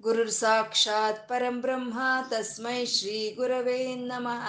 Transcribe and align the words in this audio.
ಗುರುರ್ 0.00 0.32
ಸಾಕ್ಷಾತ್ 0.32 1.22
ಪರಂ 1.28 1.54
ಬ್ರಹ್ಮ 1.60 1.98
ತಸ್ಮೈ 2.28 2.80
ಶ್ರೀ 2.86 3.16
ಗುರವೇ 3.30 3.80
ನಮಃ 4.02 4.44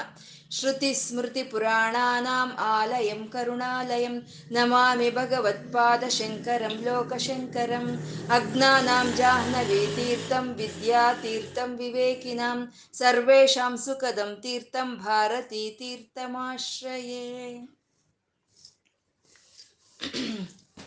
ಕರುಣಾಲಯಂ 3.30 4.16
ನಮಾಮಿ 4.52 5.10
ಭಗವತ್ಪಾದ 5.10 6.04
ಶಂಕರಂ 6.10 6.76
ಲೋಕಶಂಕರಂ 6.84 7.88
ಅಜ್ಞಾನಾಂ 8.30 9.10
ಜಾಹ್ನವೀ 9.16 9.82
ತೀರ್ಥಂ 9.96 10.48
ವಿದ್ಯಾತೀರ್ಥಂ 10.54 11.74
ವಿವೇಕಿನಾಂ 11.76 12.62
ಸರ್ವೇಷಾಂ 12.96 13.76
ಸುಖದಂ 13.78 14.32
ತೀರ್ಥಂ 14.42 14.92
ಭಾರತೀ 15.04 15.66
ತೀರ್ಥಮಾಶ್ರಯೇ 15.78 17.28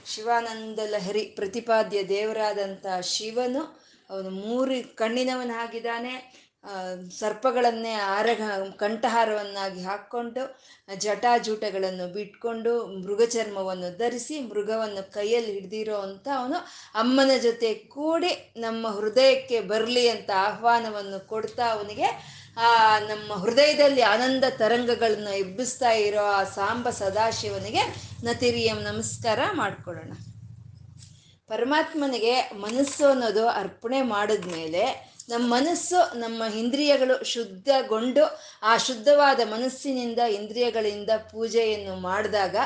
ಶಿವಾನಂದ 0.07 0.81
ಲಹರಿ 0.91 1.23
ಪ್ರತಿಪಾದ್ಯ 1.37 1.99
ದೇವರಾದಂಥ 2.09 2.87
ಶಿವನು 3.09 3.63
ಅವನು 4.13 4.31
ಮೂರು 4.31 4.97
ಕಣ್ಣಿನವನಾಗಿದ್ದಾನೆ 4.97 6.43
ಸರ್ಪಗಳನ್ನೇ 7.19 7.93
ಆರಗ, 7.93 8.43
ಕಂಠಹಾರವನ್ನಾಗಿ 8.77 9.83
ಹಾಕ್ಕೊಂಡು, 9.83 10.61
ಜಟಾಜೂಟಗಳನ್ನು 10.97 12.13
ಬಿಟ್ಕೊಂಡು, 12.13 12.87
ಮೃಗಚರ್ಮವನ್ನು 12.87 13.99
ಧರಿಸಿ, 13.99 14.41
ಮೃಗವನ್ನು 14.41 15.13
ಕೈಯಲ್ಲಿ 15.13 15.53
ಹಿಡ್ದಿರೋ 15.53 15.97
ಅಂತ 15.97 16.29
ಅವನು 16.37 16.55
ಅಮ್ಮನ 16.95 17.31
ಜೊತೆ 17.43 17.75
ಕೂಡಿ 17.75 18.55
ನಮ್ಮ 18.57 18.89
ಹೃದಯಕ್ಕೆ 18.89 19.61
ಬರಲಿ 19.61 20.09
ಅಂತ 20.09 20.31
ಆಹ್ವಾನವನ್ನು 20.37 21.27
ಕೊಡ್ತಾ 21.27 21.73
ಅವನಿಗೆ, 21.73 22.07
ಆ, 22.57 22.99
ನಮ್ಮ 22.99 23.33
ಹೃದಯದಲ್ಲಿ 23.33 24.03
ಆನಂದ 24.03 24.45
ತರಂಗಗಳನ್ನು 24.51 25.37
ಎಬ್ಬಿಸ್ತಾ 25.37 25.91
ಇರೋ 25.91 26.25
ಆ 26.25 26.45
ಸಾಂಬ 26.45 26.91
ಸದಾಶಿವನಿಗೆ, 26.91 28.11
ನತಿರಿಯಂ 28.25 28.83
ನಮಸ್ಕಾರ 28.83 29.39
ಮಾಡ್ಕೊಳ್ಳೋಣ. 29.53 30.13
ಪರಮಾತ್ಮನಿಗೆ 31.53 32.35
ಮನಸ್ಸು 32.67 33.05
ಅನ್ನೋದು 33.09 33.45
ಅರ್ಪಣೆ 33.61 34.03
ಮಾಡಿದ್ಮೇಲೆ 34.15 34.85
ನಮ್ಮ 35.31 35.45
ಮನಸ್ಸು 35.55 35.99
ನಮ್ಮ 36.15 36.43
ಇಂದ್ರಿಯಗಳು 36.59 37.17
ಶುದ್ಧಗೊಂಡು 37.25 38.25
ಆ 38.63 38.73
ಶುದ್ಧವಾದ 38.77 39.41
ಮನಸ್ಸಿನಿಂದ, 39.51 40.21
ಇಂದ್ರಿಯಗಳಿಂದ 40.39 41.11
ಪೂಜೆಯನ್ನು 41.33 41.95
ಮಾಡಿದಾಗ 42.09 42.57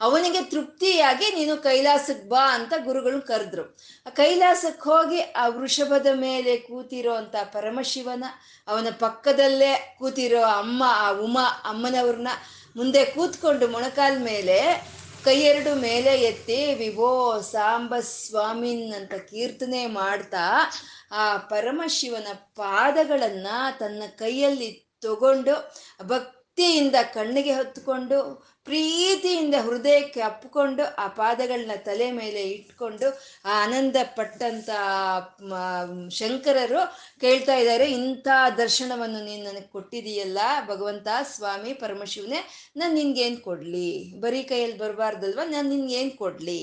ಅವನಿಗೆ 0.00 0.40
ತೃಪ್ತಿಯಾಗಿ 0.50 1.26
ನೀನು 1.38 1.54
ಕೈಲಾಸಕ್ಕೆ 1.56 2.26
ಬಾ 2.28 2.44
ಅಂತ 2.54 2.72
ಗುರುಗಳು 2.84 3.18
ಕರೆದ್ರು. 3.22 3.64
ಆ 4.06 4.10
ಕೈಲಾಸಕ್ಕೆ 4.10 4.84
ಹೋಗಿ 4.90 5.20
ಆ 5.20 5.44
ವೃಷಭದ 5.48 6.06
ಮೇಲೆ 6.14 6.54
ಕೂತಿರೋ 6.68 7.12
ಅಂತ 7.14 7.36
ಪರಮಶಿವನ, 7.52 8.24
ಅವನ 8.68 8.88
ಪಕ್ಕದಲ್ಲೇ 8.98 9.72
ಕೂತಿರೋ 9.98 10.42
ಅಮ್ಮ, 10.60 10.82
ಆ 11.04 11.10
ಉಮಾ 11.26 11.46
ಅಮ್ಮನವ್ರನ್ನ 11.64 12.32
ಮುಂದೆ 12.76 13.04
ಕೂತ್ಕೊಂಡು 13.04 13.68
ಮೊಣಕಾಲ್ 13.68 14.18
ಮೇಲೆ 14.20 14.58
ಕೈಯೆರಡು 15.24 15.72
ಮೇಲೆ 15.80 16.12
ಎತ್ತಿ, 16.22 16.74
ವಿವೋ 16.74 17.10
ಸಾಂಬ 17.52 17.94
ಸ್ವಾಮಿನ್ 18.00 18.92
ಅಂತ 18.94 19.14
ಕೀರ್ತನೆ 19.14 19.86
ಮಾಡ್ತಾ, 19.86 20.44
ಆ 21.12 21.24
ಪರಮಶಿವನ 21.36 22.28
ಪಾದಗಳನ್ನ 22.56 23.48
ತನ್ನ 23.78 24.02
ಕೈಯಲ್ಲಿ 24.18 24.70
ತಗೊಂಡು 25.02 25.54
ಭಕ್ತಿಯಿಂದ 26.08 26.96
ಕಣ್ಣಿಗೆ 27.14 27.52
ಹೊತ್ಕೊಂಡು 27.54 28.18
ಪ್ರೀತಿಯಿಂದ 28.64 29.54
ಹೃದಯಕ್ಕೆ 29.62 30.20
ಅಪ್ಪಿಕೊಂಡು 30.20 30.94
ಆ 30.96 31.06
ಪಾದಗಳನ್ನ 31.08 31.70
ತಲೆ 31.84 32.10
ಮೇಲೆ 32.10 32.42
ಇಟ್ಕೊಂಡು 32.42 33.08
ಆ 33.44 33.64
ಆನಂದ 33.64 33.96
ಪಟ್ಟಂತ 34.16 34.70
ಶಂಕರರು 36.10 36.80
ಕೇಳ್ತಾ 37.20 37.56
ಇದ್ದಾರೆ, 37.56 37.86
ಇಂಥ 37.90 38.28
ದರ್ಶನವನ್ನು 38.56 39.24
ನೀನು 39.24 39.44
ನನಗೆ 39.44 39.68
ಕೊಟ್ಟಿದೀಯಲ್ಲ 39.68 40.38
ಭಗವಂತ, 40.66 41.08
ಸ್ವಾಮಿ, 41.22 41.74
ಪರಮಶಿವನೇ, 41.74 42.40
ನಾನು 42.76 42.94
ನಿನ್ಗೇನು 42.94 43.36
ಕೊಡಲಿ? 43.36 44.20
ಬರೀ 44.20 44.42
ಕೈಯಲ್ಲಿ 44.42 44.78
ಬರಬಾರ್ದಲ್ವ? 44.78 45.40
ನಾನು 45.44 45.68
ನಿನ್ಗೇನು 45.68 46.18
ಕೊಡಲಿ? 46.18 46.60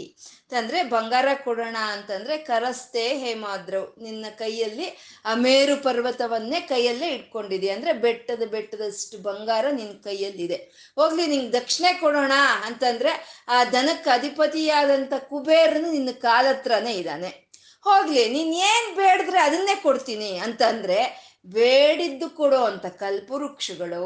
ಅಂತಂದ್ರೆ 0.50 0.84
ಬಂಗಾರ 0.84 1.30
ಕೊಡೋಣ 1.44 1.78
ಅಂತಂದ್ರೆ 1.94 2.38
ಕರಸ್ತೆ 2.38 3.02
ಹೇಮಾದ್ರವ್, 3.18 3.88
ನಿನ್ನ 4.04 4.26
ಕೈಯಲ್ಲಿ 4.38 4.86
ಆ 5.26 5.34
ಮೇರು 5.36 5.84
ಪರ್ವತವನ್ನೇ 5.84 6.60
ಕೈಯಲ್ಲೇ 6.62 7.08
ಇಟ್ಕೊಂಡಿದೆ 7.08 7.70
ಅಂದ್ರೆ 7.70 7.94
ಬೆಟ್ಟದ 7.94 8.44
ಬೆಟ್ಟದಷ್ಟು 8.52 9.18
ಬಂಗಾರ 9.18 9.66
ನಿನ್ನ 9.72 9.92
ಕೈಯಲ್ಲಿದೆ. 10.04 10.56
ಹೋಗ್ಲಿ, 10.96 11.28
ನಿಂಗೆ 11.28 11.52
ದಕ್ಷಿಣೆ 11.52 11.94
ಕೊಡೋಣ 11.94 12.32
ಅಂತಂದ್ರೆ 12.66 13.12
ಆ 13.48 13.58
ದನಕ್ಕೆ 13.64 14.10
ಅಧಿಪತಿಯಾದಂಥ 14.10 15.14
ಕುಬೇರನು 15.30 15.92
ನಿನ್ನ 15.92 16.12
ಕಾಲತ್ರನೇ 16.12 16.94
ಇದ್ದಾನೆ. 16.94 17.32
ಹೋಗ್ಲಿ, 17.82 18.24
ನೀನ್ 18.30 18.54
ಏನ್ 18.72 18.96
ಬೇಡಿದ್ರೆ 18.96 19.40
ಅದನ್ನೇ 19.40 19.76
ಕೊಡ್ತೀನಿ 19.76 20.38
ಅಂತಂದ್ರೆ 20.38 21.00
ಬೇಡಿದ್ದು 21.46 22.30
ಕೊಡೋ 22.30 22.62
ಅಂತ 22.64 22.86
ಕಲ್ಪವೃಕ್ಷಗಳು 22.86 24.06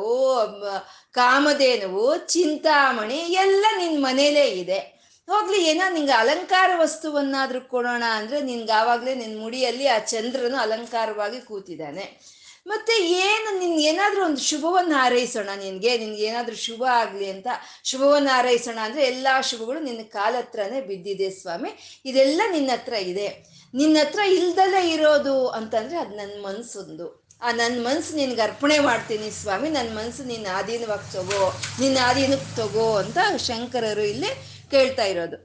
ಕಾಮಧೇನುವು, 1.11 2.07
ಚಿಂತಾಮಣಿ 2.17 3.21
ಎಲ್ಲ 3.43 3.65
ನಿನ್ 3.77 4.03
ಮನೇಲೇ 4.03 4.47
ಇದೆ. 4.63 4.79
ಹೋಗ್ಲಿ 5.27 5.65
ಏನೋ 5.65 5.93
ನಿಂಗೆ 5.93 6.11
ಅಲಂಕಾರ 6.11 6.71
ವಸ್ತುವನ್ನಾದ್ರೂ 6.75 7.61
ಕೊಡೋಣ 7.61 8.03
ಅಂದ್ರೆ 8.15 8.41
ನಿನ್ಗೆ 8.41 8.71
ಆವಾಗಲೇ 8.71 9.15
ನಿನ್ನ 9.15 9.41
ಮುಡಿಯಲ್ಲಿ 9.41 9.87
ಆ 9.87 9.97
ಚಂದ್ರನು 9.97 10.57
ಅಲಂಕಾರವಾಗಿ 10.57 11.41
ಕೂತಿದ್ದಾನೆ. 11.41 12.19
ಮತ್ತೆ 12.67 13.07
ಏನು 13.07 13.59
ನಿನ್ 13.59 13.79
ಏನಾದ್ರೂ 13.79 14.25
ಒಂದು 14.25 14.41
ಶುಭವನ್ನು 14.41 14.95
ಹಾರೈಸೋಣ 14.95 15.49
ನಿನ್ಗೆ 15.57 15.97
ನಿನ್ಗೆ 15.97 16.23
ಏನಾದ್ರೂ 16.23 16.55
ಶುಭ 16.55 16.83
ಆಗ್ಲಿ 16.83 17.29
ಅಂತ 17.29 17.47
ಶುಭವನ್ನು 17.83 18.29
ಹಾರೈಸೋಣ 18.29 18.79
ಅಂದ್ರೆ 18.81 19.03
ಎಲ್ಲಾ 19.03 19.41
ಶುಭಗಳು 19.41 19.79
ನಿನ್ನ 19.79 20.01
ಕಾಲ 20.03 20.35
ಹತ್ರನೇ 20.37 20.81
ಬಿದ್ದಿದೆ 20.81 21.29
ಸ್ವಾಮಿ. 21.29 22.01
ಇದೆಲ್ಲ 22.05 22.41
ನಿನ್ನ 22.51 22.71
ಹತ್ರ 22.71 22.93
ಇದೆ. 22.93 23.27
ನಿನ್ನ 23.73 23.97
ಹತ್ರ 23.97 24.19
ಇಲ್ದಲೇ 24.19 24.89
ಇರೋದು 24.89 25.47
ಅಂತಂದ್ರೆ 25.47 25.97
ಅದು 25.97 26.15
ನನ್ನ 26.15 26.45
ಮನ್ಸೊಂದು. 26.45 27.21
ಆ 27.41 27.51
ನನ್ನ 27.51 27.87
ಮನ್ಸು 27.87 28.15
ನಿನ್ಗೆ 28.15 28.41
ಅರ್ಪಣೆ 28.41 28.79
ಮಾಡ್ತೀನಿ 28.79 29.31
ಸ್ವಾಮಿ. 29.31 29.69
ನನ್ನ 29.69 29.97
ಮನ್ಸು 29.97 30.23
ನಿನ್ನ 30.23 30.47
ಆಧೀನವಾಗಿ 30.53 31.13
ತಗೋ, 31.13 31.59
ನಿನ್ನ 31.79 31.97
ಆಧೀನಕ್ಕೆ 32.03 32.55
ತಗೋ 32.55 32.95
ಅಂತ 32.95 33.17
ಶಂಕರರು 33.37 34.01
ಇಲ್ಲಿ 34.01 34.50
ಕೇಳ್ತಾ 34.71 35.05
ಇರೋದು. 35.05 35.37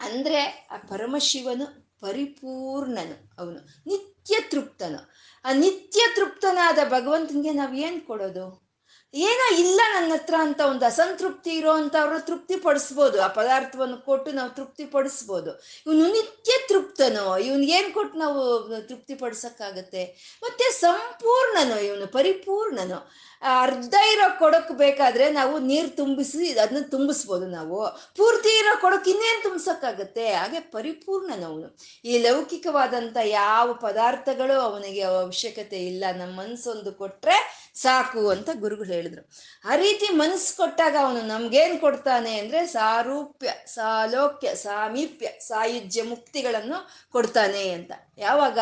ಅಂದ್ರೆ 0.00 0.40
ಆ 0.72 0.76
ಪರಮಶಿವನು 0.76 1.66
ಪರಿಪೂರ್ಣನು 2.00 3.16
ಅವನು, 3.38 3.60
ನಿತ್ಯ 3.86 4.36
ತೃಪ್ತನು. 4.50 5.00
ಆ 5.44 5.52
ನಿತ್ಯ 5.52 6.00
ತೃಪ್ತನಾದ 6.16 6.78
ಭಗವಂತನಿಗೆ 6.88 7.52
ನಾವು 7.52 7.74
ಏನು 7.74 8.00
ಕೊಡೋದು? 8.06 8.46
ಏನೋ 9.14 9.44
ಇಲ್ಲ 9.58 9.80
ನನ್ನ 9.94 10.12
ಹತ್ರ 10.12 10.34
ಅಂತ 10.38 10.60
ಒಂದು 10.60 10.84
ಅಸಂತೃಪ್ತಿ 10.84 11.50
ಇರೋ 11.50 11.72
ತೃಪ್ತಿ 12.18 12.56
ಪಡಿಸ್ಬೋದು 12.56 13.22
ಆ 13.22 13.26
ಪದಾರ್ಥವನ್ನು 13.26 13.98
ಕೊಟ್ಟು 13.98 14.30
ನಾವು 14.32 14.50
ತೃಪ್ತಿ 14.50 14.84
ಪಡಿಸ್ಬೋದು 14.84 15.52
ಇವನು 15.86 16.06
ನಿತ್ಯ 16.12 16.52
ತೃಪ್ತನು. 16.68 17.38
ಇವನ್ 17.38 17.64
ಏನು 17.76 17.94
ಕೊಟ್ಟು 17.94 18.18
ನಾವು 18.18 18.40
ತೃಪ್ತಿ 18.88 19.14
ಪಡಿಸಕ್ಕಾಗತ್ತೆ 19.14 20.02
ಮತ್ತೆ 20.42 20.66
ಸಂಪೂರ್ಣನು 20.80 21.76
ಇವನು, 21.80 22.06
ಪರಿಪೂರ್ಣನು. 22.06 22.98
ಅರ್ಧ 23.42 23.94
ಇರೋ 24.12 24.38
ಕೊಡಕ್ 24.38 24.72
ಬೇಕಾದ್ರೆ 24.72 25.30
ನಾವು 25.30 25.58
ನೀರು 25.58 25.88
ತುಂಬಿಸಿ 25.88 26.58
ಅದನ್ನ 26.58 26.84
ತುಂಬಿಸ್ಬೋದು 26.90 27.46
ನಾವು. 27.46 27.86
ಪೂರ್ತಿ 28.16 28.58
ಇರೋ 28.58 28.80
ಕೊಡಕ್ 28.80 29.08
ಇನ್ನೇನು 29.08 29.42
ತುಂಬಿಸಕ್ಕಾಗತ್ತೆ? 29.42 30.32
ಹಾಗೆ 30.32 30.60
ಪರಿಪೂರ್ಣನವನು 30.60 31.76
ಈ 32.04 32.18
ಲೌಕಿಕವಾದಂಥ 32.18 33.16
ಯಾವ 33.24 33.72
ಪದಾರ್ಥಗಳು 33.72 34.60
ಅವನಿಗೆ 34.60 35.02
ಅವಶ್ಯಕತೆ 35.02 35.86
ಇಲ್ಲ 35.86 36.04
ನಮ್ಮ 36.16 36.40
ಮನಸ್ಸೊಂದು 36.40 36.92
ಕೊಟ್ರೆ 36.92 37.70
ಸಾಕು 37.74 38.28
ಅಂತ 38.28 38.48
ಗುರುಗಳು 38.54 38.92
ಹೇಳಿದ್ರು. 38.92 39.30
ಆ 39.64 39.76
ರೀತಿ 39.76 40.12
ಮನಸ್ಸು 40.12 40.56
ಕೊಟ್ಟಾಗ 40.56 40.96
ಅವನು 41.00 41.20
ನಮ್ಗೇನ್ 41.20 41.78
ಕೊಡ್ತಾನೆ 41.78 42.38
ಅಂದ್ರೆ 42.38 42.66
ಸಾರೂಪ್ಯ, 42.66 43.52
ಸಾಲೋಕ್ಯ, 43.66 44.54
ಸಾಮೀಪ್ಯ, 44.54 45.26
ಸಾಯುಜ್ಯ 45.26 46.02
ಮುಕ್ತಿಗಳನ್ನು 46.02 47.10
ಕೊಡ್ತಾನೆ 47.12 47.68
ಅಂತ. 47.68 47.92
ಯಾವಾಗ? 48.18 48.58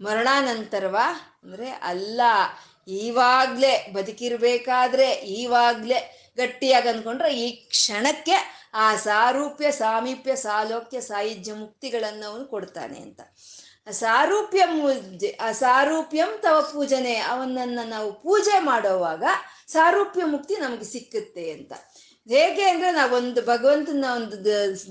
ಮರಣಾನಂತರವಾ? 0.00 1.38
ಅಂದ್ರೆ 1.44 1.70
ಅಲ್ಲ. 1.70 2.20
ಈವಾಗ್ಲೇ 2.88 3.90
ಬದುಕಿರ್ಬೇಕಾದ್ರೆ 3.92 5.10
ಈವಾಗ್ಲೇ 5.10 6.16
ಗಟ್ಟಿಯಾಗಿ 6.36 6.88
ಅನ್ಕೊಂಡ್ರೆ 6.88 7.36
ಈ 7.36 7.50
ಕ್ಷಣಕ್ಕೆ 7.50 8.60
ಆ 8.74 8.96
ಸಾರೂಪ್ಯ, 8.96 9.70
ಸಾಮೀಪ್ಯ, 9.70 10.36
ಸಾಲೋಕ್ಯ 10.36 11.00
ಸಾಯುಜ್ಯ 11.00 11.52
ಮುಕ್ತಿಗಳನ್ನು 11.52 12.30
ಅವನು 12.30 12.44
ಕೊಡ್ತಾನೆ 12.44 12.98
ಅಂತ. 13.00 13.20
ಸಾರೂಪ್ಯಂ 13.90 14.86
ಆ 15.40 15.52
ಸಾರೂಪ್ಯಂ 15.52 16.38
ತವ 16.38 16.70
ಪೂಜನೆ, 16.72 17.16
ಅವನನ್ನ 17.16 17.78
ನಾವು 17.84 18.12
ಪೂಜೆ 18.12 18.60
ಮಾಡೋವಾಗ 18.60 19.24
ಸಾರೂಪ್ಯ 19.66 20.24
ಮುಕ್ತಿ 20.24 20.56
ನಮಗೆ 20.56 20.84
ಸಿಕ್ಕುತ್ತೆ 20.84 21.50
ಅಂತ. 21.50 21.72
ಹೇಗೆ 22.28 22.64
ಅಂದ್ರೆ 22.68 22.92
ನಾವೊಂದು 22.92 23.42
ಭಗವಂತನ 23.42 24.04
ಒಂದು 24.14 24.36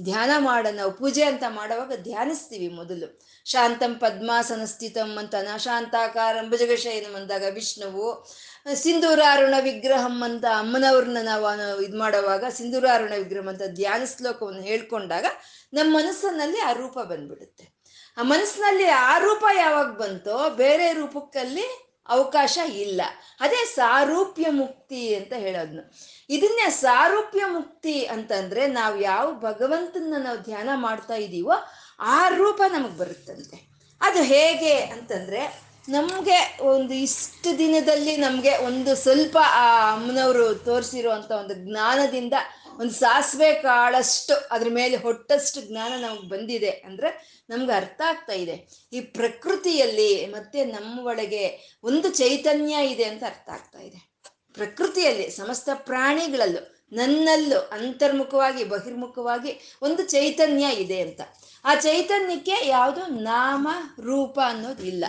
ಧ್ಯಾನ 0.04 0.32
ಮಾಡ, 0.38 0.68
ನಾವು 0.72 0.92
ಪೂಜೆ 0.92 1.24
ಅಂತ 1.24 1.44
ಮಾಡುವಾಗ 1.48 1.92
ಧ್ಯಾನಿಸ್ತೀವಿ 1.96 2.68
ಮೊದಲು. 2.68 3.20
ಶಾಂತಂ 3.46 3.94
ಪದ್ಮಾಸನ 3.96 4.66
ಸ್ಥಿತಂ 4.66 5.18
ಅಂತ 5.18 5.36
ಶಾಂತಾಕಾರಂ 5.58 6.50
ಭುಜಗಶಯನಂ 6.50 7.16
ಅಂದಾಗ 7.16 7.44
ವಿಷ್ಣುವು, 7.54 8.28
ಸಿಂಧೂರಾರುಣ 8.74 9.54
ವಿಗ್ರಹಂ 9.62 10.24
ಅಂತ 10.24 10.46
ಅಮ್ಮನವ್ರನ್ನ 10.58 11.18
ನಾವು 11.22 11.82
ಇದು 11.82 11.98
ಮಾಡುವಾಗ 11.98 12.44
ಸಿಂಧೂರಾರುಣ 12.50 13.14
ವಿಗ್ರಹಂ 13.16 13.48
ಅಂತ 13.48 13.62
ಧ್ಯಾನ 13.68 14.04
ಶ್ಲೋಕವನ್ನು 14.18 14.62
ಹೇಳ್ಕೊಂಡಾಗ 14.62 15.26
ನಮ್ಮ 15.74 15.98
ಮನಸ್ಸಿನಲ್ಲಿ 15.98 16.60
ಆ 16.60 16.72
ರೂಪ 16.72 17.00
ಬಂದ್ಬಿಡುತ್ತೆ. 17.00 17.80
ಆ 18.18 18.24
ಮನಸ್ಸಿನಲ್ಲಿ 18.24 18.86
ಆ 18.86 19.18
ರೂಪ 19.18 19.46
ಯಾವಾಗ 19.58 19.86
ಬಂತೋ 19.86 20.50
ಬೇರೆ 20.50 20.94
ರೂಪಕ್ಕಲ್ಲಿ 20.94 21.89
ಅವಕಾಶ 22.10 22.58
ಇಲ್ಲ. 22.76 23.02
ಅದೇ 23.40 23.66
ಸಾರೂಪ್ಯ 23.66 24.46
ಮುಕ್ತಿ 24.50 25.16
ಅಂತ 25.16 25.34
ಹೇಳೋದ್ನು. 25.34 25.94
ಇದನ್ನೇ 26.30 26.70
ಸಾರೂಪ್ಯ 26.70 27.46
ಮುಕ್ತಿ 27.48 28.06
ಅಂತಂದ್ರೆ 28.06 28.68
ನಾವು 28.68 29.02
ಯಾವ 29.02 29.32
ಭಗವಂತನ 29.32 30.16
ನಾವು 30.18 30.38
ಧ್ಯಾನ 30.38 30.70
ಮಾಡ್ತಾ 30.74 31.14
ಇದ್ದೀವೋ 31.14 31.54
ಆ 32.00 32.30
ರೂಪ 32.30 32.62
ನಮಗೆ 32.74 32.98
ಬರುತ್ತಂತೆ. 32.98 33.70
ಅದು 34.02 34.24
ಹೇಗೆ 34.24 34.74
ಅಂತಂದ್ರೆ 34.74 35.70
ನಮಗೆ 35.90 36.58
ಒಂದು 36.62 36.94
ಇಷ್ಟು 36.94 37.58
ದಿನದಲ್ಲಿ 37.58 38.18
ನಮಗೆ 38.18 38.58
ಒಂದು 38.58 38.96
ಸ್ವಲ್ಪ 38.96 39.38
ಆ 39.44 39.94
ಅಮ್ಮನವರು 39.94 40.56
ತೋರಿಸಿರುವಂಥ 40.56 41.32
ಒಂದು 41.32 41.54
ಜ್ಞಾನದಿಂದ 41.54 42.34
ಒಂದು 42.80 42.92
ಸಾಸಿವೆ 42.92 43.54
ಕಾಳಷ್ಟು 43.54 44.48
ಅದ್ರ 44.52 44.68
ಮೇಲೆ 44.72 44.96
ಹೊಟ್ಟಷ್ಟು 44.96 45.62
ಜ್ಞಾನ 45.62 46.06
ನಮಗೆ 46.06 46.30
ಬಂದಿದೆ 46.30 46.70
ಅಂದ್ರೆ 46.70 47.44
ನಮ್ಗೆ 47.50 47.72
ಅರ್ಥ 47.72 48.02
ಆಗ್ತಾ 48.06 48.34
ಇದೆ. 48.34 48.70
ಈ 48.94 49.02
ಪ್ರಕೃತಿಯಲ್ಲಿ 49.02 50.26
ಮತ್ತೆ 50.26 50.66
ನಮ್ಮ 50.66 51.08
ಒಳಗೆ 51.08 51.78
ಒಂದು 51.84 52.10
ಚೈತನ್ಯ 52.10 52.76
ಇದೆ 52.88 53.04
ಅಂತ 53.04 53.24
ಅರ್ಥ 53.24 53.50
ಆಗ್ತಾ 53.50 53.80
ಇದೆ. 53.80 54.10
ಪ್ರಕೃತಿಯಲ್ಲಿ 54.54 55.30
ಸಮಸ್ತ 55.30 55.70
ಪ್ರಾಣಿಗಳಲ್ಲೂ 55.74 56.76
ನನ್ನಲ್ಲೂ 56.92 57.60
ಅಂತರ್ಮುಖವಾಗಿ, 57.60 58.64
ಬಹಿರ್ಮುಖವಾಗಿ 58.64 59.76
ಒಂದು 59.82 60.04
ಚೈತನ್ಯ 60.04 60.66
ಇದೆ 60.74 61.02
ಅಂತ. 61.02 61.22
ಆ 61.66 61.76
ಚೈತನ್ಯಕ್ಕೆ 61.76 62.68
ಯಾವುದು? 62.68 63.06
ನಾಮ, 63.06 63.68
ರೂಪ 64.00 64.40
ಅನ್ನೋದು 64.46 64.84
ಇಲ್ಲ. 64.84 65.06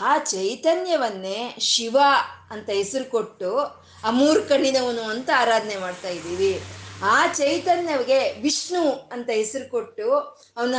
ಆ 0.00 0.18
ಚೈತನ್ಯವನ್ನೇ 0.18 1.56
ಶಿವ 1.58 1.96
ಅಂತ 2.50 2.70
ಹೆಸರು 2.70 3.04
ಕೊಟ್ಟು 3.04 3.58
ಆ 4.04 4.10
ಕಣ್ಣಿನವನು 4.48 5.02
ಅಂತ 5.02 5.30
ಆರಾಧನೆ 5.36 5.76
ಮಾಡ್ತಾ 5.76 6.08
ಇದ್ದೀವಿ. 6.08 6.62
ಆ 7.02 7.26
ಚೈತನ್ಯಗೆ 7.26 8.40
ವಿಷ್ಣು 8.40 9.08
ಅಂತ 9.12 9.30
ಹೆಸರು 9.30 9.70
ಕೊಟ್ಟು 9.70 10.10
ಅವನ 10.56 10.74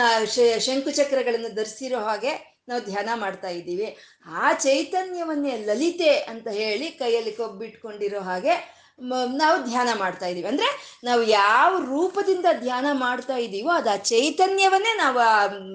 ಶಂಕುಚಕ್ರಗಳನ್ನು 0.60 1.56
ಧರಿಸಿರೋ 1.56 2.00
ಹಾಗೆ 2.00 2.56
ನಾವು 2.68 2.86
ಧ್ಯಾನ 2.86 3.10
ಮಾಡ್ತಾ 3.16 3.50
ಇದ್ದೀವಿ. 3.50 3.98
ಆ 4.26 4.54
ಚೈತನ್ಯವನ್ನೇ 4.54 5.58
ಲಲಿತೆ 5.58 6.10
ಅಂತ 6.10 6.48
ಹೇಳಿ 6.48 6.92
ಕೈಯಲ್ಲಿ 6.92 7.32
ಕೊಬ್ಬಿಟ್ಕೊಂಡಿರೋ 7.32 8.20
ಹಾಗೆ 8.20 8.76
ನಾವು 9.38 9.64
ಧ್ಯಾನ 9.64 9.90
ಮಾಡ್ತಾ 9.98 10.26
ಇದ್ದೀವಿ. 10.26 10.48
ಅಂದ್ರೆ 10.48 11.00
ನಾವು 11.04 11.24
ಯಾವ 11.24 11.80
ರೂಪದಿಂದ 11.80 12.46
ಧ್ಯಾನ 12.60 12.86
ಮಾಡ್ತಾ 12.92 13.36
ಇದ್ದೀವೋ 13.38 13.70
ಅದು 13.70 13.90
ಆ 13.90 13.96
ಚೈತನ್ಯವನ್ನೇ 13.96 14.98
ನಾವು 14.98 15.20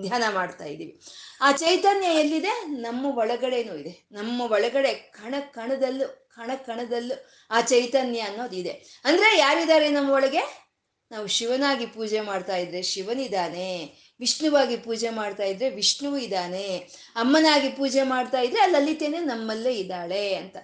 ಧ್ಯಾನ 0.03 0.23
ಮಾಡ್ತಾ 0.35 0.65
ಇದ್ದೀವಿ. 0.65 1.01
ಆ 1.41 1.53
ಚೈತನ್ಯ 1.53 2.07
ಎಲ್ಲಿದೆ? 2.07 2.67
ನಮ್ಮ 2.67 3.19
ಒಳಗಡೆನೂ 3.19 3.75
ಇದೆ. 3.75 4.09
ನಮ್ಮ 4.13 4.41
ಒಳಗಡೆ 4.41 4.93
ಕಣ, 4.93 5.35
ಕಣದಲ್ಲೂ 5.41 6.30
ಕಣ 6.37 6.51
ಕಣದಲ್ಲೂ 6.67 7.17
ಆ 7.51 7.61
ಚೈತನ್ಯ 7.61 8.21
ಅನ್ನೋದು 8.21 8.57
ಇದೆ. 8.57 8.75
ಅಂದ್ರೆ 9.05 9.39
ಯಾರಿದ್ದಾರೆ 9.39 9.89
ನಮ್ಮ 9.89 10.11
ಒಳಗೆ? 10.11 10.43
ನಾವು 11.11 11.27
ಶಿವನಾಗಿ 11.27 11.87
ಪೂಜೆ 11.87 12.21
ಮಾಡ್ತಾ 12.21 12.57
ಇದ್ರೆ 12.57 12.83
ಶಿವನಿದ್ದಾನೆ 12.83 13.69
ವಿಷ್ಣುವಾಗಿ 14.21 14.77
ಪೂಜೆ 14.77 15.11
ಮಾಡ್ತಾ 15.11 15.45
ಇದ್ರೆ 15.45 15.69
ವಿಷ್ಣುವು 15.71 16.19
ಇದ್ದಾನೆ 16.19 16.67
ಅಮ್ಮನಾಗಿ 17.17 17.69
ಪೂಜೆ 17.69 18.03
ಮಾಡ್ತಾ 18.03 18.41
ಇದ್ರೆ 18.41 18.67
ಲಲಿತೆನೇ 18.67 19.19
ನಮ್ಮಲ್ಲೇ 19.19 19.73
ಇದ್ದಾಳೆ 19.73 20.35
ಅಂತ. 20.35 20.57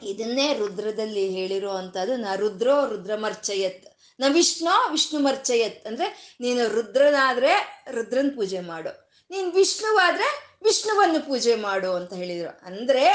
ಇದನ್ನೇ 0.00 0.46
ರುದ್ರದಲ್ಲಿ 0.54 1.24
ಹೇಳಿರೋ 1.28 1.70
ಅಂಥದ್ದು, 1.70 2.16
ನ 2.16 2.34
ರುದ್ರೋ 2.36 2.76
ರುದ್ರಮರ್ಚಯತ್, 2.86 3.86
ನ 4.20 4.24
ವಿಷ್ಣು 4.28 4.72
ವಿಷ್ಣು 4.90 5.18
ಮರ್ಚಯತ್ 5.20 5.86
ಅಂದ್ರೆ 5.86 6.36
ನೀನು 6.40 6.62
ರುದ್ರನಾದ್ರೆ 6.68 7.52
ರುದ್ರನ್ 7.90 8.30
ಪೂಜೆ 8.30 8.60
ಮಾಡು, 8.60 8.92
ನೀನ್ 9.30 9.48
ವಿಷ್ಣುವಾದ್ರೆ 9.52 10.28
ವಿಷ್ಣುವನ್ನು 10.64 11.20
ಪೂಜೆ 11.26 11.54
ಮಾಡು 11.54 11.92
ಅಂತ 11.92 12.12
ಹೇಳಿದ್ರು. 12.12 12.52
ಅಂದ್ರೆ 12.66 13.06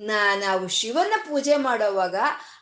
ನಾವು 0.00 0.68
ಶಿವನ 0.68 1.14
ಪೂಜೆ 1.28 1.56
ಮಾಡೋವಾಗ 1.56 2.16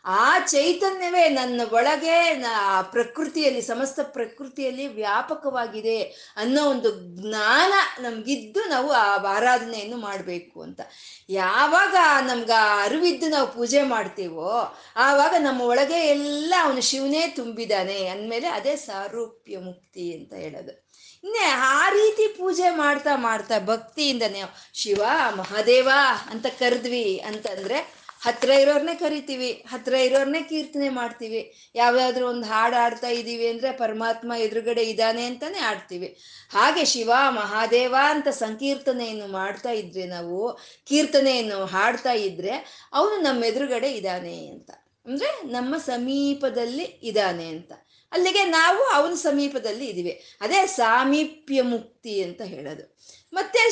ಆ 0.06 0.38
ಚೈತನ್ಯವೇ 0.38 1.28
ನನ್ನ 1.28 1.60
ಒಳಗೆ 1.72 2.42
ಪ್ರಕೃತಿಯಲ್ಲಿ, 2.90 3.62
ಸಮಸ್ತ 3.62 4.00
ಪ್ರಕೃತಿಯಲ್ಲಿ 4.02 4.86
ವ್ಯಾಪಕವಾಗಿದೆ 4.86 5.98
ಅನ್ನೋ 6.36 6.70
ಒಂದು 6.70 6.90
ಜ್ಞಾನ 7.16 7.72
ನಮ್ಗಿದ್ದು 8.02 8.64
ನಾವು 8.68 8.90
ಆ 8.92 9.16
ಆರಾಧನೆಯನ್ನು 9.28 9.96
ಮಾಡಬೇಕು 9.96 10.62
ಅಂತ. 10.62 10.80
ಯಾವಾಗ 11.28 11.96
ನಮ್ಗೆ 12.26 12.58
ಅರಿವಿದ್ದು 12.84 13.28
ನಾವು 13.28 13.48
ಪೂಜೆ 13.52 13.82
ಮಾಡ್ತೀವೋ, 13.82 14.78
ಆವಾಗ 14.96 15.34
ನಮ್ಮ 15.38 15.60
ಒಳಗೆ 15.62 16.06
ಎಲ್ಲ 16.06 16.54
ಅವನು 16.62 16.80
ಶಿವನೇ 16.80 17.26
ತುಂಬಿದಾನೆ 17.26 18.06
ಅಂದಮೇಲೆ 18.06 18.48
ಅದೇ 18.48 18.76
ಸಾರೂಪ್ಯ 18.76 19.58
ಮುಕ್ತಿ 19.58 20.14
ಅಂತ 20.14 20.32
ಹೇಳೋದು. 20.32 20.86
ಇನ್ನೇ 21.24 21.44
ಆ 21.74 21.88
ರೀತಿ 21.90 22.28
ಪೂಜೆ 22.28 22.70
ಮಾಡ್ತಾ 22.70 23.16
ಮಾಡ್ತಾ 23.16 23.58
ಭಕ್ತಿಯಿಂದನೇ 23.58 24.42
ಶಿವ 24.74 25.04
ಮಹಾದೇವ 25.36 25.88
ಅಂತ 26.30 26.46
ಕರೆದ್ವಿ 26.46 27.18
ಅಂತಂದ್ರೆ 27.18 28.05
ಹತ್ರ 28.20 28.50
ಇರೋರ್ನೇ 28.50 28.94
ಕರಿತೀವಿ, 28.94 29.64
ಹತ್ರ 29.68 29.94
ಇರೋರ್ನೇ 29.94 30.42
ಕೀರ್ತನೆ 30.42 30.88
ಮಾಡ್ತೀವಿ. 30.88 31.40
ಯಾವ್ದಾದ್ರು 31.74 32.26
ಒಂದು 32.26 32.46
ಹಾಡು 32.46 32.76
ಆಡ್ತಾ 32.76 33.08
ಇದ್ದೀವಿ 33.08 33.48
ಅಂದ್ರೆ 33.48 33.72
ಪರಮಾತ್ಮ 33.72 34.32
ಎದುರುಗಡೆ 34.38 34.82
ಇದ್ದಾನೆ 34.82 35.26
ಅಂತಾನೆ 35.26 35.58
ಆಡ್ತೀವಿ 35.58 36.08
ಹಾಗೆ 36.50 36.84
ಶಿವ 36.84 37.12
ಮಹಾದೇವ 37.28 37.94
ಅಂತ 38.08 38.28
ಸಂಕೀರ್ತನೆಯನ್ನು 38.28 39.26
ಮಾಡ್ತಾ 39.26 39.70
ಇದ್ರೆ 39.70 40.06
ನಾವು, 40.06 40.58
ಕೀರ್ತನೆಯನ್ನು 40.86 41.64
ಹಾಡ್ತಾ 41.66 42.12
ಇದ್ರೆ 42.12 42.54
ಅವನು 42.92 43.16
ನಮ್ಮ 43.16 43.44
ಎದುರುಗಡೆ 43.44 43.92
ಇದ್ದಾನೆ 43.92 44.48
ಅಂತ. 44.48 44.70
ಅಂದ್ರೆ 45.06 45.30
ನಮ್ಮ 45.46 45.76
ಸಮೀಪದಲ್ಲಿ 45.76 46.82
ಇದ್ದಾನೆ 46.82 47.48
ಅಂತ. 47.48 47.72
ಅಲ್ಲಿಗೆ 48.12 48.44
ನಾವು 48.44 48.82
ಅವನ 48.84 49.14
ಸಮೀಪದಲ್ಲಿ 49.14 49.86
ಇದೀವಿ 49.86 50.10
ಅದೇ 50.40 50.66
ಸಾಮೀಪ್ಯ 50.66 51.62
ಮುಕ್ತಿ 51.62 52.22
ಅಂತ 52.22 52.42
ಹೇಳೋದು. 52.42 52.84
ಮತ್ತೆ 53.32 53.70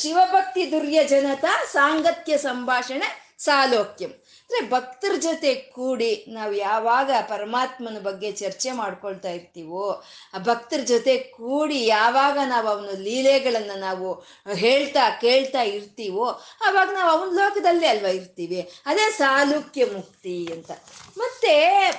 ಶಿವಭಕ್ತಿ 0.00 0.70
ದುರ್ಯಜನತ 0.72 1.44
ಸಾಂಗತ್ಯ 1.72 2.38
ಸಂಭಾಷಣೆ 2.38 3.34
ಸಾಲೋಕ್ಯಂ. 3.38 4.10
ಅಂದ್ರೆ 4.10 4.70
ಭಕ್ತರ 4.70 5.14
ಜೊತೆ 5.16 5.54
ಕೂಡಿ 5.54 6.24
ನಾವು 6.28 6.52
ಯಾವಾಗ 6.52 7.10
ಪರಮಾತ್ಮನ 7.28 7.98
ಬಗ್ಗೆ 7.98 8.32
ಚರ್ಚೆ 8.32 8.72
ಮಾಡ್ಕೊಳ್ತಾ 8.72 9.30
ಇರ್ತೀವೋ, 9.30 10.02
ಆ 10.34 10.38
ಭಕ್ತರ 10.38 10.80
ಜೊತೆ 10.80 11.18
ಕೂಡಿ 11.18 11.86
ಯಾವಾಗ 11.86 12.38
ನಾವು 12.46 12.68
ಅವನ 12.68 12.88
ಲೀಲೆಗಳನ್ನು 12.98 13.78
ನಾವು 13.78 14.08
ಹೇಳ್ತಾ 14.54 15.10
ಕೇಳ್ತಾ 15.10 15.62
ಇರ್ತೀವೋ 15.62 16.26
ಆವಾಗ 16.66 16.90
ನಾವು 16.92 17.10
ಅವನ 17.10 17.28
ಲೋಕದಲ್ಲೇ 17.34 17.86
ಅಲ್ವಾ 17.86 18.08
ಇರ್ತೀವಿ. 18.08 18.60
ಅದೇ 18.86 19.10
ಸಾಲುಕ್ಯ 19.10 19.84
ಮುಕ್ತಿ 19.84 20.48
ಅಂತ. 20.52 20.70
ಮತ್ತೆ 21.18 21.54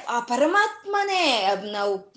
ಆ 0.10 0.20
ಪರಮಾತ್ಮನೇ 0.20 1.54
ನಾವು 1.72 2.14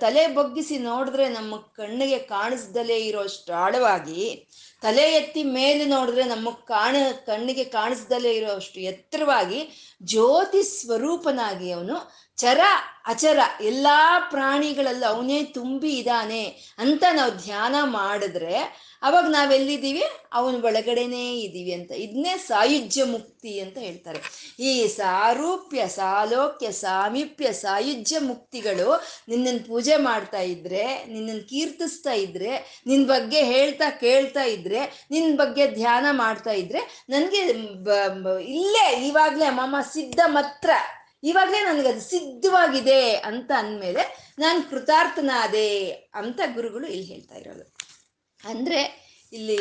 ತಲೆ 0.00 0.26
ಬಗ್ಗಿಸಿ 0.26 0.78
ನೋಡಿದ್ರೆ 0.78 1.28
ನಮ್ಮ 1.28 1.56
ಕಣ್ಣಿಗೆ 1.56 2.18
ಕಾಣಿಸ್ದಲೇ 2.18 2.96
ಇರೋಷ್ಟು 2.96 3.52
ಆಳವಾಗಿ 3.52 4.48
ತಲೆ 4.82 5.12
ಎತ್ತಿ 5.12 5.42
ಮೇಲೆ 5.52 5.84
ನೋಡಿದ್ರೆ 5.84 6.24
ನಮ್ಮ 6.24 6.50
ಕಾಣ, 6.66 6.96
ಕಣ್ಣಿಗೆ 7.26 7.64
ಕಾಣಿಸ್ದಲೇ 7.70 8.32
ಇರುವಷ್ಟು 8.32 8.80
ಎತ್ತರವಾಗಿ 8.82 9.60
ಜ್ಯೋತಿ 10.02 10.62
ಸ್ವರೂಪನಾಗಿ 10.70 11.72
ಅವನು 11.72 11.96
ಚರ, 12.38 12.60
ಅಚರ 13.06 13.38
ಎಲ್ಲಾ 13.60 13.98
ಪ್ರಾಣಿಗಳಲ್ಲೂ 14.30 15.06
ಅವನೇ 15.06 15.44
ತುಂಬಿ 15.54 15.90
ಇದ್ದಾನೆ 15.92 16.42
ಅಂತ 16.78 17.04
ನಾವು 17.12 17.32
ಧ್ಯಾನ 17.44 17.76
ಮಾಡಿದ್ರೆ 17.90 18.56
ಅವಾಗ 19.02 19.24
ನಾವೆಲ್ಲಿದ್ದೀವಿ 19.28 20.02
ಅವನ 20.32 20.64
ಒಳಗಡೆನೇ 20.64 21.36
ಇದ್ದೀವಿ 21.36 21.72
ಅಂತ. 21.72 21.90
ಇದನ್ನೇ 21.90 22.38
ಸಾಯುಜ್ಯ 22.38 23.04
ಮುಕ್ತಿ 23.04 23.60
ಅಂತ 23.60 23.78
ಹೇಳ್ತಾರೆ. 23.78 24.20
ಈ 24.62 24.86
ಸಾರೂಪ್ಯ, 24.86 25.88
ಸಾಲೋಕ್ಯ, 25.88 26.72
ಸಾಮೀಪ್ಯ, 26.72 27.52
ಸಾಯುಜ್ಯ 27.52 28.18
ಮುಕ್ತಿಗಳು 28.18 29.04
ನಿನ್ನನ್ನು 29.28 29.66
ಪೂಜೆ 29.66 29.96
ಮಾಡ್ತಾ 29.96 30.40
ಇದ್ರೆ 30.40 31.04
ನಿನ್ನನ್ನು 31.04 31.48
ಕೀರ್ತಿಸ್ತಾ 31.48 32.12
ಇದ್ರೆ 32.12 32.82
ನಿನ್ನ 32.86 33.06
ಬಗ್ಗೆ 33.06 33.42
ಹೇಳ್ತಾ 33.44 33.90
ಕೇಳ್ತಾ 33.90 34.42
ಇದ್ರೆ 34.42 35.06
ನಿನ್ನ 35.10 35.36
ಬಗ್ಗೆ 35.36 35.66
ಧ್ಯಾನ 35.66 36.06
ಮಾಡ್ತಾ 36.10 36.50
ಇದ್ರೆ, 36.50 37.06
ನನಗೆ 37.08 37.40
ಇಲ್ಲೇ 38.44 39.06
ಇವಾಗಲೇ 39.06 39.44
ಅಮ್ಮಮ್ಮ 39.44 39.76
ಸಿದ್ಧ 39.80 40.20
ಮಾತ್ರ. 40.26 40.70
ಇವಾಗಲೇ 41.22 41.58
ಅದು 41.58 42.00
ಸಿದ್ಧವಾಗಿದೆ 42.00 43.16
ಅಂತ 43.16 43.50
ಅಂದಮೇಲೆ 43.56 44.34
ನಾನು 44.38 44.70
ಕೃತಾರ್ಥನಾದೆ 44.70 45.88
ಅಂತ 46.14 46.40
ಗುರುಗಳು 46.54 46.86
ಇಲ್ಲಿ 46.86 47.06
ಹೇಳ್ತಾ 47.06 47.34
ಇರೋದು. 47.34 47.77
ಅಂದರೆ 48.52 48.80
ಇಲ್ಲಿ 49.32 49.58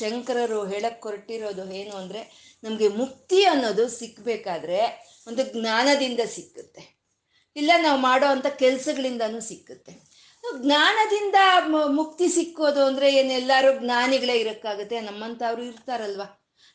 ಶಂಕರರು 0.00 0.58
ಹೇಳಕ್ 0.72 1.04
ಹೊರಟಿರೋದು 1.06 1.64
ಏನು 1.80 1.94
ಅಂದರೆ 2.00 2.20
ನಮಗೆ 2.64 2.88
ಮುಕ್ತಿ 3.00 3.40
ಅನ್ನೋದು 3.52 3.84
ಸಿಕ್ಕಬೇಕಾದ್ರೆ 3.98 4.80
ಒಂದು 5.28 5.42
ಜ್ಞಾನದಿಂದ 5.54 6.22
ಸಿಕ್ಕುತ್ತೆ. 6.36 6.82
ಇಲ್ಲ 7.56 7.72
ನಾವು 7.86 7.98
ಮಾಡೋ 8.00 8.26
ಅಂಥ 8.34 8.48
ಕೆಲಸಗಳಿಂದನೂ 8.62 9.40
ಸಿಕ್ಕುತ್ತೆ. 9.50 9.92
ಜ್ಞಾನದಿಂದ 10.44 11.38
ಮುಕ್ತಿ 11.98 12.26
ಸಿಕ್ಕೋದು 12.36 12.80
ಅಂದರೆ 12.84 13.08
ಏನೆಲ್ಲರೂ 13.20 13.70
ಜ್ಞಾನಿಗಳೇ 13.80 14.36
ಇರೋಕ್ಕಾಗುತ್ತೆ? 14.42 14.96
ನಮ್ಮಂಥವ್ರು 15.08 15.62
ಇರ್ತಾರಲ್ವ? 15.70 16.22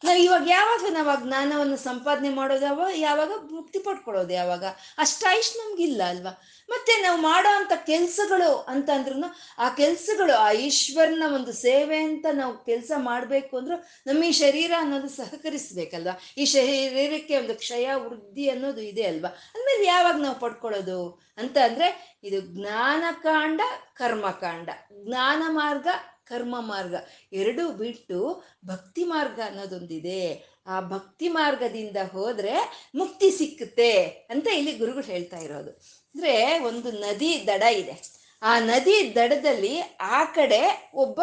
ನಾವು 0.05 0.19
ಇವಾಗ 0.19 0.47
ಯಾವಾಗ 0.49 0.93
ನಾವು 0.93 1.09
ಆ 1.09 1.15
ಜ್ಞಾನವನ್ನು 1.15 1.77
ಸಂಪಾದನೆ 1.77 2.29
ಮಾಡೋದು 2.29 2.65
ಯಾವಾಗ 2.65 2.91
ಯಾವಾಗ 2.95 3.31
ಮುಕ್ತಿ 3.51 3.79
ಪಡ್ಕೊಳ್ಳೋದು 3.79 4.33
ಯಾವಾಗ? 4.33 4.63
ಅಷ್ಟಾಯುಷ್ 4.97 5.57
ನಮ್ಗಿಲ್ಲ 5.57 6.01
ಅಲ್ವಾ? 6.07 6.41
ಮತ್ತೆ 6.69 7.01
ನಾವು 7.01 7.21
ಮಾಡೋ 7.21 7.55
ಅಂತ 7.55 7.71
ಕೆಲ್ಸಗಳು 7.85 8.55
ಅಂತ 8.57 8.89
ಅಂದ್ರೂ 8.89 9.35
ಆ 9.59 9.69
ಕೆಲ್ಸಗಳು, 9.69 10.35
ಆ 10.35 10.51
ಈಶ್ವರನ 10.51 11.23
ಒಂದು 11.33 11.53
ಸೇವೆ 11.53 11.97
ಅಂತ 11.97 12.25
ನಾವು 12.33 12.65
ಕೆಲಸ 12.65 12.91
ಮಾಡಬೇಕು 12.97 13.57
ಅಂದ್ರೂ 13.57 13.75
ನಮ್ಮ 14.07 14.23
ಈ 14.23 14.31
ಶರೀರ 14.31 14.71
ಅನ್ನೋದು 14.77 15.09
ಸಹಕರಿಸ್ಬೇಕಲ್ವಾ? 15.09 16.19
ಈ 16.37 16.45
ಶರೀರಕ್ಕೆ 16.45 17.37
ಒಂದು 17.37 17.55
ಕ್ಷಯ, 17.55 17.93
ವೃದ್ಧಿ 17.93 18.49
ಅನ್ನೋದು 18.49 18.81
ಇದೆ 18.81 19.03
ಅಲ್ವಾ? 19.03 19.29
ಅಂದ್ಮೇಲೆ 19.29 19.85
ಯಾವಾಗ 19.85 20.15
ನಾವು 20.15 20.39
ಪಡ್ಕೊಳ್ಳೋದು? 20.39 21.25
ಅಂತ 21.37 21.57
ಅಂದ್ರೆ 21.57 22.19
ಇದು 22.23 22.41
ಜ್ಞಾನಕಾಂಡ, 22.41 23.61
ಕರ್ಮಕಾಂಡ. 23.93 24.69
ಜ್ಞಾನ 25.03 25.43
ಮಾರ್ಗ 25.47 25.87
ಕರ್ಮ 26.27 26.55
ಮಾರ್ಗ. 26.59 26.95
ಎರಡೂ 27.33 27.69
ಬಿಟ್ಟು 27.71 28.43
ಭಕ್ತಿ 28.65 29.03
ಮಾರ್ಗ 29.03 29.39
ಅನ್ನೋದೊಂದಿದೆ. 29.45 30.21
ಆ 30.67 30.81
ಭಕ್ತಿ 30.81 31.27
ಮಾರ್ಗದಿಂದ 31.29 31.97
ಹೋದ್ರೆ 32.11 32.53
ಮುಕ್ತಿ 32.95 33.31
ಸಿಕ್ಕುತ್ತೆ 33.31 33.91
ಅಂತ 34.29 34.47
ಇಲ್ಲಿ 34.47 34.71
ಗುರುಗಳು 34.71 35.03
ಹೇಳ್ತಾ 35.03 35.37
ಇರೋದು. 35.37 35.71
ಅಂದ್ರೆ 36.15 36.59
ಒಂದು 36.59 36.91
ನದಿ 36.91 37.43
ದಡ 37.47 37.63
ಇದೆ. 37.63 38.25
ಆ 38.41 38.59
ನದಿ 38.59 39.15
ದಡದಲ್ಲಿ 39.15 39.79
ಆ 40.01 40.25
ಕಡೆ 40.25 40.91
ಒಬ್ಬ 40.93 41.19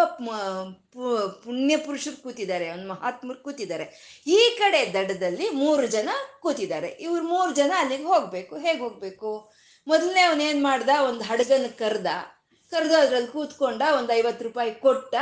ಪುಣ್ಯ 1.44 1.76
ಪುರುಷರು 1.76 2.22
ಕೂತಿದ್ದಾರೆ, 2.22 2.70
ಒಂದು 2.70 2.88
ಮಹಾತ್ಮರು 2.88 3.42
ಕೂತಿದ್ದಾರೆ. 3.42 3.86
ಈ 4.26 4.56
ಕಡೆ 4.58 4.92
ದಡದಲ್ಲಿ 4.92 5.48
ಮೂರು 5.48 5.86
ಜನ 5.86 6.08
ಕೂತಿದ್ದಾರೆ. 6.40 6.88
ಇವ್ರು 6.88 7.24
ಮೂರು 7.24 7.54
ಜನ 7.54 7.72
ಅಲ್ಲಿಗೆ 7.76 8.04
ಹೋಗ್ಬೇಕು. 8.04 8.56
ಹೇಗೆ 8.56 8.78
ಹೋಗ್ಬೇಕು? 8.78 9.52
ಮೊದಲನೇ 9.86 10.20
ಅವನೇನ್ 10.20 10.62
ಮಾಡ್ದ? 10.62 10.88
ಒಂದು 11.08 11.24
ಹಡಗನ 11.24 11.66
ಕರ್ದ. 11.78 12.06
ಕರೆದು 12.74 12.96
ಅದ್ರಲ್ಲಿ 13.00 13.30
ಕೂತ್ಕೊಂಡ 13.36 13.82
ಒಂದು 13.98 14.10
ಐವತ್ತು 14.20 14.44
ರೂಪಾಯಿ 14.44 14.72
ಕೊಟ್ಟ, 14.86 15.14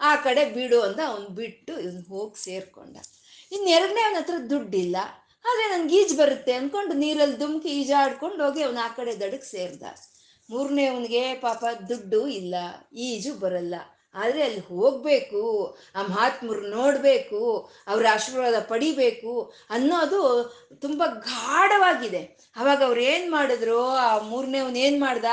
ಆ 0.00 0.10
ಕಡೆ 0.16 0.42
ಬಿಡು 0.56 0.78
ಅಂತ 0.82 1.00
ಅವ್ನು 1.10 1.28
ಬಿಟ್ಟು 1.40 1.74
ಇವ್ನು 1.80 2.02
ಹೋಗಿ 2.08 2.38
ಸೇರ್ಕೊಂಡ. 2.44 2.96
ಇನ್ನೆರಡನೇ 3.52 4.02
ಅವನ 4.06 4.18
ಹತ್ರ 4.18 4.36
ದುಡ್ಡಿಲ್ಲ. 4.50 4.96
ಆದರೆ 5.44 5.66
ನನ್ಗೆ 5.72 5.96
ಈಜು 6.00 6.14
ಬರುತ್ತೆ 6.16 6.52
ಅಂದ್ಕೊಂಡು 6.52 6.94
ನೀರಲ್ಲಿ 6.94 7.36
ದುಮ್ಕಿ 7.40 7.70
ಈಜಾಡ್ಕೊಂಡು 7.80 8.40
ಹೋಗಿ 8.44 8.62
ಅವನು 8.62 8.80
ಆ 8.84 8.88
ಕಡೆ 8.88 9.12
ದಡಕ್ಕೆ 9.20 9.48
ಸೇರ್ದ. 9.50 9.82
ಮೂರನೇ 10.48 10.84
ಅವನಿಗೆ 10.86 11.22
ಪಾಪ 11.34 11.64
ದುಡ್ಡು 11.88 12.20
ಇಲ್ಲ, 12.40 12.54
ಈಜು 13.08 13.32
ಬರಲ್ಲ. 13.34 13.74
ಆದರೆ 14.16 14.42
ಅಲ್ಲಿ 14.42 14.60
ಹೋಗಬೇಕು, 14.60 15.42
ಆ 15.94 16.02
ಮಹಾತ್ಮರು 16.02 16.60
ನೋಡಬೇಕು, 16.60 17.70
ಅವರ 17.86 18.06
ಆಶೀರ್ವಾದ 18.12 18.58
ಪಡಿಬೇಕು 18.58 19.52
ಅನ್ನೋದು 19.70 20.20
ತುಂಬ 20.80 21.02
ಗಾಢವಾಗಿದೆ. 21.06 22.36
ಅವಾಗ 22.56 22.82
ಅವ್ರು 22.82 23.00
ಏನು 23.00 23.30
ಮಾಡಿದ್ರು? 23.30 23.80
ಆ 23.88 24.18
ಮೂರನೇವನ್ 24.18 24.76
ಏನು 24.76 25.00
ಮಾಡ್ದ? 25.00 25.24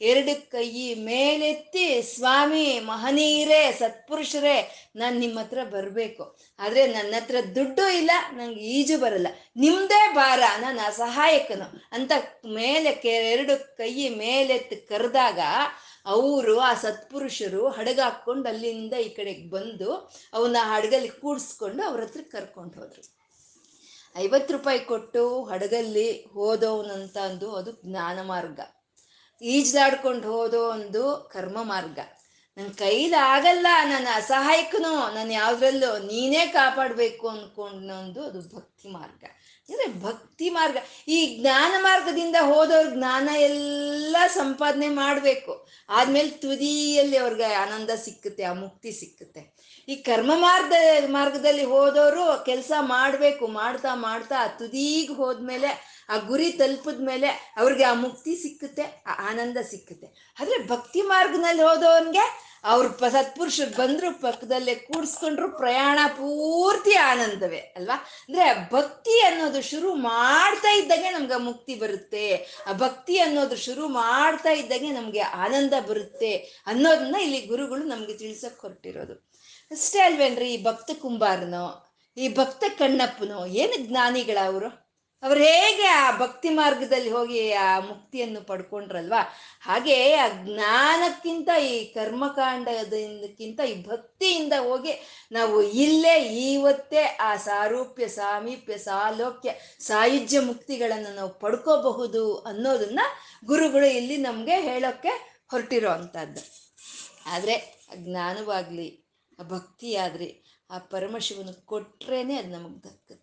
ಎರಡು 0.00 0.50
ಕೈ 0.50 0.94
ಮೇಲೆತ್ತಿ, 0.94 2.02
ಸ್ವಾಮಿ, 2.02 2.80
ಮಹನೀಯರೇ, 2.80 3.76
ಸತ್ಪುರುಷರೇ, 3.78 4.88
ನಾನು 4.96 5.18
ನಿಮ್ಮ 5.18 5.38
ಹತ್ರ 5.38 5.58
ಬರಬೇಕು. 5.64 6.36
ಆದರೆ 6.58 6.86
ನನ್ನ 6.86 7.14
ಹತ್ರ 7.14 7.36
ದುಡ್ಡು 7.54 7.96
ಇಲ್ಲ, 7.96 8.10
ನಂಗೆ 8.32 8.60
ಈಜು 8.60 8.98
ಬರಲ್ಲ. 8.98 9.26
ನಿಮ್ಮದೇ 9.56 10.14
ಭಾರ, 10.14 10.42
ನಾನು 10.60 10.80
ಅಸಹಾಯಕನು. 10.86 11.88
ಅಂತ 11.92 12.12
ಮೇಲೆ 12.46 12.94
ಕೆ, 12.94 13.08
ಎರಡು 13.08 13.76
ಕೈ 13.76 14.08
ಮೇಲೆತ್ತಿ 14.08 14.76
ಕರೆದಾಗ 14.76 15.40
ಅವರು 16.06 16.60
ಆ 16.60 16.74
ಸತ್ಪುರುಷರು 16.74 17.68
ಹಡಗಾಕೊಂಡು 17.68 18.48
ಅಲ್ಲಿಂದ 18.48 18.94
ಈ 18.94 19.08
ಕಡೆಗೆ 19.08 19.50
ಬಂದು 19.50 19.90
ಅವನ್ನ 20.34 20.56
ಹಡಗಲ್ಲಿ 20.62 21.08
ಕೂಡಿಸ್ಕೊಂಡು 21.08 21.82
ಅವ್ರ 21.82 22.00
ಹತ್ರ 22.00 22.20
ಕರ್ಕೊಂಡು 22.32 22.80
ಹೋದ್ರು. 22.80 23.02
ಐವತ್ತು 24.16 24.52
ರೂಪಾಯಿ 24.52 24.78
ಕೊಟ್ಟು 24.78 25.44
ಹಡಗಲ್ಲಿ 25.44 26.24
ಹೋದವನಂತ 26.32 27.18
ಅಂದು 27.18 27.54
ಅದು 27.54 27.72
ಜ್ಞಾನ 27.72 28.18
ಮಾರ್ಗ. 28.22 28.60
ಈಜಲಾಡ್ಕೊಂಡು 29.42 30.32
ಹೋದೋ 30.32 30.68
ಒಂದು 30.68 31.30
ಕರ್ಮ 31.32 31.58
ಮಾರ್ಗ. 31.62 31.98
ನನ್ನ 32.56 32.70
ಕೈಲಿ 32.70 33.14
ಆಗಲ್ಲ, 33.14 33.66
ನನ್ನ 33.84 34.08
ಅಸಹಾಯಕನೋ, 34.14 35.10
ನಾನು 35.14 35.32
ಯಾವ್ದ್ರಲ್ಲೂ 35.32 35.98
ನೀನೇ 35.98 36.46
ಕಾಪಾಡಬೇಕು 36.46 37.28
ಅಂದ್ಕೊಂಡೊಂದು 37.28 38.22
ಅದು 38.24 38.56
ಭಕ್ತಿ 38.56 38.88
ಮಾರ್ಗ. 38.88 39.24
ಅಂದರೆ 39.68 40.00
ಭಕ್ತಿ 40.00 40.50
ಮಾರ್ಗ. 40.50 40.76
ಈ 41.08 41.40
ಜ್ಞಾನ 41.40 41.74
ಮಾರ್ಗದಿಂದ 41.78 42.36
ಹೋದವ್ರ 42.40 42.94
ಜ್ಞಾನ 42.94 43.28
ಎಲ್ಲ 43.36 44.16
ಸಂಪಾದನೆ 44.34 44.88
ಮಾಡಬೇಕು. 44.88 45.66
ಆದ್ಮೇಲೆ 45.88 46.28
ತುದಿಯಲ್ಲಿ 46.28 47.16
ಅವ್ರಿಗೆ 47.16 47.54
ಆನಂದ 47.54 47.90
ಸಿಕ್ಕುತ್ತೆ, 47.90 48.44
ಆ 48.44 48.52
ಮುಕ್ತಿ 48.52 48.92
ಸಿಕ್ಕುತ್ತೆ. 48.92 49.54
ಈ 49.88 49.96
ಕರ್ಮ 49.96 50.30
ಮಾರ್ಗ 50.34 50.72
ಮಾರ್ಗದಲ್ಲಿ 51.08 51.64
ಹೋದವರು 51.64 52.44
ಕೆಲಸ 52.44 52.72
ಮಾಡಬೇಕು, 52.80 53.46
ಮಾಡ್ತಾ 53.46 53.94
ಮಾಡ್ತಾ 53.94 54.36
ಆ 54.44 54.46
ತುದಿಗೆ 54.46 55.14
ಹೋದ್ಮೇಲೆ, 55.14 56.02
ಆ 56.10 56.16
ಗುರಿ 56.16 56.52
ತಲುಪಿದ 56.52 57.00
ಮೇಲೆ 57.00 57.54
ಅವ್ರಿಗೆ 57.56 57.84
ಆ 57.84 57.94
ಮುಕ್ತಿ 57.94 58.36
ಸಿಕ್ಕುತ್ತೆ, 58.36 59.04
ಆ 59.06 59.28
ಆನಂದ 59.30 59.56
ಸಿಕ್ಕುತ್ತೆ. 59.70 60.34
ಆದರೆ 60.40 60.66
ಭಕ್ತಿ 60.66 61.02
ಮಾರ್ಗದಲ್ಲಿ 61.02 61.62
ಹೋದವನ್ಗೆ 61.62 62.51
ಅವ್ರ 62.64 62.86
ಪ 62.86 63.04
ಸತ್ಪುರುಷರು 63.04 63.76
ಬಂದ್ರು 63.76 64.20
ಪಕ್ಕದಲ್ಲೇ 64.20 64.74
ಕೂಡಿಸ್ಕೊಂಡ್ರು 64.74 65.56
ಪ್ರಯಾಣ 65.56 65.98
ಪೂರ್ತಿ 66.06 66.94
ಆನಂದವೇ, 66.94 67.56
ಅಲ್ವಾ? 67.56 67.94
ಅಂದ್ರೆ 67.94 68.70
ಭಕ್ತಿ 68.72 69.20
ಅನ್ನೋದು 69.20 69.62
ಶುರು 69.62 69.94
ಮಾಡ್ತಾ 69.94 70.72
ಇದ್ದಾಗೆ 70.72 71.10
ನಮ್ಗೆ 71.10 71.40
ಮುಕ್ತಿ 71.40 71.74
ಬರುತ್ತೆ. 71.74 72.34
ಆ 72.66 72.72
ಭಕ್ತಿ 72.72 73.18
ಅನ್ನೋದು 73.18 73.56
ಶುರು 73.56 73.88
ಮಾಡ್ತಾ 73.88 74.50
ಇದ್ದಾಗೆ 74.50 74.90
ನಮ್ಗೆ 74.90 75.20
ಆನಂದ 75.20 75.72
ಬರುತ್ತೆ 75.88 76.62
ಅನ್ನೋದನ್ನ 76.66 77.16
ಇಲ್ಲಿ 77.16 77.40
ಗುರುಗಳು 77.40 77.84
ನಮ್ಗೆ 77.84 78.14
ತಿಳ್ಸಕ್ 78.14 78.60
ಹೊರಟಿರೋದು. 78.60 79.32
ಅಷ್ಟೇ 79.70 79.98
ಅಲ್ವೇನ್ರಿ 79.98 80.54
ಈ 80.54 80.64
ಭಕ್ತ 80.64 80.90
ಕುಂಬಾರನೋ, 81.02 81.88
ಈ 82.16 82.34
ಭಕ್ತ 82.34 82.64
ಕಣ್ಣಪ್ಪನೋ, 82.78 83.46
ಏನು 83.46 83.88
ಜ್ಞಾನಿಗಳ 83.88 84.38
ಅವರು 84.44 84.81
ಅವ್ರು 85.22 85.40
ಹೇಗೆ 85.40 85.86
ಆ 85.96 86.18
ಭಕ್ತಿ 86.18 86.48
ಮಾರ್ಗದಲ್ಲಿ 86.50 87.10
ಹೋಗಿ 87.10 87.52
ಆ 87.52 87.80
ಮುಕ್ತಿಯನ್ನು 87.80 88.40
ಪಡ್ಕೊಂಡ್ರಲ್ವಾ? 88.40 89.20
ಹಾಗೆ 89.60 90.14
ಆ 90.14 90.28
ಜ್ಞಾನಕ್ಕಿಂತ 90.44 91.48
ಈ 91.64 91.92
ಕರ್ಮಕಾಂಡದಿಂದಕ್ಕಿಂತ 91.94 93.60
ಈ 93.68 93.74
ಭಕ್ತಿಯಿಂದ 93.82 94.52
ಹೋಗಿ 94.60 94.94
ನಾವು 95.32 95.62
ಇಲ್ಲೇ 95.62 96.14
ಇವತ್ತೇ 96.52 97.02
ಆ 97.20 97.36
ಸಾರೂಪ್ಯ, 97.36 98.08
ಸಾಮೀಪ್ಯ, 98.08 98.78
ಸಾಲೋಕ್ಯ, 98.78 99.50
ಸಾಯುಜ್ಯ 99.80 100.40
ಮುಕ್ತಿಗಳನ್ನು 100.40 101.14
ನಾವು 101.14 101.32
ಪಡ್ಕೋಬಹುದು 101.38 102.24
ಅನ್ನೋದನ್ನ 102.36 103.00
ಗುರುಗಳು 103.44 103.86
ಇಲ್ಲಿ 103.86 104.16
ನಮಗೆ 104.16 104.60
ಹೇಳೋಕ್ಕೆ 104.60 105.14
ಹೊರಟಿರೋ 105.50 105.90
ಅಂಥದ್ದು 105.90 106.42
ಆದರೆ 107.26 107.54
ಜ್ಞಾನವಾಗಲಿ, 107.96 108.88
ಆ 109.38 109.42
ಭಕ್ತಿ 109.42 109.96
ಆದ್ರಿ 109.96 110.28
ಆ 110.70 110.78
ಪರಮಶಿವನ 110.90 111.50
ಕೊಟ್ರೇನೆ 111.64 112.38
ಅದು 112.38 112.48
ನಮಗೆ 112.48 112.78
ದಕ್ಕುತ್ತೆ 112.84 113.21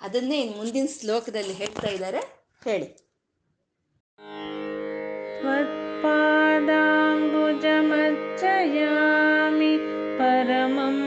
ಅದನ್ನೇ 0.00 0.40
ಇನ್ 0.40 0.56
ಮುಂದಿನ 0.56 0.86
ಶ್ಲೋಕದಲ್ಲಿ 1.00 1.52
ಹೇಳ್ತಾ 1.52 1.88
ಇದ್ದಾರೆ. 1.88 2.18
ಹೇಳಿ. 2.64 3.08
ಪರಮಂ 10.18 10.98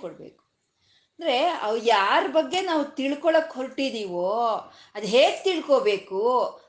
ಕೊಡಬೇಕು. 0.00 0.42
ಅಂದರೆ 1.18 1.36
ಅವು 1.66 1.76
ಯಾರ 1.84 2.24
ಬಗ್ಗೆ 2.30 2.60
ನಾವು 2.60 2.84
ತಿಳ್ಕೊಳಕ್ 2.98 3.52
ಹೊರಟಿದೀವೋ 3.52 4.26
ಅದು 4.94 5.06
ಹೇಗೆ 5.06 5.42
ತಿಳ್ಕೊಬೇಕು 5.44 6.20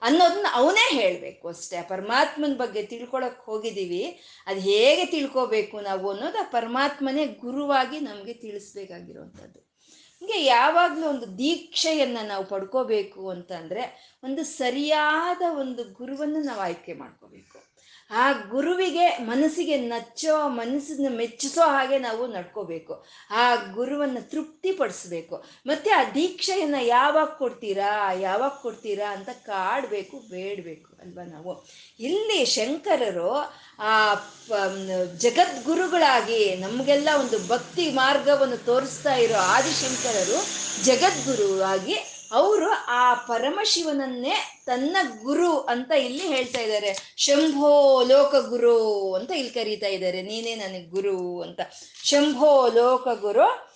ಅನ್ನೋದನ್ನ 0.01 0.47
ಅವನೇ 0.53 0.85
ಹೇಳಬೇಕು 0.99 1.47
ಅಷ್ಟೇ. 1.47 1.81
ಪರಮಾತ್ಮನ 1.89 2.55
ಬಗ್ಗೆ 2.57 2.83
ತಿಳ್ಕೊಳಕ್ 2.83 3.41
ಹೋಗಿದ್ದೀವಿ 3.45 4.03
ಅದು 4.47 4.59
ಹೇಗೆ 4.61 5.05
ತಿಳ್ಕೊಬೇಕು 5.05 5.79
ನಾವು 5.81 6.11
ಅನ್ನೋದು 6.11 6.37
ಆ 6.37 6.49
ಪರಮಾತ್ಮನೇ 6.51 7.25
ಗುರುವಾಗಿ 7.25 7.99
ನಮಗೆ 7.99 8.33
ತಿಳಿಸ್ಬೇಕಾಗಿರುವಂಥದ್ದು 8.33 9.59
ಹಿಂಗೆ 10.21 10.39
ಯಾವಾಗಲೂ 10.45 11.05
ಒಂದು 11.09 11.27
ದೀಕ್ಷೆಯನ್ನು 11.37 12.27
ನಾವು 12.27 12.45
ಪಡ್ಕೋಬೇಕು 12.45 13.21
ಅಂತಂದರೆ 13.29 13.83
ಒಂದು 14.23 14.43
ಸರಿಯಾದ 14.43 15.41
ಒಂದು 15.59 15.83
ಗುರುವನ್ನು 15.99 16.39
ನಾವು 16.43 16.61
ಆಯ್ಕೆ 16.61 16.93
ಮಾಡ್ಕೋಬೇಕು. 16.93 17.57
ಆ 18.11 18.31
ಗುರುವಿಗೆ 18.31 19.07
ಮನಸ್ಸಿಗೆ 19.17 19.77
ನಚ್ಚೋ 19.77 20.47
ಮನಸ್ಸನ್ನ 20.49 21.09
ಮೆಚ್ಚಿಸೋ 21.17 21.61
ಹಾಗೆ 21.61 21.97
ನಾವು 21.99 22.27
ನಡ್ಕೋಬೇಕು. 22.27 23.05
ಆ 23.31 23.55
ಗುರುವನ್ನು 23.55 24.29
ತೃಪ್ತಿಪಡಿಸ್ಬೇಕು. 24.29 25.35
ಮತ್ತೆ 25.65 25.89
ಆ 25.89 26.03
ದೀಕ್ಷೆಯನ್ನು 26.13 26.85
ಯಾವಾಗ 26.85 27.25
ಕೊಡ್ತೀರಾ 27.25 28.13
ಯಾವಾಗ 28.13 28.51
ಕೊಡ್ತೀರಾ 28.61 29.11
ಅಂತ 29.11 29.29
ಕಾಡಬೇಕು, 29.29 30.17
ಬೇಡಬೇಕು 30.29 30.89
ಅಲ್ವಾ 31.01 31.23
ನಾವು? 31.23 31.53
ಇಲ್ಲಿ 31.99 32.45
ಶಂಕರರು 32.45 33.31
ಆ 33.79 34.13
ಜಗದ್ಗುರುಗಳಾಗಿ 35.17 36.55
ನಮಗೆಲ್ಲ 36.55 37.09
ಒಂದು 37.19 37.47
ಭಕ್ತಿ 37.47 37.91
ಮಾರ್ಗವನ್ನು 37.91 38.57
ತೋರಿಸ್ತಾ 38.57 39.15
ಇರೋ 39.15 39.35
ಆದಿಶಂಕರರು 39.35 40.39
ಜಗದ್ಗುರುವಾಗಿ 40.83 41.97
ಅವರು 42.31 42.71
ಆ 42.87 43.13
ಪರಮಶಿವನನ್ನೇ 43.13 44.63
ತನ್ನ 44.65 44.97
ಗುರು 45.23 45.59
ಅಂತ 45.59 45.91
ಇಲ್ಲಿ 45.91 46.27
ಹೇಳ್ತಾ 46.27 46.59
ಇದ್ದಾರೆ. 46.61 47.13
ಶಂಭೋ 47.17 48.03
ಲೋಕ 48.03 48.35
ಗುರು 48.35 49.13
ಅಂತ 49.13 49.31
ಇಲ್ಲಿ 49.31 49.53
ಕರೀತಾ 49.53 49.87
ಇದ್ದಾರೆ. 49.87 50.21
ನೀನೇ 50.21 50.55
ನನಗೆ 50.55 50.83
ಗುರು 50.83 51.41
ಅಂತ. 51.41 51.59
ಶಂಭೋ 52.03 52.67
ಲೋಕ 52.67 53.07
ಗುರು 53.07 53.69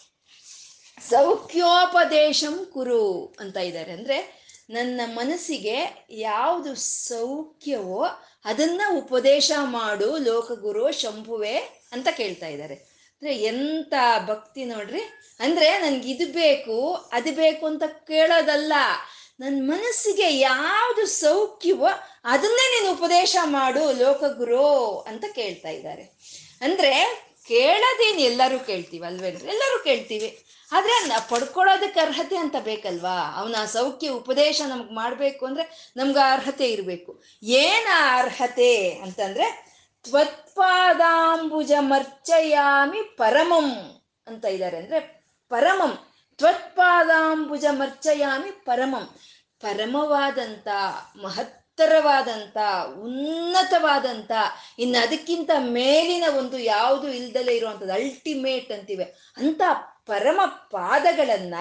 ಸೌಖ್ಯೋಪದೇಶಂ 1.10 2.68
ಕುರು 2.74 3.36
ಅಂತ 3.40 3.58
ಇದ್ದಾರೆ. 3.58 3.92
ಅಂದ್ರೆ 3.92 4.44
ನನ್ನ 4.70 5.02
ಮನಸ್ಸಿಗೆ 5.06 6.08
ಯಾವುದು 6.10 6.76
ಸೌಖ್ಯವೋ 6.76 8.06
ಅದನ್ನ 8.46 8.82
ಉಪದೇಶ 8.98 9.52
ಮಾಡು 9.64 10.18
ಲೋಕಗುರು 10.18 10.92
ಶಂಭುವೆ 10.92 11.58
ಅಂತ 11.92 12.08
ಕೇಳ್ತಾ 12.18 12.48
ಇದ್ದಾರೆ. 12.48 12.93
ಅಂದ್ರೆ 13.24 13.40
ಎಂತ 13.42 13.94
ಭಕ್ತಿ 14.26 14.66
ನೋಡ್ರಿ? 14.66 15.02
ಅಂದ್ರೆ 15.40 15.78
ನನ್ಗೆ 15.78 16.10
ಇದು 16.10 16.34
ಬೇಕು, 16.34 17.10
ಅದು 17.12 17.32
ಬೇಕು 17.32 17.66
ಅಂತ 17.66 17.84
ಕೇಳೋದಲ್ಲ. 17.84 18.74
ನನ್ನ 19.40 19.72
ಮನಸ್ಸಿಗೆ 19.72 20.40
ಯಾವುದು 20.40 21.06
ಸೌಖ್ಯವೋ 21.06 21.88
ಅದನ್ನೇ 22.24 22.80
ನೀನು 22.80 22.94
ಉಪದೇಶ 22.94 23.36
ಮಾಡು, 23.44 23.92
ಲೋಕಗುರು 23.92 25.00
ಅಂತ 25.00 25.26
ಕೇಳ್ತಾ 25.36 25.70
ಇದ್ದಾರೆ. 25.70 26.04
ಅಂದ್ರೆ 26.62 27.24
ಕೇಳೋದೇನು 27.48 28.20
ಎಲ್ಲರೂ 28.20 28.60
ಕೇಳ್ತೀವಿ 28.60 29.08
ಅಲ್ವೇನ್ರಿ 29.08 29.48
ಎಲ್ಲರೂ 29.48 29.84
ಕೇಳ್ತೀವಿ. 29.84 30.46
ಆದ್ರೆ 30.72 31.30
ಪಡ್ಕೊಳ್ಳೋದಕ್ಕೆ 31.30 32.00
ಅರ್ಹತೆ 32.00 32.36
ಅಂತ 32.36 32.56
ಬೇಕಲ್ವಾ? 32.60 33.36
ಅವನ 33.36 33.66
ಸೌಖ್ಯ 33.66 34.10
ಉಪದೇಶ 34.10 34.62
ನಮ್ಗೆ 34.68 34.94
ಮಾಡ್ಬೇಕು 34.94 35.46
ಅಂದ್ರೆ 35.46 35.94
ನಮ್ಗೆ 35.98 36.32
ಅರ್ಹತೆ 36.32 36.70
ಇರಬೇಕು. 36.72 37.24
ಏನ 37.44 37.88
ಅರ್ಹತೆ 38.18 38.90
ಅಂತಂದ್ರೆ 38.90 39.73
ತ್ವತ್ಪಾದಾಂಬುಜ 40.04 41.72
ಮರ್ಚಯಾಮಿ 41.80 43.02
ಪರಮಂ 43.02 43.72
ಅಂತ 44.28 44.46
ಇದ್ದಾರೆ 44.46 44.78
ಅಂದ್ರೆ 44.78 45.00
ಪರಮಂ. 45.50 45.98
ತ್ವತ್ಪಾದಾಂಬುಜ 46.38 47.66
ಮರ್ಚಯಾಮಿ 47.72 48.52
ಪರಮಂ. 48.52 49.10
ಪರಮವಾದಂಥ 49.62 50.68
ಮಹತ್ತರವಾದಂಥ 51.24 52.58
ಉನ್ನತವಾದಂಥ 53.00 54.32
ಇನ್ನು 54.80 55.04
ಅದಕ್ಕಿಂತ 55.04 55.50
ಮೇಲಿನ 55.60 56.24
ಒಂದು 56.38 56.58
ಯಾವುದು 56.58 57.08
ಇಲ್ದಲೇ 57.08 57.56
ಇರುವಂಥದ್ದು 57.56 57.94
ಅಲ್ಟಿಮೇಟ್ 57.94 58.72
ಅಂತಿವೆ. 58.72 59.04
ಅಂತ 59.38 59.62
ಪರಮ 60.06 60.42
ಪಾದಗಳನ್ನ 60.46 61.56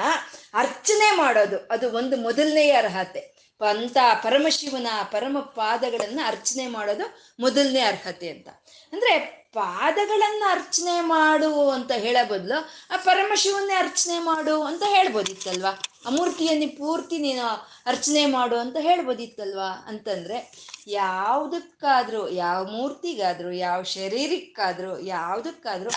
ಅರ್ಚನೆ 0.55 1.17
ಮಾಡೋದು, 1.17 1.57
ಅದು 1.71 1.93
ಒಂದು 1.93 2.17
ಮೊದಲನೆಯ 2.17 2.73
ಅರ್ಹತೆ. 2.73 3.42
ಅಂತ 3.65 3.97
ಪರಮಶಿವನ 4.15 4.87
ಪರಮ 5.03 5.39
ಪಾದಗಳನ್ನ 5.39 6.21
ಅರ್ಚನೆ 6.27 6.67
ಮಾಡೋದು 6.67 7.35
ಮೊದಲನೇ 7.41 7.81
ಅರ್ಹತೆ 7.81 8.29
ಅಂತ. 8.29 8.49
ಅಂದ್ರೆ 8.93 9.43
ಪಾದಗಳನ್ನ 9.53 10.43
ಅರ್ಚನೆ 10.51 11.01
ಮಾಡು 11.01 11.71
ಅಂತ 11.71 11.93
ಹೇಳೋ 11.93 12.29
ಬದಲು 12.29 12.69
ಆ 12.91 12.97
ಪರಮಶಿವನ್ನೇ 12.97 13.75
ಅರ್ಚನೆ 13.75 14.19
ಮಾಡು 14.19 14.63
ಅಂತ 14.63 14.83
ಹೇಳ್ಬೋದಿತ್ತಲ್ವಾ? 14.87 15.83
ಆ 16.07 16.11
ಮೂರ್ತಿಯನ್ನೇ 16.11 16.67
ಪೂರ್ತಿ 16.67 17.19
ನೀನು 17.19 17.47
ಅರ್ಚನೆ 17.87 18.27
ಮಾಡು 18.27 18.57
ಅಂತ 18.57 18.77
ಹೇಳ್ಬೋದಿತ್ತಲ್ವಾ? 18.81 19.85
ಅಂತಂದ್ರೆ 19.89 20.69
ಯಾವುದಕ್ಕಾದ್ರೂ, 20.87 22.29
ಯಾವ 22.29 22.65
ಮೂರ್ತಿಗಾದ್ರೂ, 22.65 23.51
ಯಾವ 23.51 23.83
ಶರೀರಕ್ಕಾದ್ರೂ, 23.83 24.99
ಯಾವುದಕ್ಕಾದ್ರೂ 24.99 25.91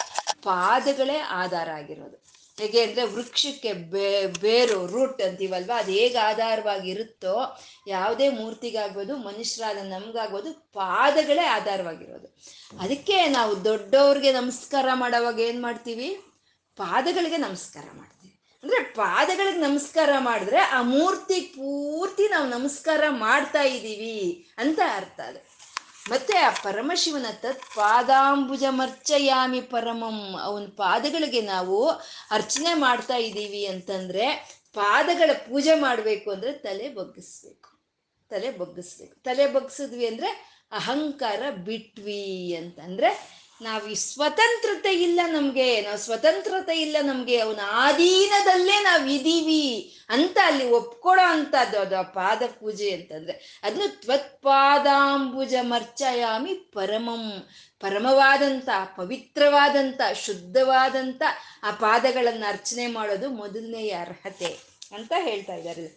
ಪಾದಗಳೇ 0.44 1.18
ಆಧಾರ 1.18 1.70
ಆಗಿರೋದು. 1.70 2.35
ಹೇಗೆ 2.60 2.84
ಅಂದ್ರೆ 2.84 3.04
ವೃಕ್ಷಕ್ಕೆ 3.04 3.74
ಬೇ, 3.74 4.28
ಬೇರು 4.28 4.88
ರೂಟ್ 4.88 5.22
ಅಂತೀವಲ್ವಾ? 5.22 5.80
ಅದು 5.80 5.92
ಹೇಗೆ 5.92 6.18
ಆಧಾರವಾಗಿರುತ್ತೋ, 6.18 7.60
ಯಾವುದೇ 7.88 8.30
ಮೂರ್ತಿಗಾಗ್ಬೋದು, 8.30 9.18
ಮನುಷ್ಯರಾದ 9.18 9.78
ನಮ್ಗಾಗ್ಬೋದು, 9.78 10.72
ಪಾದಗಳೇ 10.74 11.46
ಆಧಾರವಾಗಿರೋದು. 11.46 12.38
ಅದಕ್ಕೆ 12.80 13.26
ನಾವು 13.26 13.64
ದೊಡ್ಡವ್ರಿಗೆ 13.64 14.32
ನಮಸ್ಕಾರ 14.32 14.86
ಮಾಡೋವಾಗ 14.94 15.40
ಏನು 15.40 15.62
ಮಾಡ್ತೀವಿ? 15.62 16.20
ಪಾದಗಳಿಗೆ 16.76 17.38
ನಮಸ್ಕಾರ 17.38 17.84
ಮಾಡ್ತೀವಿ. 17.94 18.60
ಅಂದ್ರೆ 18.64 18.84
ಪಾದಗಳಿಗೆ 18.84 19.58
ನಮಸ್ಕಾರ 19.58 20.10
ಮಾಡಿದ್ರೆ 20.20 20.58
ಆ 20.58 20.82
ಮೂರ್ತಿ 20.82 21.40
ಪೂರ್ತಿ 21.40 22.28
ನಾವು 22.28 22.50
ನಮಸ್ಕಾರ 22.50 23.04
ಮಾಡ್ತಾ 23.10 23.62
ಇದ್ದೀವಿ 23.62 24.50
ಅಂತ 24.58 24.80
ಅರ್ಥ 24.96 25.20
ಅದು. 25.20 25.55
ಮತ್ತೆ 26.10 26.38
ಆ 26.38 26.50
ಪರಮಶಿವನ 26.64 27.26
ತತ್ 27.32 27.76
ಪಾದಾಂಬುಜ 27.76 28.64
ಮರ್ಚಯಾಮಿ 28.70 29.62
ಪರಮಂ. 29.62 30.36
ಅವನ 30.42 30.66
ಪಾದಗಳಿಗೆ 30.66 31.42
ನಾವು 31.42 31.90
ಅರ್ಚನೆ 32.32 32.74
ಮಾಡ್ತಾ 32.74 33.16
ಇದ್ದೀವಿ 33.16 33.66
ಅಂತಂದ್ರೆ 33.66 34.26
ಪಾದಗಳ 34.74 35.34
ಪೂಜೆ 35.34 35.76
ಮಾಡಬೇಕು 35.76 36.32
ಅಂದ್ರೆ 36.32 36.52
ತಲೆ 36.52 36.90
ಬಗ್ಗಿಸ್ಬೇಕು. 36.90 37.70
ತಲೆ 38.30 38.52
ಬಗ್ಗಿಸ್ಬೇಕು. 38.52 39.24
ತಲೆ 39.24 39.48
ಬಗ್ಗಿಸಿದ್ವಿ 39.48 40.08
ಅಂದ್ರೆ 40.08 40.56
ಅಹಂಕಾರ 40.72 41.50
ಬಿಟ್ವಿ 41.50 42.56
ಅಂತಂದ್ರೆ 42.56 43.35
ನಾವು 43.62 43.96
ಸ್ವತಂತ್ರತೆ 43.96 44.94
ಇಲ್ಲ 44.94 45.20
ನಮ್ಗೆ, 45.26 45.82
ನಾವು 45.82 45.98
ಸ್ವತಂತ್ರತೆ 45.98 46.82
ಇಲ್ಲ 46.82 46.96
ನಮ್ಗೆ, 47.02 47.40
ಅವನ 47.40 47.60
ಆಧೀನದಲ್ಲೇ 47.66 48.84
ನಾವು 48.84 49.06
ಇದೀವಿ 49.06 49.98
ಅಂತ 50.10 50.38
ಅಲ್ಲಿ 50.46 50.70
ಒಪ್ಕೊಳ್ಳೋ 50.70 51.26
ಅಂತದ್ದು 51.26 51.80
ಅದು 51.80 51.98
ಆ 51.98 52.02
ಪಾದ 52.02 52.42
ಪೂಜೆ 52.60 52.92
ಅಂತಂದ್ರೆ. 52.92 53.60
ಅದನ್ನು 53.64 54.02
ತ್ವತ್ಪಾದಾಂಬುಜ 54.02 55.54
ಮರ್ಚಯಾಮಿ 55.62 56.54
ಪರಮಂ. 56.54 57.48
ಪರಮವಾದಂಥ, 57.80 58.70
ಪವಿತ್ರವಾದಂಥ, 58.98 60.02
ಶುದ್ಧವಾದಂಥ 60.26 61.22
ಆ 61.64 61.72
ಪಾದಗಳನ್ನು 61.72 62.50
ಅರ್ಚನೆ 62.50 62.88
ಮಾಡೋದು 62.88 63.30
ಮೊದಲನೆಯ 63.30 63.92
ಅರ್ಹತೆ 63.92 64.60
ಅಂತ 64.96 65.14
ಹೇಳ್ತಾ 65.16 65.54
ಇದ್ದಾರೆ. 65.54 65.88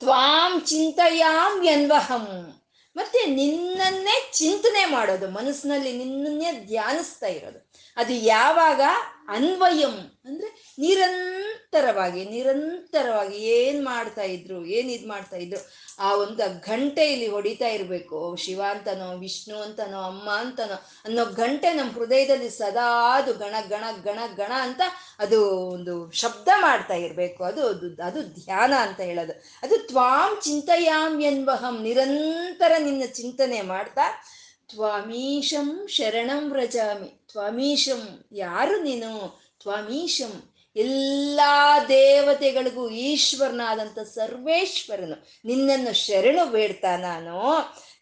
ತ್ವಾಂ 0.00 0.60
ಚಿಂತಯಾಂ 0.60 1.64
ಎನ್ವಹಂ 1.64 2.54
ಮತ್ತೆ 2.96 3.26
ನಿನ್ನನ್ನೇ 3.26 4.30
ಚಿಂತನೆ 4.34 4.84
ಮಾಡೋದು 4.84 5.30
ಮನಸ್ಸಿನಲ್ಲಿ 5.30 5.92
ನಿನ್ನನ್ನೇ 5.92 6.52
ಧ್ಯಾನಿಸ್ತಾ 6.66 7.26
ಇರೋದು. 7.26 7.70
ಅದು 7.96 8.12
ಯಾವಾಗ 8.12 8.80
ಅನ್ವಯಂ 9.28 10.20
ಅಂದ್ರೆ 10.24 10.76
ನಿರಂತರವಾಗಿ 11.72 12.24
ನಿರಂತರವಾಗಿ 12.24 13.36
ಏನ್ 13.36 13.84
ಮಾಡ್ತಾ 13.84 14.22
ಇದ್ರು, 14.22 14.64
ಏನ್ 14.64 14.90
ಇದ್ 14.90 15.08
ಮಾಡ್ತಾ 15.08 15.36
ಇದ್ರು, 15.36 15.68
ಆ 15.98 16.14
ಒಂದು 16.14 16.60
ಗಂಟೆ 16.60 17.12
ಇಲ್ಲಿ 17.12 17.28
ಹೊಡಿತಾ 17.28 17.68
ಇರ್ಬೇಕು. 17.68 18.36
ಶಿವ 18.36 18.62
ಅಂತನೋ, 18.70 19.18
ವಿಷ್ಣು 19.18 19.56
ಅಂತನೋ, 19.56 20.02
ಅಮ್ಮ 20.02 20.30
ಅಂತನೋ 20.30 20.74
ಅನ್ನೋ 21.04 21.24
ಗಂಟೆ 21.24 21.72
ನಮ್ಮ 21.72 21.92
ಹೃದಯದಲ್ಲಿ 21.92 22.50
ಸದಾ 22.50 23.16
ಅದು 23.16 23.34
ಗಣ 23.34 23.54
ಗಣ 23.68 23.84
ಗಣ 24.02 24.18
ಗಣ 24.36 24.52
ಅಂತ 24.54 24.80
ಅದು 25.18 25.50
ಒಂದು 25.50 26.10
ಶಬ್ದ 26.10 26.48
ಮಾಡ್ತಾ 26.56 26.94
ಇರ್ಬೇಕು. 26.94 27.44
ಅದು 27.44 27.66
ಅದು 28.02 28.22
ಧ್ಯಾನ 28.22 28.74
ಅಂತ 28.74 29.00
ಹೇಳೋದು. 29.00 29.32
ಅದು 29.62 29.78
ತ್ವಾಂ 29.78 30.40
ಚಿಂತಯಾಂ 30.42 31.20
ಎನ್ವಹಂ 31.20 31.82
ನಿರಂತರ 31.82 32.72
ನಿನ್ನ 32.78 33.02
ಚಿಂತನೆ 33.12 33.60
ಮಾಡ್ತಾ 33.62 34.24
ತ್ವಾಮೀಶಂ 34.68 35.86
ಶರಣಂ 35.88 36.50
ವ್ರಜಾಮಿ. 36.50 37.24
ತ್ವಾಮೀಶಂ 37.28 38.24
ಯಾರು 38.32 38.82
ನೀನು? 38.82 39.40
ತ್ವಾಮೀಶಂ 39.60 40.47
ಎಲ್ಲಾ 40.76 41.78
ದೇವತೆಗಳಿಗೂ 41.84 42.90
ಈಶ್ವರನಾದಂಥ 42.90 43.98
ಸರ್ವೇಶ್ವರನು 43.98 45.26
ನಿನ್ನನ್ನು 45.44 45.92
ಶರಣು 45.92 46.50
ಬೇಡ್ತಾ 46.50 46.96
ನಾನು. 46.96 47.40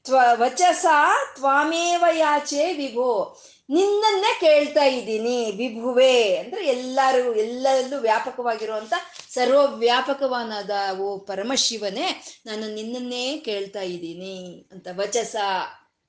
ತ್ವ 0.05 0.16
ವಚಸ 0.35 0.87
ತ್ವಾಮೇವ 1.35 2.05
ಯಾಚೆ 2.16 2.72
ವಿಭೋ. 2.72 3.40
ನಿನ್ನನ್ನೇ 3.70 4.40
ಕೇಳ್ತಾ 4.40 4.85
ಇದ್ದೀನಿ 4.85 5.52
ವಿಭುವೆ 5.52 6.37
ಅಂದ್ರೆ 6.37 6.66
ಎಲ್ಲರೂ 6.66 7.35
ಎಲ್ಲರಲ್ಲೂ 7.35 7.98
ವ್ಯಾಪಕವಾಗಿರುವಂತ 7.98 8.94
ಸರ್ವ 9.31 9.76
ವ್ಯಾಪಕವಾನಾದ 9.76 10.70
ಓ 11.00 11.18
ಪರಮಶಿವನೇ 11.18 12.22
ನಾನು 12.46 12.74
ನಿನ್ನನ್ನೇ 12.74 13.38
ಕೇಳ್ತಾ 13.38 13.81
ಇದ್ದೀನಿ 13.81 14.68
ಅಂತ 14.72 14.88
ವಚಸ 14.92 15.37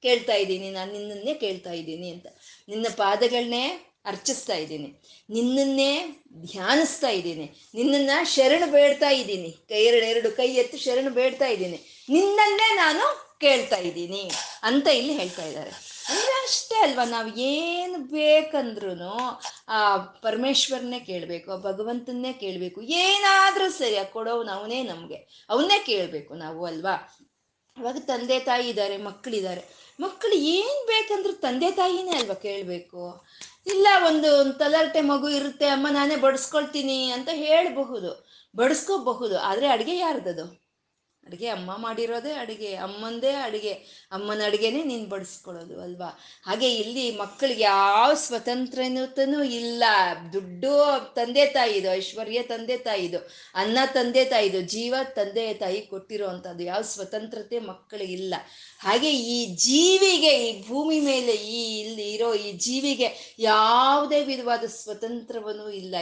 ಕೇಳ್ತಾ 0.01 0.33
ಇದ್ದೀನಿ 0.33 0.71
ನಾನು 0.71 0.93
ನಿನ್ನನ್ನೇ 0.93 1.33
ಕೇಳ್ತಾ 1.33 1.71
ಇದ್ದೀನಿ 1.71 2.09
ಅಂತ. 2.09 2.27
ನಿನ್ನ 2.67 2.85
ಪಾದಗಳನ್ನೇ 2.97 3.86
ಅರ್ಚಿಸ್ತಾ 4.07 4.55
ಇದ್ದೀನಿ. 4.55 4.89
ನಿನ್ನನ್ನೇ 5.29 5.91
ಧ್ಯಾನಿಸ್ತಾ 6.51 7.09
ಇದ್ದೀನಿ. 7.09 7.45
ನಿನ್ನನ್ನ 7.75 8.11
ಶರಣು 8.35 8.67
ಬೇಡ್ತಾ 8.71 9.09
ಇದ್ದೀನಿ. 9.09 9.51
ಕೈ 9.69 9.81
ಎರಡು 9.83 10.05
ಎರಡು 10.05 10.31
ಕೈ 10.31 10.49
ಎತ್ತು 10.55 10.77
ಶರಣು 10.77 11.09
ಬೇಡ್ತಾ 11.09 11.45
ಇದ್ದೀನಿ. 11.45 11.79
ನಿನ್ನನ್ನೇ 12.09 12.69
ನಾನು 12.75 13.05
ಕೇಳ್ತಾ 13.39 13.77
ಇದ್ದೀನಿ 13.77 14.23
ಅಂತ 14.63 14.87
ಇಲ್ಲಿ 14.99 15.13
ಹೇಳ್ತಾ 15.13 15.45
ಇದ್ದಾರೆ. 15.45 15.73
ಅಂದ್ರೆ 16.09 16.33
ಅಷ್ಟೇ 16.43 16.75
ಅಲ್ವಾ, 16.75 17.05
ನಾವು 17.05 17.29
ಏನು 17.37 17.97
ಬೇಕಂದ್ರೂ 17.99 18.91
ಆ 19.69 19.97
ಪರಮೇಶ್ವರನ್ನೇ 19.97 20.99
ಕೇಳಬೇಕು, 20.99 21.47
ಆ 21.51 21.55
ಭಗವಂತನ್ನೇ 21.55 22.33
ಕೇಳಬೇಕು. 22.33 22.81
ಏನಾದರೂ 22.81 23.67
ಸರಿ, 23.69 23.97
ಆ 23.97 24.03
ಕೊಡೋನು 24.03 24.51
ಅವನೇ 24.51 24.83
ನಮಗೆ. 24.83 25.19
ಅವನ್ನೇ 25.49 25.79
ಕೇಳಬೇಕು 25.85 26.33
ನಾವು 26.35 26.65
ಅಲ್ವಾ? 26.65 26.95
ಅವಾಗ 27.77 27.97
ತಂದೆ 28.05 28.39
ತಾಯಿ 28.39 28.69
ಇದ್ದಾರೆ 28.69 28.97
ಮಕ್ಕಳಿದ್ದಾರೆ 28.97 29.63
ಮಕ್ಕಳು 29.99 30.35
ಏನು 30.35 30.85
ಬೇಕಂದ್ರೂ 30.85 31.33
ತಂದೆ 31.33 31.71
ತಾಯಿನೇ 31.71 32.13
ಅಲ್ವಾ 32.17 32.33
ಕೇಳಬೇಕು? 32.33 33.01
ಇಲ್ಲ 33.67 33.87
ಒಂದು 34.07 34.53
ತಲಾರ್ಟೆ 34.53 35.01
ಮಗು 35.01 35.29
ಇರುತ್ತೆ 35.29 35.67
ಅಮ್ಮ 35.67 35.87
ನಾನೇ 35.91 36.15
ಬಡಿಸ್ಕೊಳ್ತೀನಿ 36.15 37.09
ಅಂತ 37.09 37.29
ಹೇಳಬಹುದು. 37.33 38.27
ಬಡಿಸ್ಕೋಬಹುದು 38.55 39.39
ಆದರೆ 39.39 39.67
ಅಡುಗೆ 39.67 39.97
ಯಾರ್ದದು? 39.97 40.66
ಅಡುಗೆ 41.27 41.47
ಅಮ್ಮ 41.57 41.69
ಮಾಡಿರೋದೇ 41.77 42.33
ಅಡುಗೆ, 42.43 42.71
ಅಮ್ಮಂದೇ 42.87 43.33
ಅಡುಗೆ, 43.47 43.73
ಅಮ್ಮನ 44.11 44.41
ಅಡುಗೆನೇ 44.45 44.81
ನೀನು 44.83 45.07
ಬಡಿಸ್ಕೊಳ್ಳೋದು 45.13 45.75
ಅಲ್ವಾ? 45.81 46.09
ಹಾಗೆ 46.47 46.69
ಇಲ್ಲಿ 46.75 47.05
ಮಕ್ಕಳಿಗೆ 47.17 47.63
ಯಾವ 47.63 48.09
ಸ್ವತಂತ್ರನೂ 48.25 49.41
ಇಲ್ಲ. 49.59 49.83
ದುಡ್ಡು 50.33 50.73
ತಂದೆ 51.15 51.45
ತಾಯಿದು, 51.57 51.89
ಐಶ್ವರ್ಯ 51.99 52.41
ತಂದೆ 52.51 52.77
ತಾಯಿದು, 52.87 53.21
ಅನ್ನ 53.55 53.77
ತಂದೆ 53.93 54.23
ತಾಯಿದು, 54.25 54.61
ಜೀವ 54.75 54.95
ತಂದೆ 55.15 55.45
ತಾಯಿ 55.53 55.81
ಕೊಟ್ಟಿರೋ 55.91 56.27
ಅಂಥದ್ದು 56.27 56.63
ಯಾವ 56.63 56.81
ಸ್ವತಂತ್ರತೆ 56.93 57.59
ಮಕ್ಕಳಿಗಿಲ್ಲ 57.71 58.35
ಹಾಗೆ 58.79 59.11
ಈ 59.35 59.37
ಜೀವಿಗೆ, 59.65 60.33
ಈ 60.47 60.49
ಭೂಮಿ 60.67 60.97
ಮೇಲೆ 60.99 61.33
ಈ 61.57 61.61
ಇಲ್ಲಿ 61.79 62.05
ಇರೋ 62.15 62.29
ಈ 62.35 62.49
ಜೀವಿಗೆ 62.65 63.07
ಯಾವುದೇ 63.39 64.19
ವಿಧವಾದ 64.23 64.65
ಸ್ವತಂತ್ರವೂ 64.81 65.69
ಇಲ್ಲ. 65.81 65.95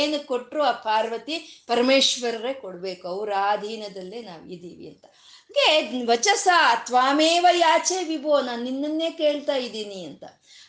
ಏನು 0.00 0.18
ಕೊಟ್ಟರು 0.26 0.62
ಆ 0.62 0.72
ಪಾರ್ವತಿ 0.88 1.36
ಪರಮೇಶ್ವರರೇ 1.66 2.52
ಕೊಡಬೇಕು. 2.64 3.04
ಅವರ 3.14 3.32
ಅಧೀನದಲ್ಲೇ 3.54 4.20
ನಾವು 4.22 4.44
ಇದ್ದೀವಿ. 4.54 4.67
ಅಂತ. 4.70 5.04
ಹಾಗೆ, 5.04 6.04
ವಚಸ 6.06 6.48
ತ್ವಾಮೇವ 6.84 7.46
ಯಾಚೆ 7.56 8.04
ವಿಭೋ, 8.04 8.40
ನಾನು 8.40 8.62
ನಿನ್ನನ್ನೇ 8.62 9.10
ಕೇಳ್ತಾ 9.10 9.56
ಇದ್ದೀನಿ 9.56 10.04
ಅಂತ. 10.04 10.24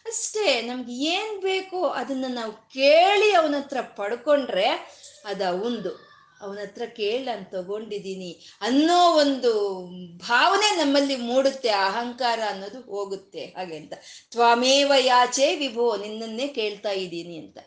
ಅಷ್ಟೇ, 0.06 0.62
ನಮ್ಗೆ 0.62 0.94
ಏನ್ 0.94 1.42
ಬೇಕೋ 1.42 1.88
ಅದನ್ನ 1.88 2.26
ನಾವು 2.30 2.52
ಕೇಳಿ 2.52 3.34
ಅವನ 3.34 3.56
ಹತ್ರ 3.58 3.82
ಪಡ್ಕೊಂಡ್ರೆ 3.82 5.00
ಅದ 5.26 5.42
ಒಂದು 5.42 6.10
ಅವನ 6.42 6.58
ಹತ್ರ 6.58 6.86
ಕೇಳಿ 6.86 7.52
ತಗೊಂಡಿದ್ದೀನಿ 7.52 8.58
ಅನ್ನೋ 8.62 9.14
ಒಂದು 9.14 9.82
ಭಾವನೆ 10.18 10.76
ನಮ್ಮಲ್ಲಿ 10.76 11.16
ಮೂಡುತ್ತೆ, 11.16 11.70
ಅಹಂಕಾರ 11.70 12.40
ಅನ್ನೋದು 12.50 12.82
ಹೋಗುತ್ತೆ. 12.82 13.46
ಹಾಗೆ 13.46 13.78
ಅಂತ. 13.78 13.94
ತ್ವಾಮೇವ 14.32 14.94
ಯಾಚೆ 15.00 15.56
ವಿಭೋ, 15.56 15.96
ನಿನ್ನನ್ನೇ 15.96 16.48
ಕೇಳ್ತಾ 16.48 16.90
ಇದ್ದೀನಿ 16.90 17.38
ಅಂತ. 17.38 17.58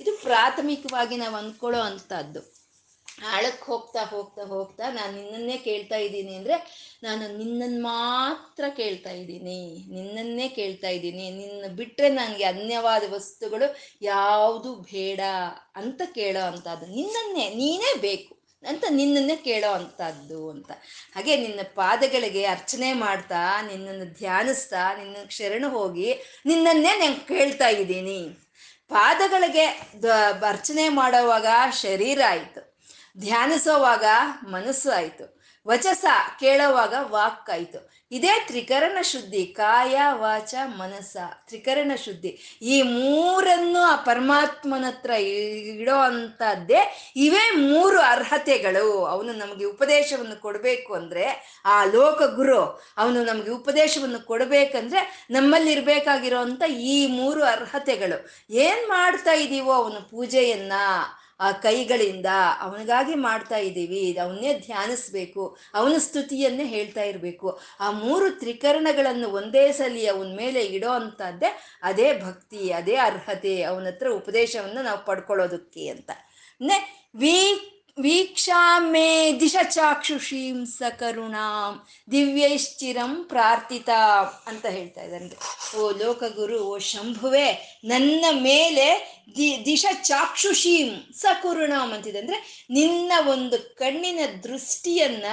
ಇದು 0.00 0.22
ಪ್ರಾಥಮಿಕವಾಗಿ 0.22 1.16
ನಾವು 1.16 1.36
ಅಂದ್ಕೊಳ್ಳೋ 1.36 1.80
ಅಂಥದ್ದು. 1.80 2.51
ಆಳಕ್ಕೆ 3.26 3.64
ಹೋಗ್ತಾ 3.64 4.04
ಹೋಗ್ತಾ 4.04 4.42
ಹೋಗ್ತಾ 4.42 4.92
ನಾನು 4.92 5.16
ನಿನ್ನನ್ನೇ 5.16 5.56
ಕೇಳ್ತಾ 5.56 5.96
ಇದ್ದೀನಿ 5.96 6.34
ಅಂದರೆ 6.34 6.56
ನಾನು 7.02 7.36
ನಿನ್ನನ್ನು 7.36 7.82
ಮಾತ್ರ 7.82 8.64
ಕೇಳ್ತಾ 8.68 9.10
ಇದ್ದೀನಿ. 9.10 9.86
ನಿನ್ನನ್ನೇ 9.94 10.48
ಕೇಳ್ತಾ 10.48 10.88
ಇದ್ದೀನಿ. 10.88 11.30
ನಿನ್ನ 11.30 11.66
ಬಿಟ್ಟರೆ 11.68 12.08
ನನಗೆ 12.08 12.44
ಅನ್ಯವಾದ 12.44 13.02
ವಸ್ತುಗಳು 13.12 13.96
ಯಾವುದು 14.02 14.74
ಬೇಡ 14.74 15.20
ಅಂತ 15.76 16.02
ಕೇಳೋ 16.14 16.40
ಅಂಥದ್ದು. 16.40 16.86
ನಿನ್ನನ್ನೇ, 16.86 17.48
ನೀನೇ 17.48 18.00
ಬೇಕು 18.00 18.42
ಅಂತ 18.68 18.84
ನಿನ್ನನ್ನೇ 18.90 19.36
ಕೇಳೋ 19.36 19.72
ಅಂಥದ್ದು 19.72 20.50
ಅಂತ. 20.50 20.70
ಹಾಗೆ 21.14 21.36
ನಿನ್ನ 21.36 21.60
ಪಾದಗಳಿಗೆ 21.74 22.44
ಅರ್ಚನೆ 22.44 22.92
ಮಾಡ್ತಾ, 22.92 23.62
ನಿನ್ನನ್ನು 23.62 24.04
ಧ್ಯಾನಿಸ್ತಾ, 24.04 24.94
ನಿನ್ನ 24.94 25.16
ಶರಣು 25.30 25.68
ಹೋಗಿ 25.68 26.14
ನಿನ್ನನ್ನೇ 26.46 26.98
ನಾನು 26.98 27.26
ಕೇಳ್ತಾ 27.26 27.68
ಇದ್ದೀನಿ. 27.68 28.38
ಪಾದಗಳಿಗೆ 28.88 29.64
ಅರ್ಚನೆ 30.48 30.88
ಮಾಡೋವಾಗ 30.88 31.46
ಶರೀರ 31.82 32.20
ಆಯಿತು. 32.28 32.71
ಧ್ಯಾನಿಸೋವಾಗ 33.18 34.04
ಮನಸ್ಸು 34.46 34.90
ಆಯಿತು. 34.90 35.42
ವಚಸ 35.68 36.04
ಕೇಳೋವಾಗ 36.40 36.94
ವಾಕ್ 37.00 37.50
ಆಯಿತು. 37.50 37.92
ಇದೇ 38.10 38.44
ತ್ರಿಕರಣ 38.46 38.98
ಶುದ್ಧಿ, 39.02 39.46
ಕಾಯ, 39.46 40.00
ವಾಚ, 40.10 40.54
ಮನಸ್ಸ, 40.64 41.16
ತ್ರಿಕರಣ 41.46 41.92
ಶುದ್ಧಿ. 42.04 42.58
ಈ 42.62 42.82
ಮೂರನ್ನು 42.82 43.80
ಆ 43.82 43.96
ಪರಮಾತ್ಮನ 43.96 44.84
ಹತ್ರ 44.84 45.10
ಇಡೋ 45.10 45.96
ಅಂಥದ್ದೇ 45.96 47.12
ಇವೇ 47.16 47.50
ಮೂರು 47.50 48.00
ಅರ್ಹತೆಗಳು. 48.00 49.04
ಅವನು 49.04 49.32
ನಮಗೆ 49.32 49.64
ಉಪದೇಶವನ್ನು 49.64 50.40
ಕೊಡಬೇಕು 50.40 50.94
ಅಂದರೆ 50.94 51.24
ಆ 51.64 51.84
ಲೋಕ 51.84 52.22
ಗುರು, 52.22 52.60
ಅವನು 52.96 53.24
ನಮಗೆ 53.24 53.50
ಉಪದೇಶವನ್ನು 53.50 54.20
ಕೊಡಬೇಕಂದ್ರೆ 54.20 55.26
ನಮ್ಮಲ್ಲಿ 55.30 55.72
ಇರಬೇಕಾಗಿರೋಂಥ 55.72 56.62
ಈ 56.62 57.06
ಮೂರು 57.06 57.44
ಅರ್ಹತೆಗಳು. 57.44 58.50
ಏನು 58.50 58.88
ಮಾಡ್ತಾ 58.88 59.32
ಇದ್ದೀವೋ 59.32 59.72
ಅವನು 59.72 60.10
ಪೂಜೆಯನ್ನ 60.10 60.72
ಆ 61.40 61.50
ಕೈಗಳಿಂದ 61.52 62.26
ಅವನಿಗಾಗಿ 62.60 63.14
ಮಾಡ್ತಾ 63.14 63.56
ಇದ್ದೀವಿ 63.56 64.18
ಅವನ್ನೇ 64.22 64.54
ಧ್ಯಾನಿಸ್ಬೇಕು, 64.66 65.56
ಅವನ 65.74 65.94
ಸ್ತುತಿಯನ್ನೇ 65.98 66.64
ಹೇಳ್ತಾ 66.64 67.02
ಇರಬೇಕು. 67.02 67.60
ಆ 67.80 67.90
ಮೂರು 67.90 68.30
ತ್ರಿಕರಣಗಳನ್ನು 68.30 69.28
ಒಂದೇ 69.28 69.72
ಸಲಿ 69.72 70.06
ಅವನ 70.06 70.36
ಮೇಲೆ 70.36 70.62
ಇಡೋ 70.66 70.90
ಅಂಥದ್ದೇ 70.90 71.80
ಅದೇ 71.82 72.08
ಭಕ್ತಿ, 72.18 72.72
ಅದೇ 72.72 72.96
ಅರ್ಹತೆ 72.96 73.62
ಅವನ 73.62 73.86
ಹತ್ರ 73.86 74.08
ಉಪದೇಶವನ್ನು 74.10 74.82
ನಾವು 74.82 75.04
ಪಡ್ಕೊಳ್ಳೋದಕ್ಕೆ 75.04 75.88
ಅಂತ. 75.88 76.10
ವೀ 77.14 77.36
ವೀಕ್ಷಾಮೇ 78.00 79.32
ದಿಶ 79.40 79.56
ಚಾಕ್ಷುಷೀಂ 79.62 80.66
ಸಕರುಣಾಂ 80.66 81.86
ದಿವ್ಯೈಶ್ಚಿರಂ 82.10 83.24
ಪ್ರಾರ್ಥಿತ 83.24 83.88
ಅಂತ 84.46 84.66
ಹೇಳ್ತಾ 84.66 85.02
ಇದ್ದಾರೆ. 85.02 85.78
ಓ 85.78 85.90
ಲೋಕಗುರು, 85.90 86.60
ಓ 86.60 86.78
ಶಂಭುವೆ, 86.78 87.80
ನನ್ನ 87.84 88.24
ಮೇಲೆ 88.30 88.86
ದಿ 89.36 89.62
ದಿಶ 89.64 89.86
ಚಾಕ್ಷುಷೀಂ 90.02 91.12
ಸಕರುಣಾಂ 91.14 91.92
ಅಂತಿದೆ. 91.92 92.18
ಅಂದ್ರೆ 92.18 92.66
ನಿನ್ನ 92.70 93.12
ಒಂದು 93.28 93.76
ಕಣ್ಣಿನ 93.76 94.18
ದೃಷ್ಟಿಯನ್ನ 94.42 95.24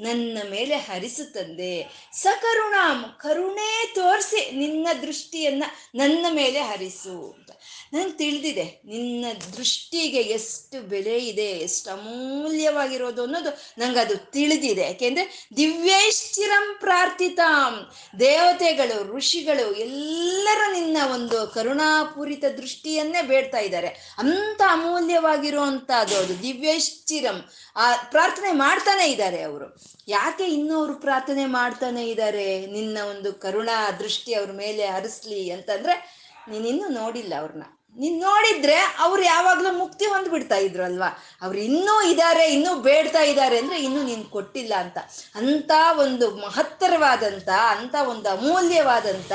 ನನ್ನ 0.00 0.38
ಮೇಲೆ 0.50 0.76
ಹರಿಸುತ್ತಂದೆ. 0.76 1.86
ಸಕರುಣಾಂ, 2.12 3.04
ಕರುಣೆ 3.20 3.94
ತೋರಿಸಿ 3.94 4.50
ನಿನ್ನ 4.50 4.88
ದೃಷ್ಟಿಯನ್ನ 5.02 5.64
ನನ್ನ 5.94 6.26
ಮೇಲೆ 6.30 6.60
ಹರಿಸು 6.60 7.32
ಅಂತ. 7.38 7.50
ನಂಗೆ 7.94 8.12
ತಿಳಿದಿದೆ, 8.12 8.64
ನಿನ್ನ 8.84 9.24
ದೃಷ್ಟಿಗೆ 9.56 10.18
ಎಷ್ಟು 10.18 10.88
ಬೆಲೆ 10.88 11.18
ಇದೆ, 11.18 11.44
ಎಷ್ಟು 11.44 11.90
ಅಮೂಲ್ಯವಾಗಿರೋದು 11.90 13.22
ಅನ್ನೋದು 13.22 13.50
ನಂಗೆ 13.78 14.00
ಅದು 14.00 14.16
ತಿಳಿದಿದೆ. 14.16 14.82
ಯಾಕೆಂದ್ರೆ 14.82 15.48
ದಿವ್ಯೇಶ್ಚಿರಂ 15.56 16.76
ಪ್ರಾರ್ಥಿತಾಂ. 16.80 17.92
ದೇವತೆಗಳು, 18.20 19.16
ಋಷಿಗಳು 19.16 19.72
ಎಲ್ಲರೂ 19.72 20.72
ನಿನ್ನ 20.72 20.96
ಒಂದು 21.14 21.46
ಕರುಣಾಪೂರಿತ 21.46 22.44
ದೃಷ್ಟಿಯನ್ನೇ 22.56 23.22
ಬೇಡ್ತಾ 23.22 23.58
ಇದ್ದಾರೆ. 23.58 23.88
ಅಂತ 24.18 24.62
ಅಮೂಲ್ಯವಾಗಿರುವಂತಹದ್ದು 24.68 26.16
ಅದು 26.16 26.42
ದಿವ್ಯೇಶ್ಚಿರಂ. 26.42 27.44
ಆ 27.76 27.96
ಪ್ರಾರ್ಥನೆ 28.10 28.52
ಮಾಡ್ತಾನೆ 28.52 29.10
ಇದ್ದಾರೆ 29.10 29.42
ಅವರು. 29.42 29.76
ಯಾಕೆ 30.08 30.44
ಇನ್ನೂ 30.44 30.94
ಪ್ರಾರ್ಥನೆ 30.94 31.46
ಮಾಡ್ತಾನೆ 31.46 32.10
ಇದ್ದಾರೆ? 32.10 32.66
ನಿನ್ನ 32.66 32.98
ಒಂದು 33.10 33.32
ಕರುಣಾ 33.32 33.90
ದೃಷ್ಟಿ 33.90 34.34
ಅವ್ರ 34.34 34.50
ಮೇಲೆ 34.50 34.86
ಹರಿಸ್ಲಿ 34.86 35.50
ಅಂತಂದ್ರೆ 35.50 36.24
ನೀನಿನ್ನೂ 36.48 36.88
ನೋಡಿಲ್ಲ 36.88 37.34
ಅವ್ರನ್ನ 37.38 37.62
ನೀನ್ 37.96 38.20
ನೋಡಿದ್ರೆ 38.20 38.96
ಅವ್ರು 38.98 39.22
ಯಾವಾಗ್ಲೂ 39.22 39.78
ಮುಕ್ತಿ 39.78 40.06
ಹೊಂದ್ಬಿಡ್ತಾ 40.06 40.56
ಇದ್ರು 40.56 40.84
ಅಲ್ವಾ 40.84 41.06
ಅವ್ರು 41.42 41.58
ಇನ್ನೂ 41.58 42.02
ಇದ್ದಾರೆ 42.02 42.52
ಇನ್ನೂ 42.52 42.74
ಬೇಡ್ತಾ 42.74 43.22
ಇದ್ದಾರೆ 43.22 43.58
ಅಂದ್ರೆ 43.58 43.82
ಇನ್ನೂ 43.84 44.02
ನೀನ್ 44.02 44.24
ಕೊಟ್ಟಿಲ್ಲ 44.24 44.74
ಅಂತ. 44.74 44.98
ಅಂತ 45.34 45.70
ಒಂದು 45.98 46.30
ಮಹತ್ತರವಾದಂತ 46.30 47.48
ಅಂತ 47.48 47.94
ಒಂದು 48.08 48.28
ಅಮೂಲ್ಯವಾದಂತ 48.28 49.32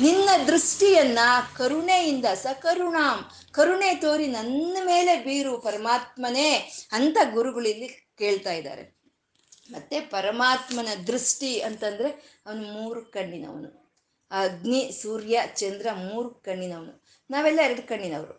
ನಿನ್ನ 0.00 0.28
ದೃಷ್ಟಿಯನ್ನ 0.46 1.18
ಕರುಣೆಯಿಂದ, 1.56 2.24
ಸಕರುಣಾಂ, 2.24 3.30
ಕರುಣೆ 3.52 3.94
ತೋರಿ 3.94 4.26
ನನ್ನ 4.26 4.78
ಮೇಲೆ 4.84 5.16
ಬೀರು 5.16 5.58
ಪರಮಾತ್ಮನೇ 5.58 6.72
ಅಂತ 6.92 7.18
ಗುರುಗಳಿಲ್ಲಿ 7.32 7.88
ಕೇಳ್ತಾ 8.18 8.52
ಇದ್ದಾರೆ. 8.52 9.00
ಮತ್ತೆ 9.70 10.00
ಪರಮಾತ್ಮನ 10.00 10.88
ದೃಷ್ಟಿ 11.06 11.60
ಅಂತಂದ್ರೆ 11.60 12.40
ಅವನು 12.46 12.62
ಮೂರು 12.62 13.02
ಕಣ್ಣಿನವನು. 13.02 13.80
ಅಗ್ನಿ, 14.30 14.92
ಸೂರ್ಯ, 15.02 15.40
ಚಂದ್ರ 15.54 15.86
ಮೂರು 15.92 16.30
ಕಣ್ಣಿನವನು. 16.30 16.99
ನಾವೆಲ್ಲ 17.30 17.60
ಎರಡು 17.68 17.82
ಕಣ್ಣಿನವರು. 17.88 18.34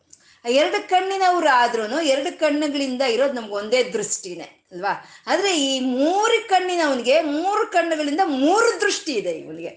ಆ 0.46 0.50
ಎರಡು 0.50 0.90
ಕಣ್ಣಿನವರು 0.90 1.48
ಆದ್ರೂ 1.48 2.02
ಎರಡು 2.02 2.40
ಕಣ್ಣುಗಳಿಂದ 2.40 3.02
ಇರೋದು 3.02 3.34
ನಮ್ಗೆ 3.34 3.54
ಒಂದೇ 3.54 3.84
ದೃಷ್ಟಿನೇ, 3.84 4.48
ಅಲ್ವಾ? 4.72 4.94
ಆದ್ರೆ 5.28 5.52
ಈ 5.60 5.80
ಮೂರು 5.80 6.50
ಕಣ್ಣಿನವನಿಗೆ 6.50 7.22
ಮೂರು 7.22 7.64
ಕಣ್ಣುಗಳಿಂದ 7.72 8.20
ಮೂರು 8.26 8.82
ದೃಷ್ಟಿ 8.82 9.14
ಇದೆ 9.14 9.32
ಇವನಿಗೆ. 9.32 9.72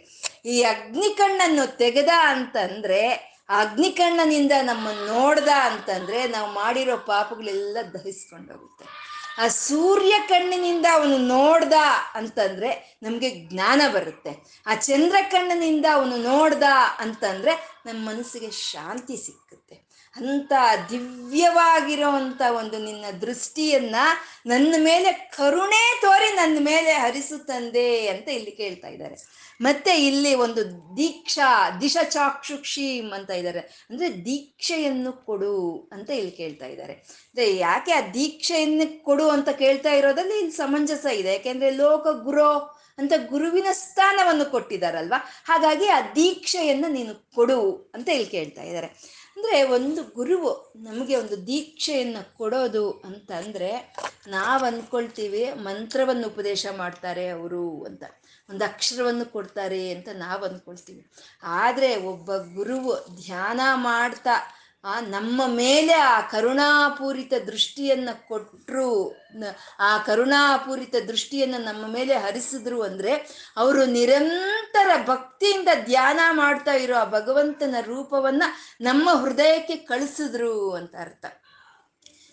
ಈ 0.45 0.63
ಅಗ್ನಿ 0.63 1.11
ಕಣ್ಣನ್ನು 1.17 1.67
ತೆಗೆದ 1.77 2.13
ಅಂತಂದ್ರೆ 2.33 3.03
ಅಗ್ನಿ 3.49 3.91
ಕಣ್ಣನಿಂದ 3.91 4.53
ನಮ್ಮನ್ನು 4.63 5.05
ನೋಡ್ದ 5.07 5.51
ಅಂತಂದ್ರೆ 5.63 6.27
ನಾವು 6.27 6.53
ಮಾಡಿರೋ 6.53 6.97
ಪಾಪಗಳೆಲ್ಲ 6.97 7.79
ದಹಿಸ್ಕೊಂಡೋಗುತ್ತೆ. 7.95 8.85
ಆ 9.39 9.49
ಸೂರ್ಯ 9.49 10.15
ಕಣ್ಣಿನಿಂದ 10.29 10.87
ಅವನು 10.95 11.19
ನೋಡ್ದ 11.19 11.73
ಅಂತಂದ್ರೆ 12.15 12.99
ನಮ್ಗೆ 13.03 13.31
ಜ್ಞಾನ 13.31 13.81
ಬರುತ್ತೆ. 13.93 14.63
ಆ 14.67 14.75
ಚಂದ್ರ 14.75 15.17
ಕಣ್ಣಿನಿಂದ 15.31 15.87
ಅವನು 15.93 16.17
ನೋಡ್ದ 16.17 16.63
ಅಂತಂದ್ರೆ 16.99 17.83
ನಮ್ಮ 17.87 18.09
ಮನಸ್ಸಿಗೆ 18.09 18.51
ಶಾಂತಿ 18.51 19.17
ಸಿಕ್ಕುತ್ತೆ 19.17 19.54
ಅಂತ 20.17 20.53
ದಿವ್ಯವಾಗಿರುವಂತ 20.91 22.43
ಒಂದು 22.51 22.79
ನಿನ್ನ 22.79 23.05
ದೃಷ್ಟಿಯನ್ನ 23.21 23.97
ನನ್ನ 24.47 24.75
ಮೇಲೆ 24.79 25.13
ಕರುಣೆ 25.13 26.01
ತೋರಿ 26.01 26.37
ನನ್ನ 26.37 26.59
ಮೇಲೆ 26.61 26.93
ಹರಿಸು 26.93 27.47
ತಂದೆ 27.47 28.09
ಅಂತ 28.09 28.29
ಇಲ್ಲಿ 28.29 28.51
ಕೇಳ್ತಾ 28.51 28.89
ಇದ್ದಾರೆ. 28.89 29.45
ಮತ್ತೆ 29.61 30.07
ಇಲ್ಲಿ 30.07 30.35
ಒಂದು 30.35 30.71
ದೀಕ್ಷಾ, 30.97 31.71
ದಿಶ 31.81 31.97
ಚಾಕ್ಷುಕ್ಷಿ 32.05 33.01
ಅಂತ 33.01 33.31
ಇದ್ದಾರೆ. 33.31 33.87
ಅಂದ್ರೆ 33.91 34.25
ದೀಕ್ಷೆಯನ್ನು 34.25 35.13
ಕೊಡು 35.13 35.89
ಅಂತ 35.93 36.11
ಇಲ್ಲಿ 36.11 36.31
ಕೇಳ್ತಾ 36.31 36.67
ಇದ್ದಾರೆ. 36.67 36.93
ಅಂದ್ರೆ 36.93 37.57
ಯಾಕೆ 37.57 37.93
ಆ 37.93 38.01
ದೀಕ್ಷೆಯನ್ನು 38.01 39.05
ಕೊಡು 39.05 39.29
ಅಂತ 39.29 39.49
ಕೇಳ್ತಾ 39.49 39.93
ಇರೋದ್ರಲ್ಲಿ 39.93 40.39
ಇಲ್ಲಿ 40.39 40.53
ಸಮಂಜಸ 40.53 41.05
ಇದೆ. 41.05 41.33
ಯಾಕೆಂದ್ರೆ 41.33 41.71
ಲೋಕ 41.71 42.07
ಗುರು 42.09 42.75
ಅಂತ 42.99 43.13
ಗುರುವಿನ 43.29 43.67
ಸ್ಥಾನವನ್ನು 43.73 44.45
ಕೊಟ್ಟಿದ್ದಾರಲ್ವಾ? 44.45 45.45
ಹಾಗಾಗಿ 45.45 45.87
ಆ 45.89 46.01
ದೀಕ್ಷೆಯನ್ನು 46.01 46.89
ನೀನು 46.89 47.15
ಕೊಡು 47.35 47.93
ಅಂತ 47.95 48.09
ಇಲ್ಲಿ 48.09 48.27
ಕೇಳ್ತಾ 48.27 48.63
ಇದ್ದಾರೆ. 48.63 49.24
ಅಂದ್ರೆ 49.45 49.63
ಒಂದು 49.73 50.03
ಗುರುವು 50.15 50.51
ನಮಗೆ 50.77 51.17
ಒಂದು 51.17 51.47
ದೀಕ್ಷೆಯನ್ನು 51.47 52.39
ಕೊಡೋದು 52.39 52.91
ಅಂತ 53.05 53.33
ಅಂದ್ರೆ 53.33 53.71
ನಾವು 54.29 54.65
ಅಂದ್ಕೊಳ್ತೀವಿ 54.65 55.51
ಮಂತ್ರವನ್ನು 55.61 56.27
ಉಪದೇಶ 56.27 56.67
ಮಾಡ್ತಾರೆ 56.77 57.29
ಅವರು 57.29 57.85
ಅಂತ. 57.85 58.05
ಒಂದು 58.51 58.65
ಅಕ್ಷರವನ್ನು 58.65 59.33
ಕೊಡ್ತಾರೆ 59.33 59.91
ಅಂತ 59.91 60.09
ನಾವು 60.15 60.45
ಅಂದ್ಕೊಳ್ತೀವಿ 60.45 61.03
ಆದರೆ 61.43 61.97
ಒಬ್ಬ 62.07 62.37
ಗುರುವು 62.55 62.95
ಧ್ಯಾನ 63.25 63.61
ಮಾಡ್ತಾ 63.85 64.35
ಆ, 64.85 65.01
ನಮ್ಮ 65.01 65.47
ಮೇಲೆ 65.47 65.93
ಆ 65.93 66.21
ಕರುಣಾಪೂರಿತ 66.21 67.33
ದೃಷ್ಟಿಯನ್ನ 67.47 68.09
ಕೊಟ್ಟರು 68.29 68.91
ಆ 69.81 69.99
ಕರುಣಾಪೂರಿತ 69.99 70.97
ದೃಷ್ಟಿಯನ್ನು 71.09 71.59
ನಮ್ಮ 71.59 71.93
ಮೇಲೆ 71.93 72.15
ಹರಿಸಿದ್ರು 72.19 72.83
ಅಂದ್ರೆ 72.83 73.13
ಅವರು 73.57 73.85
ನಿರಂತರ 73.91 74.91
ಭಕ್ತಿಯಿಂದ 75.07 75.69
ಧ್ಯಾನ 75.85 76.21
ಮಾಡ್ತಾ 76.33 76.73
ಇರೋ 76.73 76.97
ಆ 76.97 77.05
ಭಗವಂತನ 77.11 77.75
ರೂಪವನ್ನ 77.87 78.43
ನಮ್ಮ 78.81 79.11
ಹೃದಯಕ್ಕೆ 79.15 79.77
ಕಳಿಸಿದ್ರು 79.77 80.73
ಅಂತ 80.73 80.95
ಅರ್ಥ. 81.01 81.25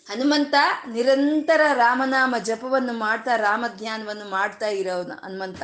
ಹನುಮಂತ 0.06 0.54
ನಿರಂತರ 0.88 1.60
ರಾಮನಾಮ 1.74 2.34
ಜಪವನ್ನು 2.38 2.92
ಮಾಡ್ತಾ 2.98 3.36
ರಾಮ 3.36 3.64
ಧ್ಯಾನವನ್ನು 3.76 4.30
ಮಾಡ್ತಾ 4.30 4.66
ಇರೋನು 4.66 5.14
ಹನುಮಂತ. 5.24 5.62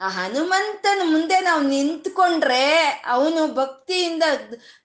ಆ 0.00 0.08
ಹನುಮಂತನ 0.08 1.00
ಮುಂದೆ 1.04 1.40
ನಾವು 1.40 1.62
ನಿಂತ್ಕೊಂಡ್ರೆ 1.62 2.62
ಅವನು 3.06 3.54
ಭಕ್ತಿಯಿಂದ 3.54 4.24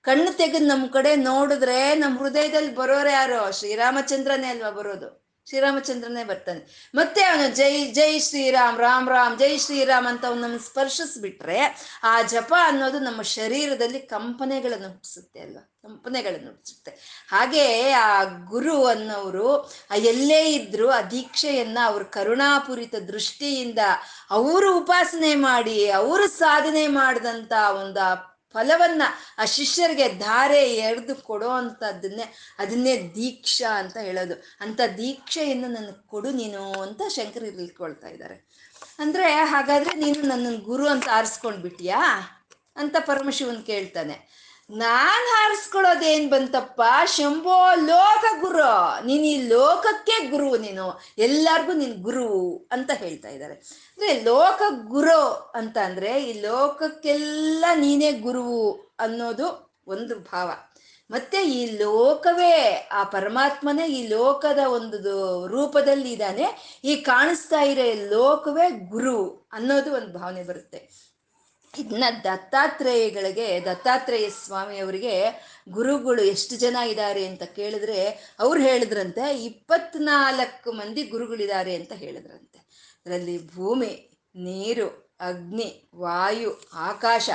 ಕಣ್ಣು 0.03 0.37
ತೆಗೆದು 0.37 0.65
ನಮ್ಮ 0.65 0.87
ಕಡೆ 0.87 1.15
ನೋಡಿದ್ರೆ 1.15 1.95
ನಮ್ಮ 1.95 2.19
ಹೃದಯದಲ್ಲಿ 2.19 2.75
ಬರೋರು 2.75 3.09
ಯಾರು? 3.09 3.53
ಶ್ರೀರಾಮಚಂದ್ರನೇ 3.53 4.47
ಅಲ್ವಾ 4.47 4.71
ಬರೋದು? 4.71 5.20
ಶ್ರೀರಾಮಚಂದ್ರನೇ 5.49 6.23
ಬರ್ತಾನೆ. 6.23 6.91
ಮತ್ತೆ 6.95 7.23
ಅವನು 7.23 7.55
ಜೈ 7.55 7.91
ಜೈ 7.91 8.19
ಶ್ರೀರಾಮ್, 8.19 8.79
ರಾಮ್ 8.79 9.09
ರಾಮ್, 9.09 9.39
ಜೈ 9.39 9.57
ಶ್ರೀರಾಮ್ 9.57 10.07
ಅಂತ 10.07 10.25
ಅವನನ್ನು 10.25 10.59
ಸ್ಪರ್ಶಿಸ್ಬಿಟ್ರೆ 10.59 11.59
ಆ 12.03 12.21
ಜಪ 12.21 12.53
ಅನ್ನೋದು 12.63 12.99
ನಮ್ಮ 12.99 13.21
ಶರೀರದಲ್ಲಿ 13.21 13.99
ಕಂಪನೆಗಳನ್ನು 13.99 14.87
ಹುಟ್ಟಿಸುತ್ತೆ 14.87 15.39
ಅಲ್ವಾ? 15.39 15.73
ಕಂಪನೆಗಳನ್ನು 15.83 16.47
ಹುಟ್ಟಿಸುತ್ತೆ. 16.47 17.25
ಹಾಗೆ 17.29 17.91
ಆ 17.91 18.23
ಗುರು 18.23 18.85
ಅನ್ನೋರು 18.85 19.71
ಎಲ್ಲೇ 19.95 20.53
ಇದ್ರು 20.53 20.89
ಆ 20.89 21.01
ದೀಕ್ಷೆಯನ್ನ 21.01 21.77
ಅವ್ರ 21.83 22.03
ಕರುಣಾಪೂರಿತ 22.03 22.95
ದೃಷ್ಟಿಯಿಂದ 22.95 23.79
ಅವರು 24.29 24.77
ಉಪಾಸನೆ 24.77 25.35
ಮಾಡಿ, 25.35 25.89
ಅವರು 25.89 26.27
ಸಾಧನೆ 26.27 26.87
ಮಾಡಿದಂತ 26.87 27.51
ಒಂದು 27.51 28.30
ಫಲವನ್ನ 28.53 29.01
ಆ 29.37 29.45
ಶಿಷ್ಯರಿಗೆ 29.45 30.07
ಧಾರೆ 30.09 30.73
ಎರೆದು 30.73 31.15
ಕೊಡೋ 31.15 31.49
ಅಂಥದ್ದನ್ನೇ 31.49 32.33
ಅದನ್ನೇ 32.59 32.97
ದೀಕ್ಷಾ 33.15 33.79
ಅಂತ 33.79 33.97
ಹೇಳೋದು. 33.97 34.43
ಅಂತ 34.61 34.81
ದೀಕ್ಷೆಯನ್ನು 34.97 35.67
ನನಗೆ 35.67 36.07
ಕೊಡು 36.07 36.31
ನೀನು 36.31 36.81
ಅಂತ 36.81 37.01
ಶಂಕರ್ 37.07 37.43
ಇಳ್ಕೊಳ್ತಾ 37.43 38.07
ಇದ್ದಾರೆ. 38.07 38.35
ಅಂದ್ರೆ 38.99 39.31
ಹಾಗಾದ್ರೆ 39.31 39.95
ನೀನು 39.95 40.21
ನನ್ನ 40.21 40.59
ಗುರು 40.59 40.87
ಅಂತ 40.87 41.07
ಆರಿಸ್ಕೊಂಡ್ಬಿಟ್ಯಾ 41.11 42.03
ಅಂತ 42.75 42.95
ಪರಮಶಿವನ್ 43.05 43.65
ಕೇಳ್ತಾನೆ. 43.65 44.40
ನಾನ್ 44.71 45.27
ಹಾರಿಸ್ಕೊಳ್ಳೋದೇನ್ 45.27 46.31
ಬಂತಪ್ಪ? 46.31 46.81
ಶಂಭೋ, 47.05 47.73
ಲೋಕ 47.75 48.41
ಗುರು. 48.41 49.05
ನೀನ್ 49.05 49.23
ಈ 49.23 49.47
ಲೋಕಕ್ಕೆ 49.47 50.29
ಗುರು 50.29 50.57
ನೀನು. 50.57 51.01
ಎಲ್ಲಾರ್ಗು 51.17 51.73
ನೀನ್ 51.73 52.03
ಗುರು 52.03 52.57
ಅಂತ 52.71 52.91
ಹೇಳ್ತಾ 52.91 53.29
ಇದ್ದಾರೆ. 53.29 53.53
ಅಂದ್ರೆ 53.53 54.23
ಲೋಕ 54.23 54.61
ಗುರು 54.87 55.51
ಅಂತ 55.55 55.77
ಅಂದ್ರೆ 55.77 56.23
ಈ 56.23 56.41
ಲೋಕಕ್ಕೆಲ್ಲ 56.41 57.65
ನೀನೇ 57.75 58.11
ಗುರು 58.11 58.71
ಅನ್ನೋದು 58.99 59.79
ಒಂದು 59.87 60.19
ಭಾವ. 60.19 60.51
ಮತ್ತೆ 61.11 61.43
ಈ 61.43 61.77
ಲೋಕವೇ, 61.77 62.89
ಆ 62.91 63.03
ಪರಮಾತ್ಮನೇ 63.03 63.87
ಈ 63.87 64.07
ಲೋಕದ 64.07 64.59
ಒಂದು 64.67 65.47
ರೂಪದಲ್ಲಿ 65.47 66.11
ಇದ್ದಾನೆ. 66.11 66.79
ಈ 66.83 66.95
ಕಾಣಿಸ್ತಾ 66.95 67.61
ಇರೋ 67.61 68.09
ಲೋಕವೇ 68.09 68.69
ಗುರು 68.69 69.49
ಅನ್ನೋದು 69.53 69.93
ಒಂದು 69.93 70.19
ಭಾವನೆ 70.19 70.43
ಬರುತ್ತೆ. 70.43 71.10
ಇದನ್ನ 71.79 72.03
ದತ್ತಾತ್ರೇಯಗಳಿಗೆ, 72.23 73.61
ದತ್ತಾತ್ರೇಯ 73.65 74.29
ಸ್ವಾಮಿಯವರಿಗೆ 74.29 75.45
ಗುರುಗಳು 75.69 76.23
ಎಷ್ಟು 76.23 76.55
ಜನ 76.55 76.75
ಇದ್ದಾರೆ 76.75 77.25
ಅಂತ 77.25 77.43
ಕೇಳಿದ್ರೆ 77.43 78.31
ಅವ್ರು 78.39 78.61
ಹೇಳಿದ್ರಂತೆ, 78.61 79.43
ಇಪ್ಪತ್ನಾಲ್ಕು 79.45 80.71
ಮಂದಿ 80.71 81.03
ಗುರುಗಳಿದ್ದಾರೆ 81.03 81.75
ಅಂತ 81.75 81.91
ಹೇಳಿದ್ರಂತೆ. 81.91 82.57
ಅದರಲ್ಲಿ 83.05 83.55
ಭೂಮಿ, 83.55 84.11
ನೀರು, 84.35 85.17
ಅಗ್ನಿ, 85.19 85.89
ವಾಯು, 85.95 86.61
ಆಕಾಶ, 86.73 87.29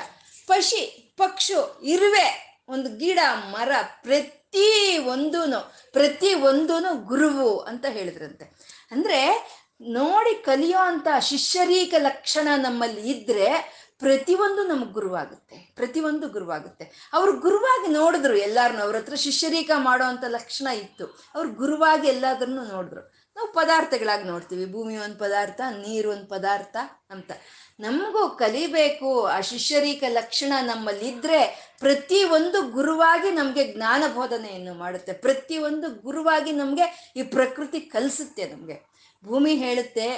ಪಶಿ, 0.46 1.14
ಪಕ್ಷು, 1.16 1.80
ಇರುವೆ, 1.82 2.58
ಒಂದು 2.68 2.96
ಗಿಡ, 2.96 3.18
ಮರ, 3.50 3.70
ಪ್ರತಿ 4.02 4.98
ಒಂದೂ 4.98 5.60
ಪ್ರತಿ 5.92 6.34
ಒಂದೂ 6.34 6.94
ಗುರುವು 6.94 7.58
ಅಂತ 7.58 7.84
ಹೇಳಿದ್ರಂತೆ. 7.86 8.44
ಅಂದರೆ 8.90 9.50
ನೋಡಿ 9.80 10.42
ಕಲಿಯೋ 10.42 10.78
ಅಂತ 10.78 11.06
ಶಿಷ್ಯರೀಕ 11.20 11.94
ಲಕ್ಷಣ 11.98 12.48
ನಮ್ಮಲ್ಲಿ 12.56 13.10
ಇದ್ರೆ 13.10 13.76
ಪ್ರತಿಯೊಂದು 13.98 14.66
ನಮ್ಗೆ 14.66 14.92
ಗುರುವಾಗುತ್ತೆ. 14.92 15.72
ಪ್ರತಿಯೊಂದು 15.76 16.28
ಗುರುವಾಗುತ್ತೆ. 16.28 17.10
ಅವ್ರು 17.12 17.40
ಗುರುವಾಗಿ 17.40 17.92
ನೋಡಿದ್ರು 17.92 18.36
ಎಲ್ಲಾರನ್ನು 18.36 18.82
ಅವ್ರ 18.82 18.96
ಹತ್ರ 18.96 19.14
ಶಿಷ್ಯರೀಕ 19.14 19.70
ಮಾಡೋ 19.76 20.28
ಲಕ್ಷಣ 20.28 20.66
ಇತ್ತು. 20.66 21.06
ಅವ್ರು 21.34 21.52
ಗುರುವಾಗಿ 21.52 22.08
ಎಲ್ಲಾದ್ರೂ 22.08 22.52
ನೋಡಿದ್ರು. 22.52 23.16
ನಾವು 23.36 23.52
ಪದಾರ್ಥಗಳಾಗಿ 23.52 24.24
ನೋಡ್ತೀವಿ. 24.24 24.72
ಭೂಮಿ 24.72 24.96
ಒಂದು 24.96 25.18
ಪದಾರ್ಥ, 25.18 25.60
ನೀರು 25.60 26.10
ಒಂದು 26.10 26.26
ಪದಾರ್ಥ 26.26 26.76
ಅಂತ. 27.10 27.32
ನಮಗೂ 27.80 28.28
ಕಲಿಬೇಕು. 28.28 29.26
ಆ 29.26 29.40
ಶಿಷ್ಯರೀಕ 29.40 30.04
ಲಕ್ಷಣ 30.08 30.52
ನಮ್ಮಲ್ಲಿ 30.62 31.08
ಇದ್ರೆ 31.08 31.74
ಪ್ರತಿ 31.78 32.24
ಒಂದು 32.24 32.70
ಗುರುವಾಗಿ 32.70 33.30
ನಮಗೆ 33.30 33.72
ಜ್ಞಾನ 33.72 34.02
ಬೋಧನೆಯನ್ನು 34.14 34.74
ಮಾಡುತ್ತೆ. 34.74 35.12
ಪ್ರತಿ 35.12 35.58
ಒಂದು 35.58 35.90
ಗುರುವಾಗಿ 35.90 36.52
ನಮಗೆ 36.52 37.12
ಈ 37.16 37.22
ಪ್ರಕೃತಿ 37.22 37.80
ಕಲಿಸುತ್ತೆ 37.80 38.44
ನಮಗೆ. 38.52 38.86
ಭೂಮಿ 39.24 39.54
ಹೇಳುತ್ತೆ, 39.54 40.08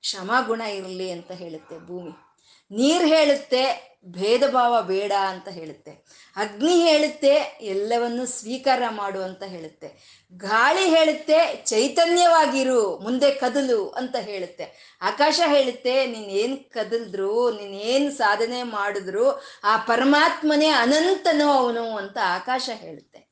ಕ್ಷಮಾಗುಣ 0.00 0.60
ಇರಲಿ 0.60 1.10
ಅಂತ 1.10 1.30
ಹೇಳುತ್ತೆ 1.32 1.86
ಭೂಮಿ. 1.86 2.27
ನೀರು 2.70 3.06
ಹೇಳುತ್ತೆ, 3.06 3.88
ಭೇದ 4.04 4.50
ಭಾವ 4.50 4.82
ಬೇಡ 4.82 5.12
ಅಂತ 5.12 5.48
ಹೇಳುತ್ತೆ. 5.48 5.90
ಅಗ್ನಿ 6.36 6.74
ಹೇಳುತ್ತೆ, 6.74 7.58
ಎಲ್ಲವನ್ನು 7.60 8.26
ಸ್ವೀಕಾರ 8.26 8.82
ಮಾಡು 8.90 9.22
ಅಂತ 9.22 9.42
ಹೇಳುತ್ತೆ. 9.42 10.18
ಗಾಳಿ 10.36 10.88
ಹೇಳುತ್ತೆ, 10.88 11.64
ಚೈತನ್ಯವಾಗಿರು, 11.66 12.98
ಮುಂದೆ 12.98 13.30
ಕದಲು 13.30 13.88
ಅಂತ 13.88 14.16
ಹೇಳುತ್ತೆ. 14.16 14.98
ಆಕಾಶ 15.02 15.40
ಹೇಳುತ್ತೆ, 15.46 16.06
ನೀನ್ 16.06 16.30
ಏನ್ 16.30 16.64
ಕದಲ್ದ್ರು 16.64 17.60
ಏನ್ 17.60 18.12
ಸಾಧನೆ 18.12 18.62
ಮಾಡಿದ್ರು, 18.62 19.42
ಆ 19.64 19.76
ಪರಮಾತ್ಮನೇ 19.76 20.66
ಅನಂತನೋ 20.66 21.52
ಅವನು 21.52 21.96
ಅಂತ 21.96 22.18
ಆಕಾಶ 22.24 22.70
ಹೇಳುತ್ತೆ. 22.74 23.28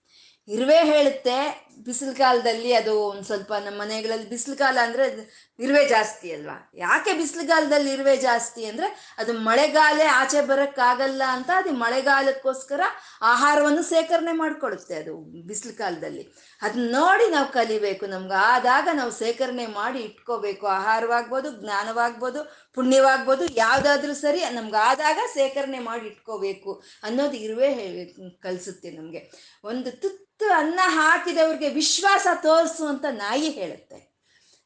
ಇರುವೆ 0.48 0.78
ಹೇಳುತ್ತೆ 0.84 1.65
ಬಿಸಿಲು 1.76 2.12
ಕಾಲದಲ್ಲಿ 2.14 2.70
ಅದು 2.72 2.92
ಒಂದ್ 3.00 3.24
ಸ್ವಲ್ಪ 3.26 3.52
ನಮ್ಮ 3.64 3.78
ಮನೆಗಳಲ್ಲಿ 3.80 4.28
ಬಿಸಿಲು 4.28 4.56
ಕಾಲ 4.56 4.76
ಅಂದ್ರೆ 4.82 5.04
ಇರುವೆ 5.58 5.82
ಜಾಸ್ತಿ 5.88 6.28
ಅಲ್ವಾ? 6.32 6.56
ಯಾಕೆ 6.74 7.12
ಬಿಸಿಲುಗಾಲದಲ್ಲಿ 7.12 7.90
ಇರುವೆ 7.92 8.16
ಜಾಸ್ತಿ 8.16 8.62
ಅಂದ್ರೆ 8.64 9.14
ಅದು 9.18 9.32
ಮಳೆಗಾಲ 9.38 10.00
ಆಚೆ 10.12 10.40
ಬರಕ್ಕಾಗಲ್ಲ 10.40 11.22
ಅಂತ 11.26 11.50
ಅದು 11.56 11.70
ಮಳೆಗಾಲಕ್ಕೋಸ್ಕರ 11.72 12.80
ಆಹಾರವನ್ನು 13.22 13.82
ಸೇಕರಣೆ 13.82 14.32
ಮಾಡ್ಕೊಳ್ಳುತ್ತೆ 14.32 14.94
ಅದು 14.94 15.14
ಬಿಸಿಲು 15.46 15.74
ಕಾಲದಲ್ಲಿ 15.78 16.24
ಅದನ್ನ 16.62 16.86
ನೋಡಿ 16.90 17.26
ನಾವು 17.30 17.48
ಕಲಿಬೇಕು, 17.52 18.06
ನಮ್ಗೆ 18.06 18.34
ಆದಾಗ 18.34 18.88
ನಾವು 18.92 19.10
ಸೇಕರಣೆ 19.10 19.66
ಮಾಡಿ 19.66 20.00
ಇಟ್ಕೋಬೇಕು. 20.00 20.66
ಆಹಾರವಾಗ್ಬೋದು, 20.66 21.50
ಜ್ಞಾನವಾಗ್ಬೋದು, 21.62 22.42
ಪುಣ್ಯವಾಗ್ಬೋದು, 22.74 23.44
ಯಾವ್ದಾದ್ರೂ 23.54 24.14
ಸರಿ 24.14 24.40
ನಮ್ಗೆ 24.50 24.76
ಆದಾಗ 24.76 25.18
ಸೇಕರಣೆ 25.34 25.78
ಮಾಡಿ 25.78 26.06
ಇಟ್ಕೋಬೇಕು 26.06 26.82
ಅನ್ನೋದು 27.02 27.36
ಇರುವೆ 27.36 27.68
ಕಲಿಸುತ್ತೆ 28.42 28.90
ನಮ್ಗೆ. 28.90 29.22
ಒಂದು 29.64 29.90
ತುತ್ತು 29.90 30.46
ಅನ್ನ 30.52 30.80
ಹಾಕಿದವ್ರಿಗೆ 30.84 31.65
ವಿಶ್ವಾಸ 31.68 32.26
ತೋರಿಸು 32.42 32.86
ಅಂತ 32.86 33.04
ನಾಯಿ 33.10 33.48
ಹೇಳುತ್ತೆ. 33.50 34.16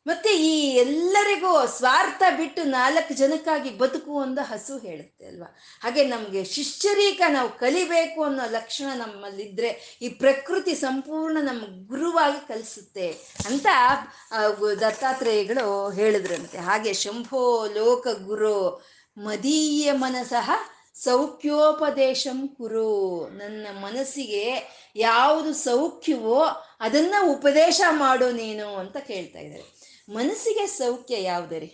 ಮತ್ತೆ 0.06 0.30
ಈ 0.36 0.74
ಎಲ್ಲರಿಗೂ 0.76 1.66
ಸ್ವಾರ್ಥ 1.66 2.22
ಬಿಟ್ಟು 2.36 2.62
ನಾಲ್ಕು 2.64 3.14
ಜನಕ್ಕಾಗಿ 3.14 3.70
ಬದುಕು 3.70 4.10
ಒಂದು 4.10 4.42
ಹಸು 4.42 4.78
ಹೇಳುತ್ತೆ 4.78 5.26
ಅಲ್ವಾ? 5.26 5.56
ಹಾಗೆ 5.82 6.04
ನಮಗೆ 6.04 6.44
ಶಿಷ್ಯರೀಕ 6.44 7.22
ನಾವು 7.28 7.50
ಕಲಿಬೇಕು 7.58 8.24
ಅನ್ನೋ 8.24 8.50
ಲಕ್ಷಣ 8.50 8.98
ನಮ್ಮಲ್ಲಿದ್ರೆ 8.98 9.98
ಈ 10.02 10.08
ಪ್ರಕೃತಿ 10.08 10.74
ಸಂಪೂರ್ಣ 10.74 11.38
ನಮ್ಮ 11.40 11.88
ಗುರುವಾಗಿ 11.88 12.48
ಕಲಿಸುತ್ತೆ 12.48 13.08
ಅಂತ 13.46 13.66
ದತ್ತಾತ್ರೇಯಗಳು 14.80 15.90
ಹೇಳಿದ್ರಂತೆ. 15.90 16.58
ಹಾಗೆ 16.58 16.92
ಶಂಭೋ 16.92 17.66
ಲೋಕ 17.66 18.08
ಗುರು 18.08 18.86
ಮದೀಯ 19.18 19.92
ಮನಸಃ 19.92 20.50
ಸೌಖ್ಯೋಪದೇಶಂ 21.04 22.48
ಕುರು. 22.48 22.88
ನನ್ನ 23.28 23.66
ಮನಸ್ಸಿಗೆ 23.72 24.44
ಯಾವುದು 24.96 25.54
ಸೌಖ್ಯವೋ 25.54 26.42
ಅದನ್ನ 26.80 27.14
ಉಪದೇಶ 27.22 27.80
ಮಾಡು 27.90 28.30
ನೀನು 28.30 28.66
ಅಂತ 28.76 28.96
ಕೇಳ್ತಾ 28.96 29.38
ಇದ್ದಾರೆ. 29.38 29.66
ಮನಸ್ಸಿಗೆ 30.10 30.66
ಸೌಖ್ಯ 30.66 31.22
ಯಾವುದರಿ? 31.22 31.70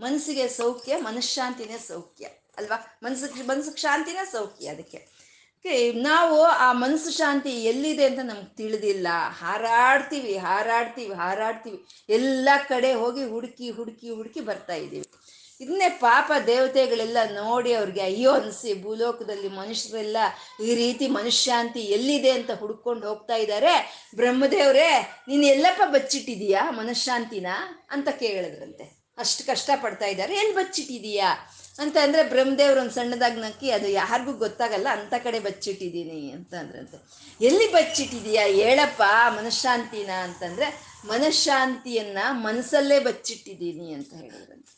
ಮನಸ್ಸಿಗೆ 0.00 0.48
ಸೌಖ್ಯ, 0.48 0.96
ಮನಃಶಾಂತಿನೇ 0.96 1.78
ಸೌಖ್ಯ 1.78 2.24
ಅಲ್ವಾ? 2.58 2.98
ಮನಸ್ಸಿಗೆ 3.02 3.46
ಮನಸ್ಸಿಗೆ 3.48 3.76
ಶಾಂತಿನೇ 3.76 4.24
ಸೌಖ್ಯ 4.32 4.68
ಅದಕ್ಕೆ. 4.68 5.00
ನಾವು 5.92 6.42
ಆ 6.42 6.72
ಮನಸ್ಸು 6.72 7.10
ಶಾಂತಿ 7.10 7.50
ಎಲ್ಲಿದೆ 7.64 8.04
ಅಂತ 8.04 8.18
ನಮ್ಗೆ 8.22 8.56
ತಿಳಿದಿಲ್ಲ. 8.56 9.08
ಹಾರಾಡ್ತೀವಿ 9.38 10.36
ಹಾರಾಡ್ತೀವಿ 10.36 11.14
ಹಾರಾಡ್ತೀವಿ. 11.14 11.78
ಎಲ್ಲ 12.08 12.48
ಕಡೆ 12.68 12.94
ಹೋಗಿ 12.94 13.24
ಹುಡುಕಿ 13.24 13.70
ಹುಡುಕಿ 13.70 14.10
ಹುಡುಕಿ 14.10 14.40
ಬರ್ತಾ 14.40 14.74
ಇದ್ದೀವಿ. 14.74 15.06
ಇದನ್ನೇ 15.60 15.88
ಪಾಪ 15.88 16.32
ದೇವತೆಗಳೆಲ್ಲ 16.46 17.16
ನೋಡಿ 17.34 17.72
ಅವ್ರಿಗೆ, 17.72 18.00
ಅಯ್ಯೋ 18.00 18.30
ಅನಿಸಿ, 18.30 18.82
ಭೂಲೋಕದಲ್ಲಿ 18.82 19.48
ಮನುಷ್ಯರೆಲ್ಲ 19.48 20.16
ಈ 20.64 20.74
ರೀತಿ 20.74 21.08
ಮನುಷ್ಯಾಂತಿ 21.08 21.80
ಎಲ್ಲಿದೆ 21.80 22.30
ಅಂತ 22.30 22.50
ಹುಡ್ಕೊಂಡು 22.50 23.08
ಹೋಗ್ತಾ 23.08 23.36
ಇದ್ದಾರೆ 23.36 24.06
ಬ್ರಹ್ಮದೇವ್ರೇ, 24.16 25.08
ನೀನು 25.28 25.46
ಎಲ್ಲಪ್ಪ 25.46 25.82
ಬಚ್ಚಿಟ್ಟಿದೀಯಾ 25.86 26.70
ಮನಃಶಾಂತಿನ? 26.70 27.46
ಅಂತ 27.90 28.08
ಕೇಳಿದ್ರಂತೆ. 28.08 29.04
ಅಷ್ಟು 29.18 29.46
ಕಷ್ಟ 29.46 29.70
ಪಡ್ತಾ 29.82 30.06
ಇದ್ದಾರೆ 30.06 30.34
ಎಲ್ಲಿ 30.34 30.54
ಬಚ್ಚಿಟ್ಟಿದೀಯಾ? 30.54 31.34
ಅಂತ 31.78 31.96
ಅಂದ್ರೆ, 32.02 32.22
ಬ್ರಹ್ಮದೇವ್ರು 32.22 32.80
ಒಂದು 32.80 32.90
ಸಣ್ಣದಾಗಿ 32.90 33.40
ನಕ್ಕಿ, 33.40 33.70
ಅದು 33.70 33.88
ಯಾರಿಗೂ 33.88 34.32
ಗೊತ್ತಾಗಲ್ಲ, 34.32 34.88
ಅಂತ 34.88 35.14
ಕಡೆ 35.24 35.38
ಬಚ್ಚಿಟ್ಟಿದ್ದೀನಿ, 35.40 36.30
ಅಂತ 36.30 36.54
ಅಂದ್ರಂತೆ. 36.54 37.02
ಎಲ್ಲಿ 37.44 37.72
ಬಚ್ಚಿಟ್ಟಿದೀಯಾ? 37.72 38.46
ಹೇಳಪ್ಪ 38.46 39.02
ಮನಃಶಾಂತಿನ, 39.28 40.10
ಅಂತಂದ್ರೆ, 40.10 40.98
ಮನಃಶಾಂತಿಯನ್ನು 41.06 42.32
ಮನಸ್ಸಲ್ಲೇ 42.32 42.98
ಬಚ್ಚಿಟ್ಟಿದ್ದೀನಿ, 42.98 43.92
ಅಂತ 43.92 44.14
ಹೇಳಿದ್ರಂತೆ. 44.14 44.73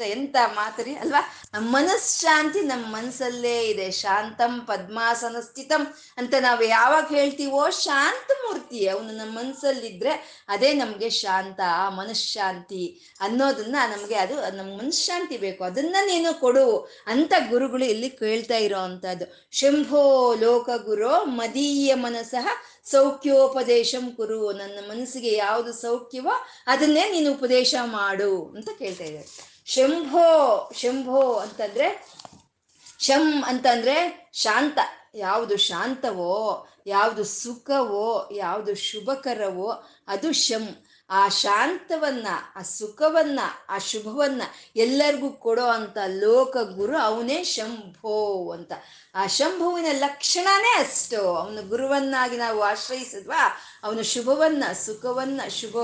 ಎಂತ 0.00 0.36
ಮಾತರಿ, 0.54 0.94
ಅಲ್ವಾ? 0.94 1.22
ಮನಃಶಾಂತಿ 1.58 2.60
ನಮ್ಮ 2.60 2.96
ಮನಸ್ಸಲ್ಲೇ 2.96 3.62
ಇದೆ. 3.62 3.90
ಶಾಂತಂ 3.90 4.60
ಪದ್ಮಾಸನ 4.60 5.40
ಸ್ಥಿತಂ 5.40 5.86
ಅಂತ 6.16 6.34
ನಾವು 6.40 6.64
ಯಾವಾಗ 6.64 7.04
ಹೇಳ್ತೀವೋ 7.10 7.70
ಶಾಂತ 7.70 8.30
ಮೂರ್ತಿ 8.44 8.88
ಅವನು 8.88 9.12
ನಮ್ಮ 9.12 9.38
ಮನಸ್ಸಲ್ಲಿದ್ರೆ 9.38 10.44
ಅದೇ 10.48 10.72
ನಮಗೆ 10.72 11.10
ಶಾಂತ 11.10 11.60
ಮನಶಾಂತಿ 11.88 13.00
ಅನ್ನೋದನ್ನ 13.20 13.76
ನಮಗೆ 13.96 14.14
ಅದು 14.14 14.56
ನಮ್ಮ 14.56 14.78
ಮನಃಶಾಂತಿ 14.78 15.36
ಬೇಕು. 15.36 15.64
ಅದನ್ನ 15.64 15.96
ನೀನು 16.06 16.40
ಕೊಡು 16.40 16.90
ಅಂತ 17.06 17.32
ಗುರುಗಳು 17.50 17.84
ಇಲ್ಲಿ 17.84 18.10
ಕೇಳ್ತಾ 18.10 18.56
ಇರೋ 18.56 18.78
ಅಂಥದ್ದು. 18.78 19.48
ಶಂಭೋ 19.52 20.34
ಲೋಕ 20.34 20.70
ಗುರು 20.76 21.24
ಮದೀಯ 21.24 21.94
ಮನಸ್ಸಹ 21.94 22.46
ಸೌಖ್ಯೋಪದೇಶಂ 22.90 24.10
ಕುರು. 24.10 24.52
ನನ್ನ 24.52 24.78
ಮನಸ್ಸಿಗೆ 24.90 25.32
ಯಾವುದು 25.32 25.72
ಸೌಖ್ಯವೋ 25.72 26.46
ಅದನ್ನೇ 26.66 27.10
ನೀನು 27.10 27.32
ಉಪದೇಶ 27.32 27.74
ಮಾಡು 27.84 28.44
ಅಂತ 28.56 28.68
ಕೇಳ್ತಾ 28.78 29.04
ಇದ್ದಾರೆ. 29.04 29.53
ಶಂಭೋ 29.64 30.70
ಶಂಭೋ 30.74 31.34
ಅಂತಂದ್ರೆ 31.34 32.06
ಶಂ 32.98 33.44
ಅಂತಂದ್ರೆ 33.46 34.30
ಶಾಂತ. 34.32 34.78
ಯಾವುದು 35.14 35.56
ಶಾಂತವೋ 35.56 36.66
ಯಾವುದು 36.86 37.24
ಸುಖವೋ 37.24 38.28
ಯಾವುದು 38.32 38.74
ಶುಭಕರವೋ 38.74 39.82
ಅದು 40.08 40.32
ಶಂ. 40.32 40.83
ಆ 41.10 41.28
ಶಾಂತವನ್ನ, 41.28 42.26
ಆ 42.56 42.62
ಸುಖವನ್ನ, 42.62 43.40
ಆ 43.68 43.78
ಶುಭವನ್ನ 43.78 44.42
ಎಲ್ಲರಿಗೂ 44.76 45.30
ಕೊಡೋ 45.30 45.64
ಅಂತ 45.64 45.98
ಲೋಕ 46.06 46.56
ಗುರು 46.56 46.98
ಅವನೇ 46.98 47.44
ಶಂಭೋ 47.44 48.50
ಅಂತ. 48.52 48.72
ಆ 49.14 49.26
ಶಂಭುವಿನ 49.26 49.86
ಲಕ್ಷಣನೇ 49.98 50.80
ಅಷ್ಟು. 50.80 51.36
ಅವನು 51.36 51.68
ಗುರುವನ್ನಾಗಿ 51.68 52.36
ನಾವು 52.36 52.62
ಆಶ್ರಯಿಸಿದ್ವಾ, 52.62 53.56
ಅವನು 53.82 54.02
ಶುಭವನ್ನ, 54.02 54.64
ಸುಖವನ್ನ, 54.72 55.40
ಶುಭ 55.48 55.76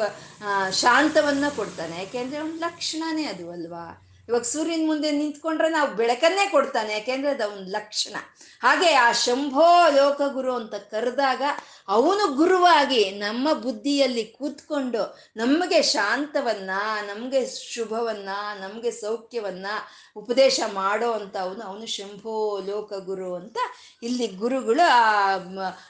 ಶಾಂತವನ್ನ 0.70 1.44
ಕೊಡ್ತಾನೆ. 1.56 1.98
ಯಾಕೆಂದ್ರೆ 1.98 2.40
ಅವನ 2.40 2.54
ಲಕ್ಷಣನೇ 2.59 3.24
ಅದು 3.24 3.50
ಅಲ್ವಾ? 3.50 4.06
ಇವಾಗ 4.28 4.42
ಸೂರ್ಯನ 4.42 4.87
ಮುಂದೆ 4.87 5.11
ನಿಂತ್ಕೊಂಡ್ರೆ 5.11 5.68
ನಾವು 5.68 5.94
ಬೆಳಕನ್ನೇ 5.94 6.46
ಕೊಡ್ತಾನೆ. 6.46 6.92
ಯಾಕೆಂದ್ರೆ 6.92 7.33
ಅದು 7.33 7.44
ಅವನ 7.44 7.64
ಲಕ್ಷಣ. 7.68 8.16
ಹಾಗೆ 8.62 8.94
ಆ 8.94 9.12
ಶಂಭೋ 9.12 9.90
ಲೋಕಗುರು 9.90 10.54
ಅಂತ 10.54 10.74
ಕರೆದಾಗ 10.74 11.42
ಅವನು 11.90 12.37
ಗುರುವಾಗಿ 12.37 13.11
ನಮ್ಮ 13.11 13.53
ಬುದ್ಧಿಯಲ್ಲಿ 13.53 14.24
ಕೂತ್ಕೊಂಡು 14.24 15.18
ನಮಗೆ 15.37 15.83
ಶಾಂತವನ್ನ, 15.83 16.70
ನಮಗೆ 17.07 17.72
ಶುಭವನ್ನ, 17.74 18.29
ನಮಗೆ 18.61 18.90
ಸೌಖ್ಯವನ್ನ 18.90 19.66
ಉಪದೇಶ 20.16 20.61
ಮಾಡೋ 20.72 21.12
ಅಂತ 21.12 21.37
ಅವನು 21.37 21.62
ಅವನು 21.62 21.87
ಶಂಭೋ 21.87 22.61
ಲೋಕಗುರು 22.66 23.35
ಅಂತ 23.35 23.57
ಇಲ್ಲಿ 24.03 24.26
ಗುರುಗಳು 24.26 24.88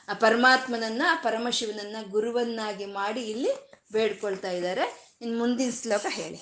ಆ 0.09 0.15
ಪರಮಾತ್ಮನನ್ನ 0.15 1.03
ಪರಮಶಿವನನ್ನ 1.23 1.97
ಗುರುವನ್ನಾಗಿ 2.11 2.85
ಮಾಡಿ 2.85 3.23
ಇಲ್ಲಿ 3.23 3.51
ಬೇಡ್ಕೊಳ್ತಾ 3.93 4.51
ಇದ್ದಾರೆ. 4.51 5.17
ಇನ್ನು 5.21 5.39
ಮುಂದಿನ 5.39 5.71
ಶ್ಲೋಕ 5.83 6.07
ಹೇಳಿ. 6.09 6.41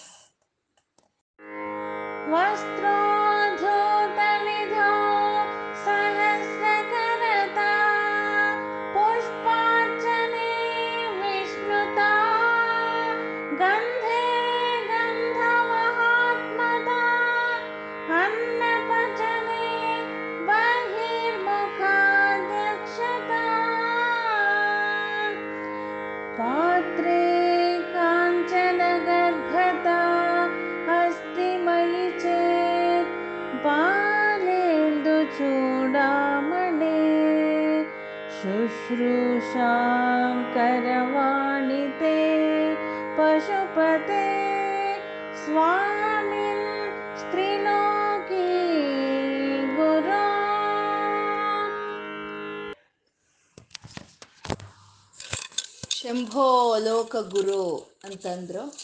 ಲೋಕ 57.15 57.31
ಗುರು 57.31 57.97
ಅಂತಂದ್ರು. 58.05 58.77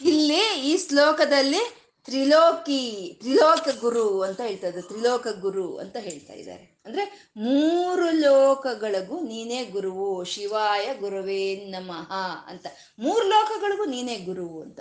ಇಲ್ಲಿ 0.00 0.60
ಈ 0.60 0.88
ಶ್ಲೋಕದಲ್ಲಿ 0.88 1.92
ತ್ರಿಲೋಕಿ 2.04 3.16
ತ್ರಿಲೋಕ 3.20 3.68
ಗುರು 3.80 4.22
ಅಂತ 4.22 4.40
ಹೇಳ್ತಾ 4.40 4.66
ಇದ್ದಾರೆ 4.66 4.88
ತ್ರಿಲೋಕ 4.88 5.26
ಗುರು 5.40 5.78
ಅಂತ 5.78 5.96
ಹೇಳ್ತಾ 5.96 6.32
ಇದ್ದಾರೆ. 6.32 6.82
ಅಂದ್ರೆ 6.86 7.32
ಮೂರು 7.36 8.10
ಲೋಕಗಳಿಗೂ 8.10 9.20
ನೀನೇ 9.20 9.64
ಗುರುವು, 9.64 10.24
ಶಿವಾಯ 10.24 10.94
ಗುರುವೇ 10.94 11.54
ನಮಃ 11.54 12.12
ಅಂತ. 12.46 12.66
ಮೂರು 12.98 13.28
ಲೋಕಗಳಿಗೂ 13.28 13.84
ನೀನೇ 13.84 14.16
ಗುರುವು 14.16 14.62
ಅಂತ. 14.62 14.80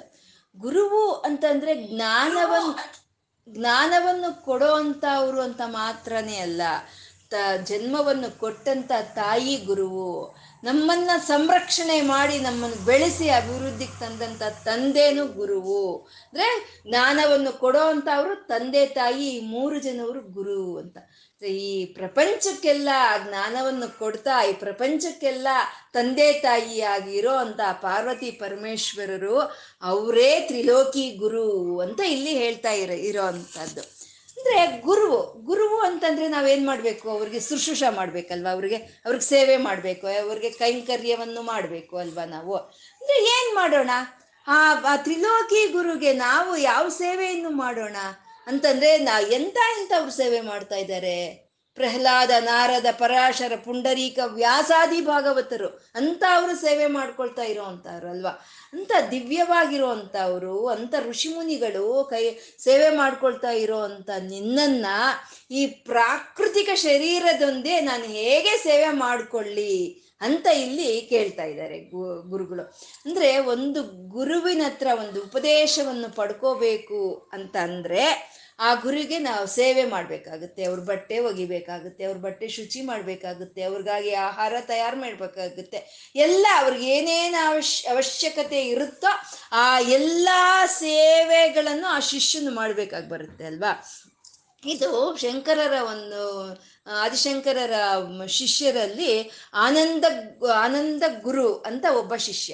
ಗುರುವು 0.57 1.11
ಅಂತಂದ್ರೆ 1.11 1.87
ಜ್ಞಾನವನ್, 1.87 2.75
ಜ್ಞಾನವನ್ನು 3.49 4.45
ಕೊಡೋ 4.45 4.71
ಅಂತವ್ರು 4.73 5.41
ಅಂತ 5.41 5.61
ಮಾತ್ರನೇ 5.65 6.37
ಅಲ್ಲ, 6.37 6.61
ತ, 7.29 7.33
ಜನ್ಮವನ್ನು 7.63 8.39
ಕೊಟ್ಟಂತ 8.39 8.91
ತಾಯಿ 9.15 9.57
ಗುರುವು 9.57 10.40
ನಮ್ಮನ್ನ 10.63 11.09
ಸಂರಕ್ಷಣೆ 11.27 12.01
ಮಾಡಿ 12.01 12.39
ನಮ್ಮನ್ನು 12.39 12.85
ಬೆಳೆಸಿ 12.85 13.29
ಅಭಿವೃದ್ಧಿಗೆ 13.29 13.99
ತಂದಂತ 13.99 14.43
ತಂದೆನೂ 14.43 15.25
ಗುರುವು. 15.25 15.97
ಅಂದ್ರೆ 15.97 16.47
ಜ್ಞಾನವನ್ನು 16.89 17.59
ಕೊಡೋ 17.59 17.79
ಅವರು 18.11 18.47
ತಂದೆ 18.47 18.85
ತಾಯಿ, 18.85 19.29
ಈ 19.29 19.39
ಮೂರು 19.45 19.79
ಜನವರು 19.79 20.21
ಗುರು 20.21 20.77
ಅಂತ. 20.77 20.97
ಈ 21.43 21.85
ಪ್ರಪಂಚಕ್ಕೆಲ್ಲ 21.85 22.89
ಜ್ಞಾನವನ್ನು 23.27 23.99
ಕೊಡ್ತಾ, 23.99 24.43
ಈ 24.49 24.53
ಪ್ರಪಂಚಕ್ಕೆಲ್ಲ 24.53 25.47
ತಂದೆ 25.93 26.33
ತಾಯಿಯಾಗಿರೋ 26.33 27.35
ಅಂತ 27.35 27.59
ಪಾರ್ವತಿ 27.81 28.31
ಪರಮೇಶ್ವರರು 28.31 29.39
ಅವರೇ 29.81 30.39
ತ್ರಿಲೋಕಿ 30.47 31.11
ಗುರು 31.11 31.79
ಅಂತ 31.79 31.99
ಇಲ್ಲಿ 31.99 32.35
ಹೇಳ್ತಾ 32.35 32.71
ಇರೋ 32.71 32.93
ಇರೋ 32.93 33.23
ಅಂಥದ್ದು 33.23 34.10
ಅಂದ್ರೆ 34.41 34.81
ಗುರುವು 34.81 35.45
ಗುರುವು 35.45 35.79
ಅಂತಂದ್ರೆ 35.79 36.27
ನಾವೇನ್ 36.27 36.67
ಮಾಡ್ಬೇಕು? 36.67 37.09
ಅವ್ರಿಗೆ 37.09 37.39
ಶುಶ್ರೂಷ 37.39 37.83
ಮಾಡ್ಬೇಕಲ್ವಾ? 37.89 38.51
ಅವ್ರಿಗೆ 38.51 38.75
ಅವ್ರಿಗೆ 38.75 39.25
ಸೇವೆ 39.25 39.57
ಮಾಡ್ಬೇಕು, 39.57 40.07
ಅವ್ರಿಗೆ 40.07 40.49
ಕೈಂಕರ್ಯವನ್ನು 40.49 41.41
ಮಾಡ್ಬೇಕು 41.41 41.97
ಅಲ್ವಾ 41.97 42.25
ನಾವು? 42.25 42.55
ಅಂದ್ರೆ 42.55 43.23
ಏನ್ 43.23 43.55
ಮಾಡೋಣ? 43.55 43.89
ಆ 44.47 44.97
ತ್ರಿಲೋಕಿ 44.97 45.67
ಗುರುಗೆ 45.67 46.13
ನಾವು 46.13 46.57
ಯಾವ 46.57 46.89
ಸೇವೆಯನ್ನು 46.89 47.49
ಮಾಡೋಣ? 47.49 47.95
ಅಂತಂದ್ರೆ 48.47 48.97
ನಾ 48.97 49.19
ಎಂತ 49.19 49.57
ಎಂತವ್ರು 49.79 50.11
ಸೇವೆ 50.11 50.41
ಮಾಡ್ತಾ 50.41 50.75
ಇದ್ದಾರೆ? 50.75 51.40
ಪ್ರಹ್ಲಾದ 51.75 52.31
ನಾರದ 52.39 52.85
ಪರಾಶರ 52.91 53.53
ಪುಂಡರೀಕ 53.55 54.19
ವ್ಯಾಸಾದಿ 54.25 55.01
ಭಾಗವತರು 55.01 55.91
ಅಂತ 55.95 56.23
ಅವರು 56.35 56.55
ಸೇವೆ 56.55 56.87
ಮಾಡ್ಕೊಳ್ತಾ 56.87 57.43
ಇರೋವಂಥವ್ರು 57.43 58.09
ಅಲ್ವಾ? 58.09 58.29
ಅಂತ 58.73 58.91
ದಿವ್ಯವಾಗಿರುವಂಥವ್ರು 59.11 60.67
ಅಂತ 60.67 60.95
ಋಷಿಮುನಿಗಳು 61.09 62.07
ಕೈ 62.09 62.23
ಸೇವೆ 62.59 62.89
ಮಾಡ್ಕೊಳ್ತಾ 62.89 63.51
ಇರೋವಂಥ 63.51 64.09
ನಿನ್ನನ್ನ 64.09 64.85
ಈ 65.51 65.65
ಪ್ರಾಕೃತಿಕ 65.67 66.69
ಶರೀರದೊಂದೇ 66.75 67.81
ನಾನು 67.81 68.03
ಹೇಗೆ 68.03 68.57
ಸೇವೆ 68.57 68.89
ಮಾಡಿಕೊಳ್ಳಿ 68.89 69.73
ಅಂತ 70.21 70.47
ಇಲ್ಲಿ 70.47 71.01
ಕೇಳ್ತಾ 71.01 71.43
ಇದ್ದಾರೆ 71.43 71.79
ಗುರುಗಳು. 72.29 72.63
ಅಂದ್ರೆ 73.05 73.39
ಒಂದು 73.39 73.83
ಗುರುವಿನ 74.09 74.61
ಹತ್ರ 74.65 74.87
ಒಂದು 74.99 75.23
ಉಪದೇಶವನ್ನು 75.23 76.15
ಪಡ್ಕೋಬೇಕು 76.15 77.29
ಅಂತ 77.33 77.55
ಅಂದ್ರೆ 77.57 78.31
ಆ 78.67 78.69
ಗುರಿಗೆ 78.83 79.17
ನಾವು 79.19 79.45
ಸೇವೆ 79.57 79.83
ಮಾಡಬೇಕಾಗುತ್ತೆ, 79.93 80.61
ಅವ್ರ 80.65 80.79
ಬಟ್ಟೆ 80.89 81.17
ಒಗಿಬೇಕಾಗುತ್ತೆ, 81.29 82.03
ಅವ್ರ 82.07 82.17
ಬಟ್ಟೆ 82.25 82.47
ಶುಚಿ 82.57 82.81
ಮಾಡಬೇಕಾಗುತ್ತೆ, 82.81 83.61
ಅವ್ರಿಗಾಗಿ 83.69 84.11
ಆಹಾರ 84.27 84.53
ತಯಾರು 84.71 84.97
ಮಾಡಬೇಕಾಗುತ್ತೆ. 85.03 85.79
ಎಲ್ಲ 86.25 86.45
ಅವ್ರಿಗೆ 86.61 86.87
ಏನೇನು 86.97 87.39
ಅವಶ್ಯ, 87.49 87.89
ಅವಶ್ಯಕತೆ 87.89 88.61
ಇರುತ್ತೋ 88.73 89.11
ಆ 89.63 89.65
ಎಲ್ಲ 89.97 90.29
ಸೇವೆಗಳನ್ನು 90.83 91.89
ಆ 91.95 91.99
ಶಿಷ್ಯನು 92.13 92.53
ಮಾಡಬೇಕಾಗಿ 92.61 93.09
ಬರುತ್ತೆ 93.09 93.45
ಅಲ್ವಾ? 93.45 93.73
ಇದು 94.63 94.89
ಶಂಕರರ 95.21 95.75
ಒಂದು, 95.93 96.23
ಆದಿಶಂಕರರ 97.03 97.75
ಶಿಷ್ಯರಲ್ಲಿ 98.39 99.13
ಆನಂದ 99.65 100.05
ಆನಂದ 100.65 101.03
ಗುರು 101.23 101.47
ಅಂತ 101.69 101.85
ಒಬ್ಬ 102.01 102.13
ಶಿಷ್ಯ. 102.27 102.53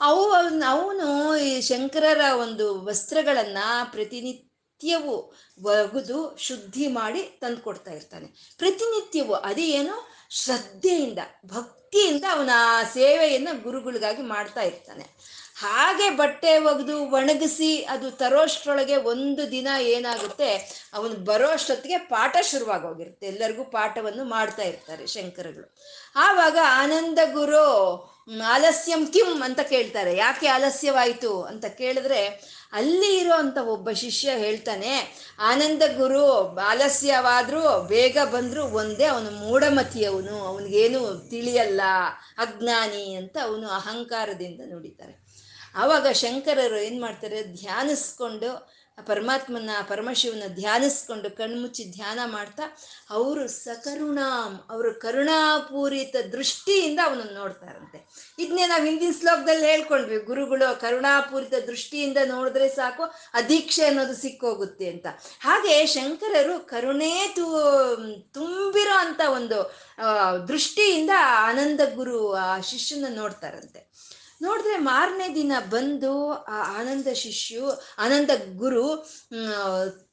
ಅವು 0.00 0.24
ಅವನು 0.72 1.08
ಈ 1.46 1.52
ಶಂಕರರ 1.60 2.24
ಒಂದು 2.44 2.66
ವಸ್ತ್ರಗಳನ್ನ 2.84 3.62
ಪ್ರತಿನಿತ್ಯವೂ 4.78 5.14
ಒಗೆದು 5.58 6.18
ಶುದ್ಧಿ 6.38 6.86
ಮಾಡಿ 6.88 7.22
ತಂದು 7.40 7.60
ಕೊಡ್ತಾ 7.60 7.92
ಇರ್ತಾನೆ. 7.92 8.26
ಪ್ರತಿನಿತ್ಯವೂ 8.58 9.34
ಅದೇನು 9.34 9.94
ಶ್ರದ್ಧೆಯಿಂದ, 10.30 11.18
ಭಕ್ತಿಯಿಂದ 11.46 12.24
ಅವನ 12.32 12.52
ಸೇವೆಯನ್ನು 12.94 13.62
ಗುರುಗಳಿಗಾಗಿ 13.62 14.22
ಮಾಡ್ತಾ 14.22 14.60
ಇರ್ತಾನೆ. 14.60 15.04
ಹಾಗೆ 15.56 16.08
ಬಟ್ಟೆ 16.16 16.58
ಒಗೆದು 16.58 16.96
ಒಣಗಿಸಿ 17.10 17.70
ಅದು 17.82 18.10
ತರೋಷ್ಟ್ರೊಳಗೆ 18.10 18.96
ಒಂದು 18.96 19.50
ದಿನ 19.50 19.68
ಏನಾಗುತ್ತೆ, 19.80 20.50
ಅವನು 20.94 21.14
ಬರೋ 21.24 21.48
ಅಷ್ಟೊತ್ತಿಗೆ 21.48 21.98
ಪಾಠ 21.98 22.36
ಶುರುವಾಗೋಗಿರುತ್ತೆ. 22.42 23.26
ಎಲ್ಲರಿಗೂ 23.26 23.64
ಪಾಠವನ್ನು 23.64 24.24
ಮಾಡ್ತಾ 24.24 24.62
ಇರ್ತಾರೆ 24.62 25.06
ಶಂಕರಗಳು 25.06 25.68
ಆವಾಗ 26.16 26.58
ಆನಂದ 26.82 27.18
ಗುರು 27.32 27.64
ಆಲಸ್ಯಂ 28.46 29.06
ಕಿಂ 29.06 29.42
ಅಂತ 29.42 29.60
ಕೇಳ್ತಾರೆ. 29.60 30.16
ಯಾಕೆ 30.16 30.46
ಆಲಸ್ಯವಾಯಿತು 30.46 31.42
ಅಂತ 31.42 31.64
ಕೇಳಿದ್ರೆ, 31.64 32.26
ಅಲ್ಲಿ 32.72 33.18
ಇರೋ 33.18 33.34
ಅಂತ 33.34 33.58
ಒಬ್ಬ 33.58 33.90
ಶಿಷ್ಯ 33.90 34.30
ಹೇಳ್ತಾನೆ, 34.30 35.18
ಆನಂದ 35.38 35.82
ಗುರು, 35.96 36.56
ಆಲಸ್ಯವಾದ್ರೂ 36.58 37.82
ಬೇಗ 37.82 38.18
ಬಂದರೂ 38.24 38.64
ಒಂದೇ 38.64 39.04
ಅವನು 39.04 39.30
ಮೂಢಮತಿಯವನು, 39.30 40.44
ಅವನಿಗೇನು 40.44 41.30
ತಿಳಿಯಲ್ಲ, 41.30 41.80
ಅಜ್ಞಾನಿ 42.38 43.14
ಅಂತ 43.14 43.36
ಅವನು 43.42 43.68
ಅಹಂಕಾರದಿಂದ 43.68 44.60
ನುಡಿತಾರೆ. 44.72 45.28
ಆವಾಗ 45.74 46.06
ಶಂಕರರು 46.12 46.76
ಏನು 46.76 47.00
ಮಾಡ್ತಾರೆ, 47.00 47.42
ಧ್ಯಾನಿಸ್ಕೊಂಡು 47.42 48.77
ಪರಮಾತ್ಮನ 49.06 49.70
ಪರಮಶಿವನ 49.88 50.42
ಧ್ಯಾನಿಸ್ಕೊಂಡು 50.48 51.30
ಕಣ್ಮುಚ್ಚಿ 51.36 51.84
ಧ್ಯಾನ 51.84 52.18
ಮಾಡ್ತಾ 52.24 52.62
ಅವರು 53.10 53.48
ಸಕರುಣಾಂ, 53.48 54.66
ಅವರು 54.70 54.94
ಕರುಣಾಪೂರಿತ 54.94 56.16
ದೃಷ್ಟಿಯಿಂದ 56.32 57.00
ಅವನನ್ನು 57.04 57.34
ನೋಡ್ತಾರಂತೆ. 57.34 57.98
ಇದನ್ನೇ 58.38 58.66
ನಾವು 58.66 58.84
ಹಿಂದಿನ 58.84 59.12
ಶ್ಲೋಕದಲ್ಲಿ 59.20 59.66
ಹೇಳ್ಕೊಂಡ್ವಿ, 59.66 60.18
ಗುರುಗಳು 60.18 60.80
ಕರುಣಾಪೂರಿತ 60.80 61.54
ದೃಷ್ಟಿಯಿಂದ 61.66 62.18
ನೋಡಿದ್ರೆ 62.24 62.68
ಸಾಕು, 62.68 63.02
ಆ 63.34 63.40
ದೀಕ್ಷೆ 63.40 63.86
ಅನ್ನೋದು 63.86 64.16
ಸಿಕ್ಕೋಗುತ್ತೆ 64.16 64.88
ಅಂತ. 64.90 65.06
ಹಾಗೆ 65.40 65.86
ಶಂಕರರು 65.86 66.66
ಕರುಣೇ 66.66 67.32
ತು, 67.36 67.46
ತುಂಬಿರೋ 68.34 68.96
ಅಂತ 68.98 69.20
ಒಂದು 69.28 69.88
ದೃಷ್ಟಿಯಿಂದ 70.48 71.10
ಆನಂದ 71.24 71.80
ಗುರು 71.94 72.32
ಆ 72.32 72.60
ಶಿಷ್ಯನ 72.60 73.04
ನೋಡ್ತಾರಂತೆ. 73.10 73.88
ನೋಡಿದ್ರೆ 74.42 74.76
ಮಾರನೇ 74.78 75.28
ದಿನ 75.34 75.52
ಬಂದು 75.70 76.12
ಆ 76.32 76.58
ಆನಂದ 76.80 77.08
ಶಿಷ್ಯು, 77.14 77.64
ಆನಂದ 77.98 78.30
ಗುರು 78.56 78.86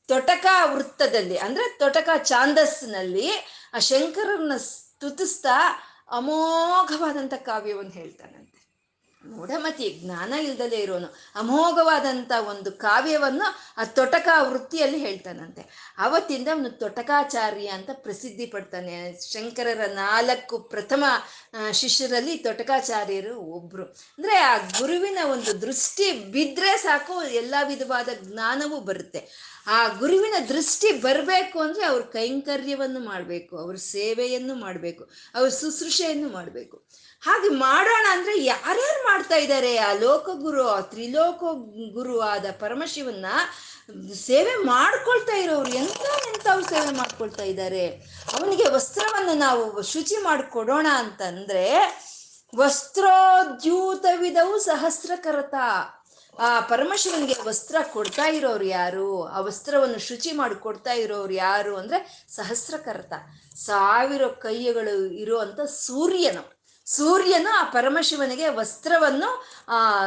ತೊಟಕ 0.07 0.45
ವೃತ್ತದಲ್ಲಿ, 0.73 1.37
ಅಂದ್ರೆ 1.37 1.65
ತೊಟಕ 1.79 2.09
ಚಾಂದಸ್ನಲ್ಲಿ 2.23 3.29
ಆ 3.73 3.79
ಶಂಕರನ್ನ 3.79 4.57
ಸ್ತುತಿಸ್ತಾ 4.57 5.57
ಅಮೋಘವಾದಂಥ 6.11 7.33
ಕಾವ್ಯವನ್ನು 7.33 7.91
ಹೇಳ್ತಾನಂತೆ. 7.91 8.44
ಮೂಢಮತಿ 9.25 9.99
ಜ್ಞಾನ 10.03 10.33
ಇಲ್ದಲೇ 10.33 10.77
ಇರೋನು. 10.77 11.15
ಅಮೋಘವಾದಂಥ 11.35 12.31
ಒಂದು 12.49 12.71
ಕಾವ್ಯವನ್ನು 12.71 13.47
ಆ 13.77 13.83
ತೊಟಕ 13.83 14.27
ವೃತ್ತಿಯಲ್ಲಿ 14.41 14.97
ಹೇಳ್ತಾನಂತೆ. 14.97 15.93
ಅವತ್ತಿಂದ 15.97 16.47
ಅವನು 16.47 16.69
ತೊಟಕಾಚಾರ್ಯ 16.69 17.67
ಅಂತ 17.67 17.89
ಪ್ರಸಿದ್ಧಿ 17.93 18.45
ಪಡ್ತಾನೆ. 18.45 18.95
ಶಂಕರರ 19.31 19.85
ನಾಲ್ಕು 19.85 20.59
ಪ್ರಥಮ 20.59 21.03
ಶಿಷ್ಯರಲ್ಲಿ 21.71 22.37
ತೊಟಕಾಚಾರ್ಯರು 22.37 23.39
ಒಬ್ರು. 23.39 23.83
ಅಂದರೆ 23.83 24.35
ಆ 24.35 24.57
ಗುರುವಿನ 24.57 25.17
ಒಂದು 25.31 25.61
ದೃಷ್ಟಿ 25.61 26.11
ಬಿದ್ದರೆ 26.11 26.77
ಸಾಕು, 26.77 27.23
ಎಲ್ಲ 27.23 27.55
ವಿಧವಾದ 27.67 28.09
ಜ್ಞಾನವೂ 28.21 28.79
ಬರುತ್ತೆ. 28.79 29.54
ಆ 29.67 29.87
ಗುರುವಿನ 29.87 30.33
ದೃಷ್ಟಿ 30.49 31.05
ಬರಬೇಕು 31.05 31.59
ಅಂದರೆ 31.59 31.85
ಅವ್ರ 31.85 32.17
ಕೈಂಕರ್ಯವನ್ನು 32.17 32.99
ಮಾಡಬೇಕು, 32.99 33.57
ಅವ್ರ 33.57 33.75
ಸೇವೆಯನ್ನು 33.75 34.55
ಮಾಡಬೇಕು, 34.55 35.09
ಅವ್ರ 35.35 35.49
ಶುಶ್ರೂಷೆಯನ್ನು 35.49 36.29
ಮಾಡಬೇಕು. 36.29 36.83
ಹಾಗೆ 37.23 37.49
ಮಾಡೋಣ 37.49 38.05
ಅಂದರೆ 38.11 38.43
ಯಾರ್ಯಾರು 38.43 39.03
ಮಾಡ್ತಾ 39.03 39.35
ಇದ್ದಾರೆ, 39.35 39.77
ಆ 39.77 39.93
ಲೋಕಗುರು, 39.93 40.67
ಆ 40.67 40.81
ತ್ರಿಲೋಕ 40.91 41.43
ಗುರು 41.93 42.19
ಆದ 42.33 42.45
ಪರಮಶಿವನ್ನ 42.59 43.25
ಸೇವೆ 44.13 44.63
ಮಾಡ್ಕೊಳ್ತಾ 44.63 45.35
ಇರೋರು 45.35 45.71
ಎಂತ 45.81 46.05
ಎಂಥವ್ರು 46.29 46.69
ಸೇವೆ 46.69 46.97
ಮಾಡ್ಕೊಳ್ತಾ 46.97 47.43
ಇದ್ದಾರೆ? 47.43 47.87
ಅವನಿಗೆ 48.33 48.69
ವಸ್ತ್ರವನ್ನು 48.69 49.33
ನಾವು 49.33 49.93
ಶುಚಿ 49.93 50.23
ಮಾಡಿಕೊಡೋಣ 50.23 50.87
ಅಂತಂದ್ರೆ 50.91 51.79
ವಸ್ತ್ರೋದ್ಯೂತವಿದವು 52.53 54.59
ಸಹಸ್ರಕರತ. 54.59 55.55
ಆ, 56.39 56.59
ಪರಮಶಿವನಿಗೆ 56.59 57.35
ವಸ್ತ್ರ 57.45 57.75
ಕೊಡ್ತಾ 57.93 58.27
ಇರೋರು 58.27 58.63
ಯಾರು? 58.63 59.23
ಆ 59.23 59.39
ವಸ್ತ್ರವನ್ನು 59.39 59.99
ಶುಚಿ 59.99 60.31
ಮಾಡಿ 60.31 60.55
ಕೊಡ್ತಾ 60.55 60.93
ಇರೋರು 60.93 61.33
ಯಾರು 61.33 61.77
ಅಂದ್ರೆ 61.77 62.25
ಸಹಸ್ರಕರ್ತ. 62.29 63.13
ಸಾವಿರ 63.55 64.27
ಕೈಗಳು 64.27 65.05
ಇರುವಂತ 65.05 65.61
ಸೂರ್ಯನು. 65.61 66.55
ಸೂರ್ಯನು 66.85 67.59
ಆ 67.59 67.63
ಪರಮಶಿವನಿಗೆ 67.63 68.49
ವಸ್ತ್ರವನ್ನು, 68.49 69.45
ಆ, 69.67 70.03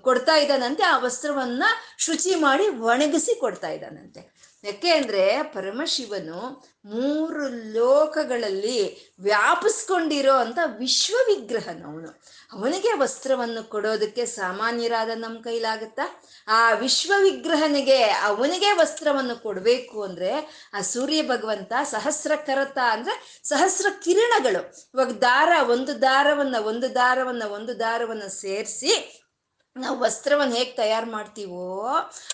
ಕೊಡ್ತಾ 0.00 0.36
ಇದ್ದಾನಂತೆ. 0.36 0.82
ಆ 0.82 0.98
ವಸ್ತ್ರವನ್ನ 0.98 1.64
ಶುಚಿ 1.98 2.34
ಮಾಡಿ 2.34 2.68
ಒಣಗಿಸಿ 2.68 3.40
ಕೊಡ್ತಾ 3.40 3.68
ಇದ್ದಾನಂತೆ. 3.68 4.31
ಯಾಕೆ 4.64 4.90
ಅಂದ್ರೆ 4.90 5.42
ಪರಮಶಿವನು 5.42 6.72
ಮೂರು 6.84 7.48
ಲೋಕಗಳಲ್ಲಿ 7.48 9.10
ವ್ಯಾಪಿಸ್ಕೊಂಡಿರೋ 9.20 10.32
ಅಂತ 10.32 10.58
ವಿಶ್ವ 10.78 11.16
ವಿಗ್ರಹನವನು 11.26 12.22
ಅವನಿಗೆ 12.52 12.92
ವಸ್ತ್ರವನ್ನು 12.92 13.68
ಕೊಡೋದಕ್ಕೆ 13.68 14.26
ಸಾಮಾನ್ಯರಾದ 14.26 15.10
ನಮ್ಮ 15.14 15.42
ಕೈಲಾಗುತ್ತಾ? 15.42 16.24
ಆ 16.48 16.72
ವಿಶ್ವ 16.72 17.12
ವಿಗ್ರಹನಿಗೆ 17.22 18.02
ಅವನಿಗೆ 18.02 18.72
ವಸ್ತ್ರವನ್ನು 18.72 19.42
ಕೊಡಬೇಕು 19.42 20.02
ಅಂದ್ರೆ 20.02 20.30
ಆ 20.74 20.80
ಸೂರ್ಯ 20.80 21.22
ಭಗವಂತ 21.22 21.72
ಸಹಸ್ರ 21.84 22.32
ಕರತ 22.46 22.78
ಅಂದ್ರೆ 22.90 23.40
ಸಹಸ್ರ 23.44 23.86
ಕಿರಣಗಳು. 24.04 24.90
ಇವಾಗ 24.94 25.10
ದಾರ, 25.10 25.70
ಒಂದು 25.70 26.02
ದಾರವನ್ನ 26.02 26.56
ಒಂದು 26.58 26.94
ದಾರವನ್ನ 26.94 27.42
ಒಂದು 27.42 27.78
ದಾರವನ್ನ 27.78 28.22
ಸೇರಿಸಿ 28.22 29.21
ನಾವು 29.76 29.98
ವಸ್ತ್ರವನ್ನು 29.98 30.54
ಹೇಗೆ 30.56 30.72
ತಯಾರು 30.72 31.10
ಮಾಡ್ತೀವೋ 31.10 31.66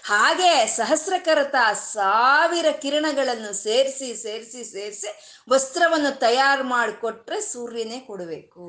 ಹಾಗೆ 0.04 0.66
ಸಹಸ್ರಕರತ 0.66 1.54
ಸಾವಿರ 1.74 2.66
ಕಿರಣಗಳನ್ನು 2.82 3.52
ಸೇರಿಸಿ 3.62 4.08
ಸೇರಿಸಿ 4.16 4.62
ಸೇರಿಸಿ 4.64 5.10
ವಸ್ತ್ರವನ್ನು 5.50 6.10
ತಯಾರು 6.18 6.64
ಮಾಡಿಕೊಟ್ರೆ 6.64 7.40
ಸೂರ್ಯನೇ 7.40 8.00
ಕೊಡಬೇಕು. 8.00 8.64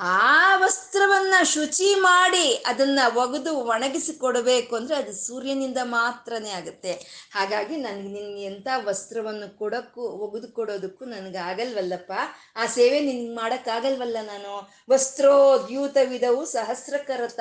ಆ 0.00 0.56
ವಸ್ತ್ರವನ್ನ 0.56 1.34
ಶುಚಿ 1.42 1.94
ಮಾಡಿ 1.94 2.54
ಅದನ್ನ 2.54 2.98
ಒಗೆದು 3.14 3.56
ಒಣಗಿಸಿ 3.56 4.12
ಕೊಡಬೇಕು 4.12 4.76
ಅಂದ್ರೆ 4.76 4.96
ಅದು 4.96 5.14
ಸೂರ್ಯನಿಂದ 5.14 5.78
ಮಾತ್ರನೇ 5.82 6.50
ಆಗುತ್ತೆ. 6.50 6.92
ಹಾಗಾಗಿ 7.34 7.76
ನನಗೆ 7.76 8.08
ನಿನ್ಗೆ 8.08 8.44
ಎಂಥ 8.44 8.66
ವಸ್ತ್ರವನ್ನು 8.84 9.58
ಕೊಡೋಕ್ಕೂ 9.58 10.00
ಒಗೆದು 10.00 10.52
ಕೊಡೋದಕ್ಕೂ 10.52 11.04
ನನಗೆ 11.04 11.38
ಆಗಲ್ವಲ್ಲಪ್ಪ. 11.38 12.12
ಆ 12.56 12.66
ಸೇವೆ 12.66 13.00
ನಿನ್ಗೆ 13.00 13.34
ಮಾಡೋಕ್ಕಾಗಲ್ವಲ್ಲ 13.34 14.16
ನಾನು. 14.22 14.70
ವಸ್ತ್ರೋದ್ಯೂತವಿದವು 14.90 16.44
ಸಹಸ್ರಕರತ 16.46 17.40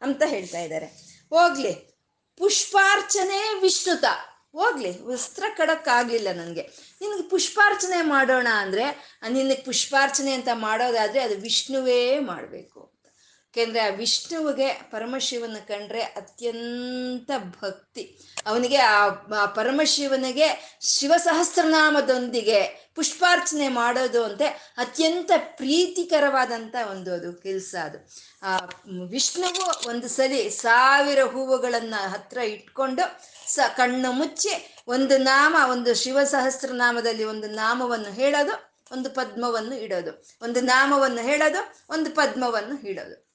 ಅಂತ 0.00 0.22
ಹೇಳ್ತಾ 0.26 0.58
ಇದ್ದಾರೆ. 0.58 0.86
ಹೋಗ್ಲಿ. 1.30 1.72
ಪುಷ್ಪಾರ್ಚನೆ 2.38 3.60
ವಿಷ್ಣುತ. 3.60 4.04
ಹೋಗ್ಲಿ, 4.52 5.02
ವಸ್ತ್ರ 5.02 5.42
ಕಡಕ್ಕಾಗಲಿಲ್ಲ 5.56 6.28
ನನಗೆ. 6.32 6.62
ನಿನಗೆ 7.00 7.22
ಪುಷ್ಪಾರ್ಚನೆ 7.22 8.02
ಮಾಡೋಣ 8.02 8.46
ಅಂದ್ರೆ, 8.52 9.18
ನಿನಗೆ 9.30 9.54
ಪುಷ್ಪಾರ್ಚನೆ 9.54 10.32
ಅಂತ 10.32 10.48
ಮಾಡೋದಾದರೆ 10.54 11.20
ಅದು 11.20 11.38
ವಿಷ್ಣುವೇ 11.38 12.18
ಮಾಡಬೇಕು. 12.18 12.91
ಯಾಕೆಂದ್ರೆ 13.56 13.80
ಆ 13.80 13.88
ವಿಷ್ಣುವಿಗೆ 13.88 14.68
ಪರಮಶಿವನ 14.68 15.56
ಕಂಡ್ರೆ 15.68 16.02
ಅತ್ಯಂತ 16.02 17.30
ಭಕ್ತಿ. 17.38 18.18
ಅವನಿಗೆ 18.46 18.76
ಆ 18.76 19.08
ಪರಮಶಿವನಿಗೆ 19.46 20.78
ಶಿವ 20.80 21.12
ಸಹಸ್ರನಾಮದೊಂದಿಗೆ 21.16 22.90
ಪುಷ್ಪಾರ್ಚನೆ 22.94 23.68
ಮಾಡೋದು 23.68 24.24
ಅಂತೆ 24.24 24.74
ಅತ್ಯಂತ 24.78 25.30
ಪ್ರೀತಿಕರವಾದಂಥ 25.36 26.74
ಒಂದು 26.90 27.14
ಅದು 27.14 27.32
ಕೆಲಸ 27.32 27.74
ಅದು. 27.82 28.10
ಆ, 28.42 28.56
ವಿಷ್ಣುವು 29.08 29.88
ಒಂದು 29.88 30.08
ಸಲಿ 30.08 30.50
ಸಾವಿರ 30.50 31.22
ಹೂವುಗಳನ್ನು 31.22 32.10
ಹತ್ರ 32.10 32.38
ಇಟ್ಕೊಂಡು 32.38 33.20
ಸ 33.50 33.58
ಕಣ್ಣು 33.76 34.12
ಮುಚ್ಚಿ 34.12 34.82
ಒಂದು 34.88 35.16
ನಾಮ, 35.16 35.56
ಒಂದು 35.70 35.94
ಶಿವ 35.94 36.22
ಸಹಸ್ರನಾಮದಲ್ಲಿ 36.24 37.24
ಒಂದು 37.24 37.48
ನಾಮವನ್ನು 37.48 38.12
ಹೇಳೋದು, 38.12 38.84
ಒಂದು 38.92 39.10
ಪದ್ಮವನ್ನು 39.10 39.74
ಇಡೋದು. 39.74 40.24
ಒಂದು 40.42 40.60
ನಾಮವನ್ನು 40.60 41.22
ಹೇಳೋದು, 41.22 41.74
ಒಂದು 41.90 42.10
ಪದ್ಮವನ್ನು 42.10 42.88
ಇಡೋದು. 42.88 43.31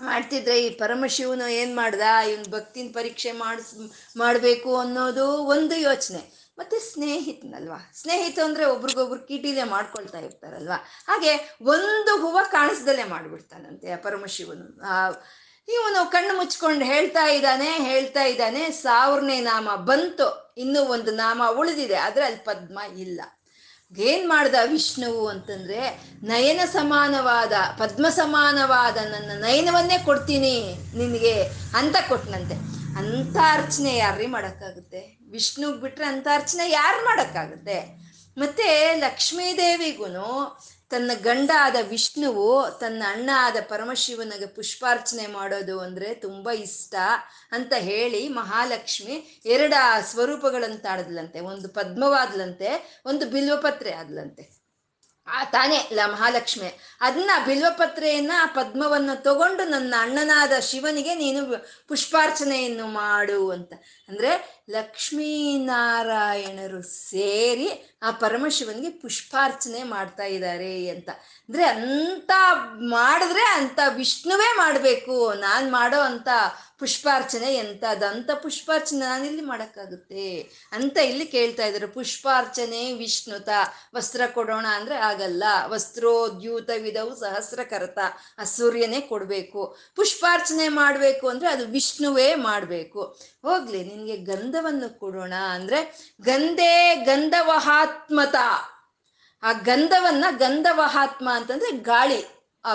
ಮಾಡ್ತಿದ್ರೆ 0.00 0.64
ಈ 0.64 0.70
ಪರಮಶಿವನು 0.70 1.52
ಏನ್ 1.52 1.76
ಮಾಡ್ದ? 1.76 2.00
ಇವನ್ 2.00 2.50
ಭಕ್ತಿನ 2.50 2.90
ಪರೀಕ್ಷೆ 2.94 3.32
ಮಾಡಿಸ್, 3.32 3.90
ಮಾಡಬೇಕು 4.16 4.76
ಅನ್ನೋದು 4.76 5.26
ಒಂದು 5.26 5.74
ಯೋಚನೆ. 5.74 6.52
ಮತ್ತೆ 6.58 6.78
ಸ್ನೇಹಿತನಲ್ವಾ? 6.78 7.90
ಸ್ನೇಹಿತ 7.94 8.38
ಅಂದ್ರೆ 8.44 8.64
ಒಬ್ರಿಗೊಬ್ರು 8.64 9.20
ಕೀಟಿಲೆ 9.20 9.62
ಮಾಡ್ಕೊಳ್ತಾ 9.62 10.18
ಇರ್ತಾರಲ್ವಾ? 10.18 10.76
ಹಾಗೆ 11.06 11.56
ಒಂದು 11.62 12.20
ಹೂವ 12.20 12.38
ಕಾಣಿಸ್ದಲ್ಲೇ 12.50 13.04
ಮಾಡ್ಬಿಡ್ತಾನಂತೆ 13.04 13.90
ಆ 13.90 13.96
ಪರಮಶಿವನು. 13.96 14.66
ಇವನು 15.68 16.10
ಕಣ್ಣು 16.10 16.36
ಮುಚ್ಕೊಂಡು 16.36 16.84
ಹೇಳ್ತಾ 16.84 17.26
ಇದ್ದಾನೆ 17.26 17.70
ಹೇಳ್ತಾ 17.70 18.22
ಇದ್ದಾನೆ, 18.22 18.70
ಸಾವಿರನೇ 18.70 19.40
ನಾಮ 19.40 19.68
ಬಂತು. 19.76 20.54
ಇನ್ನೂ 20.58 20.82
ಒಂದು 20.82 21.10
ನಾಮ 21.10 21.42
ಉಳಿದಿದೆ. 21.58 21.94
ಆದ್ರೆ 21.94 22.24
ಅಲ್ಲಿ 22.24 22.44
ಪದ್ಮ 22.44 22.78
ಇಲ್ಲ. 22.98 23.20
ಏನ್ 23.92 24.28
ಮಾಡ್ದ 24.28 24.54
ವಿಷ್ಣುವು 24.66 25.28
ಅಂತಂದ್ರೆ, 25.28 26.02
ನಯನ 26.22 26.60
ಸಮಾನವಾದ, 26.72 27.52
ಪದ್ಮ 27.78 28.08
ಸಮಾನವಾದ 28.08 28.96
ನನ್ನ 28.96 29.44
ನಯನವನ್ನೇ 29.44 29.98
ಕೊಡ್ತೀನಿ 29.98 30.74
ನಿನಗೆ 30.96 31.42
ಅಂತ 31.74 31.96
ಕೊಟ್ಟನಂತೆ 32.08 32.54
ಅಂತ 32.96 33.36
ಅರ್ಚನೆ 33.52 33.96
ಯಾರ್ರೀ 33.96 34.26
ಮಾಡೋಕ್ಕಾಗುತ್ತೆ? 34.26 35.18
ವಿಷ್ಣುಗ್ 35.30 35.80
ಬಿಟ್ರೆ 35.80 36.06
ಅಂತ 36.06 36.28
ಅರ್ಚನೆ 36.34 36.70
ಯಾರು 36.70 37.04
ಮಾಡಕ್ಕಾಗುತ್ತೆ? 37.04 38.06
ಮತ್ತೆ 38.38 38.94
ಲಕ್ಷ್ಮೀದೇವಿಗೂ 38.94 40.06
ತನ್ನ 40.90 41.10
ಗಂಡ 41.14 41.50
ಆದ 41.58 41.76
ವಿಷ್ಣುವು 41.88 42.78
ತನ್ನ 42.80 43.02
ಅಣ್ಣ 43.08 43.30
ಆದ 43.34 43.56
ಪರಮಶಿವನಿಗೆ 43.68 44.46
ಪುಷ್ಪಾರ್ಚನೆ 44.46 45.26
ಮಾಡೋದು 45.26 45.80
ಅಂದ್ರೆ 45.80 46.14
ತುಂಬಾ 46.14 46.52
ಇಷ್ಟ 46.52 46.94
ಅಂತ 47.52 47.72
ಹೇಳಿ 47.72 48.28
ಮಹಾಲಕ್ಷ್ಮಿ 48.28 49.42
ಎರಡ 49.44 49.74
ಸ್ವರೂಪಗಳಂತಾಡದ್ಲಂತೆ 50.04 51.40
ಒಂದು 51.40 51.68
ಪದ್ಮವಾದ್ಲಂತೆ, 51.68 53.00
ಒಂದು 53.06 53.26
ಬಿಲ್ವಪತ್ರೆ 53.26 53.92
ಆದ್ಲಂತೆ. 53.92 54.56
ಆ 55.28 55.44
ತಾನೇ 55.44 55.88
ಲ 55.92 56.00
ಮಹಾಲಕ್ಷ್ಮಿ. 56.06 56.80
ಅದನ್ನ 57.00 57.30
ಬಿಲ್ವಪತ್ರೆಯನ್ನ 57.46 58.32
ಆ 58.38 58.46
ಪದ್ಮವನ್ನು 58.46 59.22
ತಗೊಂಡು 59.22 59.68
ನನ್ನ 59.68 59.94
ಅಣ್ಣನಾದ 59.98 60.52
ಶಿವನಿಗೆ 60.60 61.14
ನೀನು 61.14 61.64
ಪುಷ್ಪಾರ್ಚನೆಯನ್ನು 61.88 62.86
ಮಾಡು 62.86 63.50
ಅಂತ. 63.50 63.72
ಅಂದ್ರೆ 64.08 64.55
ಲಕ್ಷ್ಮೀನಾರಾಯಣರು 64.70 66.82
ಸೇರಿ 66.82 67.98
ಆ 68.02 68.10
ಪರಮಶಿವನಿಗೆ 68.10 68.90
ಪುಷ್ಪಾರ್ಚನೆ 68.90 69.82
ಮಾಡ್ತಾ 69.82 70.24
ಇದ್ದಾರೆ 70.24 70.88
ಅಂತ. 70.88 71.08
ಅಂದ್ರೆ 71.08 71.64
ಅಂತ 71.64 72.30
ಮಾಡಿದ್ರೆ 72.72 73.42
ಅಂತ 73.42 73.78
ವಿಷ್ಣುವೇ 73.94 74.56
ಮಾಡಬೇಕು. 74.56 75.32
ನಾನು 75.32 75.72
ಮಾಡೋ 75.72 76.00
ಅಂತ 76.00 76.28
ಪುಷ್ಪಾರ್ಚನೆ 76.78 77.54
ಎಂತದಂತ 77.54 78.30
ಪುಷ್ಪಾರ್ಚನೆ 78.30 78.98
ನಾನಿಲ್ಲಿ 78.98 79.42
ಮಾಡೋಕ್ಕಾಗುತ್ತೆ 79.42 80.50
ಅಂತ 80.72 80.98
ಇಲ್ಲಿ 80.98 81.26
ಕೇಳ್ತಾ 81.26 81.66
ಇದ್ದಾರೆ. 81.66 81.86
ಪುಷ್ಪಾರ್ಚನೆ 81.86 82.92
ವಿಷ್ಣುತ. 82.92 83.48
ವಸ್ತ್ರ 83.94 84.20
ಕೊಡೋಣ 84.34 84.66
ಅಂದ್ರೆ 84.66 84.96
ಆಗಲ್ಲ. 84.96 85.44
ವಸ್ತ್ರೋದ್ಯೂತವಿದವು 85.66 87.16
ಸಹಸ್ರ 87.16 87.62
ಕರತ. 87.62 87.98
ಆ 88.38 88.44
ಸೂರ್ಯನೇ 88.44 89.00
ಕೊಡಬೇಕು. 89.00 89.76
ಪುಷ್ಪಾರ್ಚನೆ 89.96 90.68
ಮಾಡಬೇಕು 90.68 91.28
ಅಂದ್ರೆ 91.28 91.50
ಅದು 91.50 91.66
ವಿಷ್ಣುವೇ 91.66 92.34
ಮಾಡ್ಬೇಕು. 92.34 93.20
ಹೋಗ್ಲಿ, 93.48 93.80
ನಿನ್ಗೆ 93.84 94.16
ಗಂಧವನ್ನು 94.30 94.88
ಕೊಡೋಣ 95.00 95.34
ಅಂದ್ರೆ 95.54 95.78
ಗಂಧೇ 96.22 96.72
ಗಂಧವಹಾತ್ಮತ. 97.04 98.36
ಆ 99.42 99.52
ಗಂಧವನ್ನ 99.52 100.24
ಗಂಧವಹಾತ್ಮ 100.38 101.28
ಅಂತಂದ್ರೆ 101.32 101.70
ಗಾಳಿ, 101.90 102.20
ಆ 102.64 102.74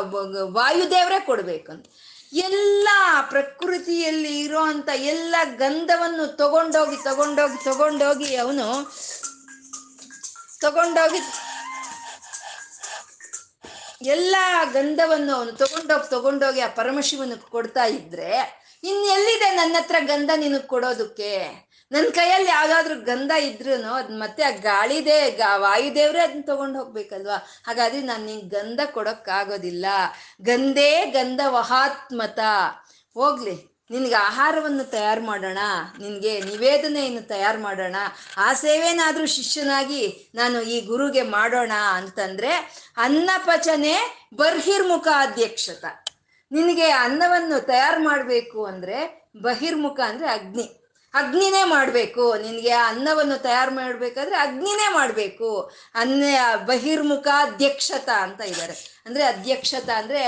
ವಾಯುದೇವರೇ 0.57 1.19
ಕೊಡ್ಬೇಕಂತ. 1.25 1.85
ಎಲ್ಲ 2.33 2.89
ಪ್ರಕೃತಿಯಲ್ಲಿ 3.29 4.33
ಇರೋ 4.39 4.61
ಅಂತ 4.63 4.89
ಎಲ್ಲ 5.13 5.35
ಗಂಧವನ್ನು 5.57 6.25
ತಗೊಂಡೋಗಿ 6.35 6.97
ತಗೊಂಡೋಗಿ 7.03 7.57
ತಗೊಂಡೋಗಿ 7.63 8.29
ಅವನು, 8.35 8.67
ತಗೊಂಡೋಗಿ 10.61 11.21
ಎಲ್ಲ 14.09 14.35
ಗಂಧವನ್ನು 14.73 15.31
ಅವನು 15.35 15.51
ತಗೊಂಡೋಗಿ 15.51 16.09
ತಗೊಂಡೋಗಿ 16.09 16.61
ಆ 16.61 16.67
ಪರಮಶಿವನಿಗೆ 16.75 17.49
ಕೊಡ್ತಾ 17.49 17.83
ಇದ್ರೆ 17.97 18.60
ಇನ್ನೆಲ್ಲಿದೆ 18.83 19.55
ನನ್ನ 19.55 19.75
ಹತ್ರ 19.79 19.95
ಗಂಧ 19.99 20.31
ನಿನಗೆ 20.35 20.67
ಕೊಡೋದಕ್ಕೆ? 20.67 21.31
ನನ್ನ 21.91 22.09
ಕೈಯಲ್ಲಿ 22.09 22.49
ಯಾವ್ದಾದ್ರು 22.49 22.95
ಗಂಧ 22.99 23.31
ಇದ್ರೂ 23.31 23.93
ಅದ್ 23.93 24.11
ಮತ್ತೆ 24.11 24.43
ಆ 24.43 24.49
ಗಾಳಿದೆ 24.49 25.31
ಗಾ, 25.31 25.57
ವಾಯುದೇವ್ರೆ 25.57 26.21
ಅದನ್ನ 26.21 26.41
ತಗೊಂಡು 26.45 26.79
ಹೋಗ್ಬೇಕಲ್ವಾ? 26.79 27.37
ಹಾಗಾದ್ರೆ 27.67 28.01
ನಾನು 28.01 28.25
ನಿಂಗೆ 28.25 28.47
ಗಂಧ 28.47 28.79
ಕೊಡೋಕ್ಕಾಗೋದಿಲ್ಲ. 28.91 29.85
ಗಂಧೇ 30.41 31.05
ಗಂಧ 31.05 31.41
ವಹಾತ್ಮತ 31.47 32.39
ಹೋಗ್ಲಿ, 33.13 33.55
ನಿನಗೆ 33.91 34.15
ಆಹಾರವನ್ನು 34.15 34.83
ತಯಾರು 34.83 35.21
ಮಾಡೋಣ. 35.21 35.61
ನಿನಗೆ 35.99 36.41
ನಿವೇದನೆಯನ್ನು 36.41 37.27
ತಯಾರು 37.27 37.59
ಮಾಡೋಣ. 37.61 37.95
ಆ 38.37 38.53
ಸೇವೆನಾದರೂ 38.53 39.25
ಶಿಷ್ಯನಾಗಿ 39.25 40.31
ನಾನು 40.35 40.61
ಈ 40.61 40.81
ಗುರುಗೆ 40.81 41.21
ಮಾಡೋಣ 41.21 41.71
ಅಂತಂದ್ರೆ 41.93 42.53
ಅನ್ನಪಚನೆ 42.97 43.95
ಬರ್ಹಿರ್ಮುಖ 44.33 45.07
ಅಧ್ಯಕ್ಷತ 45.15 45.85
ನಿನಗೆ 46.51 46.89
ಅನ್ನವನ್ನು 46.89 47.65
ತಯಾರು 47.65 48.03
ಮಾಡಬೇಕು 48.03 48.65
ಅಂದ್ರೆ 48.65 49.29
ಬಹಿರ್ಮುಖ 49.41 49.99
ಅಂದ್ರೆ 49.99 50.27
ಅಗ್ನಿ. 50.27 50.77
ಅಗ್ನಿನೇ 51.13 51.63
ಮಾಡಬೇಕು. 51.63 52.37
ನಿನಗೆ 52.37 52.69
ಅನ್ನವನ್ನು 52.69 53.37
ತಯಾರು 53.37 53.71
ಮಾಡಬೇಕಾದ್ರೆ 53.71 54.35
ಅಗ್ನಿನೇ 54.35 54.93
ಮಾಡಬೇಕು. 54.93 55.71
ಅನ್ನ 55.95 56.23
ಬಹಿರ್ಮುಖ 56.65 57.27
ಅಧ್ಯಕ್ಷತ 57.39 58.09
ಅಂತ 58.09 58.41
ಇದ್ದಾರೆ. 58.41 59.03
ಅಂದರೆ 59.05 59.23
ಅಧ್ಯಕ್ಷತ 59.23 59.89
ಅಂದರೆ, 59.89 60.23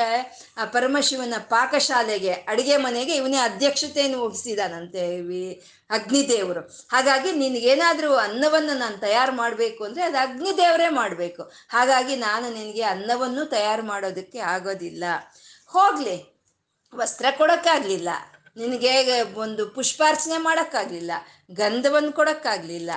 ಆ 0.58 0.66
ಪರಮಶಿವನ 0.66 1.34
ಪಾಕಶಾಲೆಗೆ, 1.50 2.32
ಅಡುಗೆ 2.32 2.78
ಮನೆಗೆ 2.78 3.16
ಇವನೇ 3.16 3.38
ಅಧ್ಯಕ್ಷತೆಯನ್ನು 3.38 4.26
ವಹಿಸಿದಾನಂತೆ 4.26 5.04
ಅಗ್ನಿದೇವರು 5.90 6.88
ಹಾಗಾಗಿ 6.92 7.32
ನಿನಗೇನಾದರೂ 7.32 8.16
ಅನ್ನವನ್ನು 8.16 8.74
ನಾನು 8.78 8.98
ತಯಾರು 8.98 9.32
ಮಾಡಬೇಕು 9.32 9.84
ಅಂದರೆ 9.84 10.04
ಅದು 10.04 10.18
ಅಗ್ನಿದೇವರೇ 10.18 10.90
ಮಾಡಬೇಕು. 10.90 11.44
ಹಾಗಾಗಿ 11.70 12.16
ನಾನು 12.16 12.54
ನಿನಗೆ 12.54 12.82
ಅನ್ನವನ್ನು 12.82 13.46
ತಯಾರು 13.46 13.84
ಮಾಡೋದಕ್ಕೆ 13.84 14.40
ಆಗೋದಿಲ್ಲ. 14.40 15.04
ಹೋಗ್ಲಿ. 15.74 16.44
ವಸ್ತ್ರ 16.96 17.26
ಕೊಡೋಕ್ಕಾಗ್ಲಿಲ್ಲ. 17.38 18.10
ನಿನಗೆ 18.58 19.22
ಒಂದು 19.22 19.70
ಪುಷ್ಪಾರ್ಚನೆ 19.70 20.38
ಮಾಡೋಕ್ಕಾಗ್ಲಿಲ್ಲ. 20.38 21.12
ಗಂಧವನ್ನು 21.52 22.12
ಕೊಡೋಕ್ಕಾಗ್ಲಿಲ್ಲ. 22.12 22.92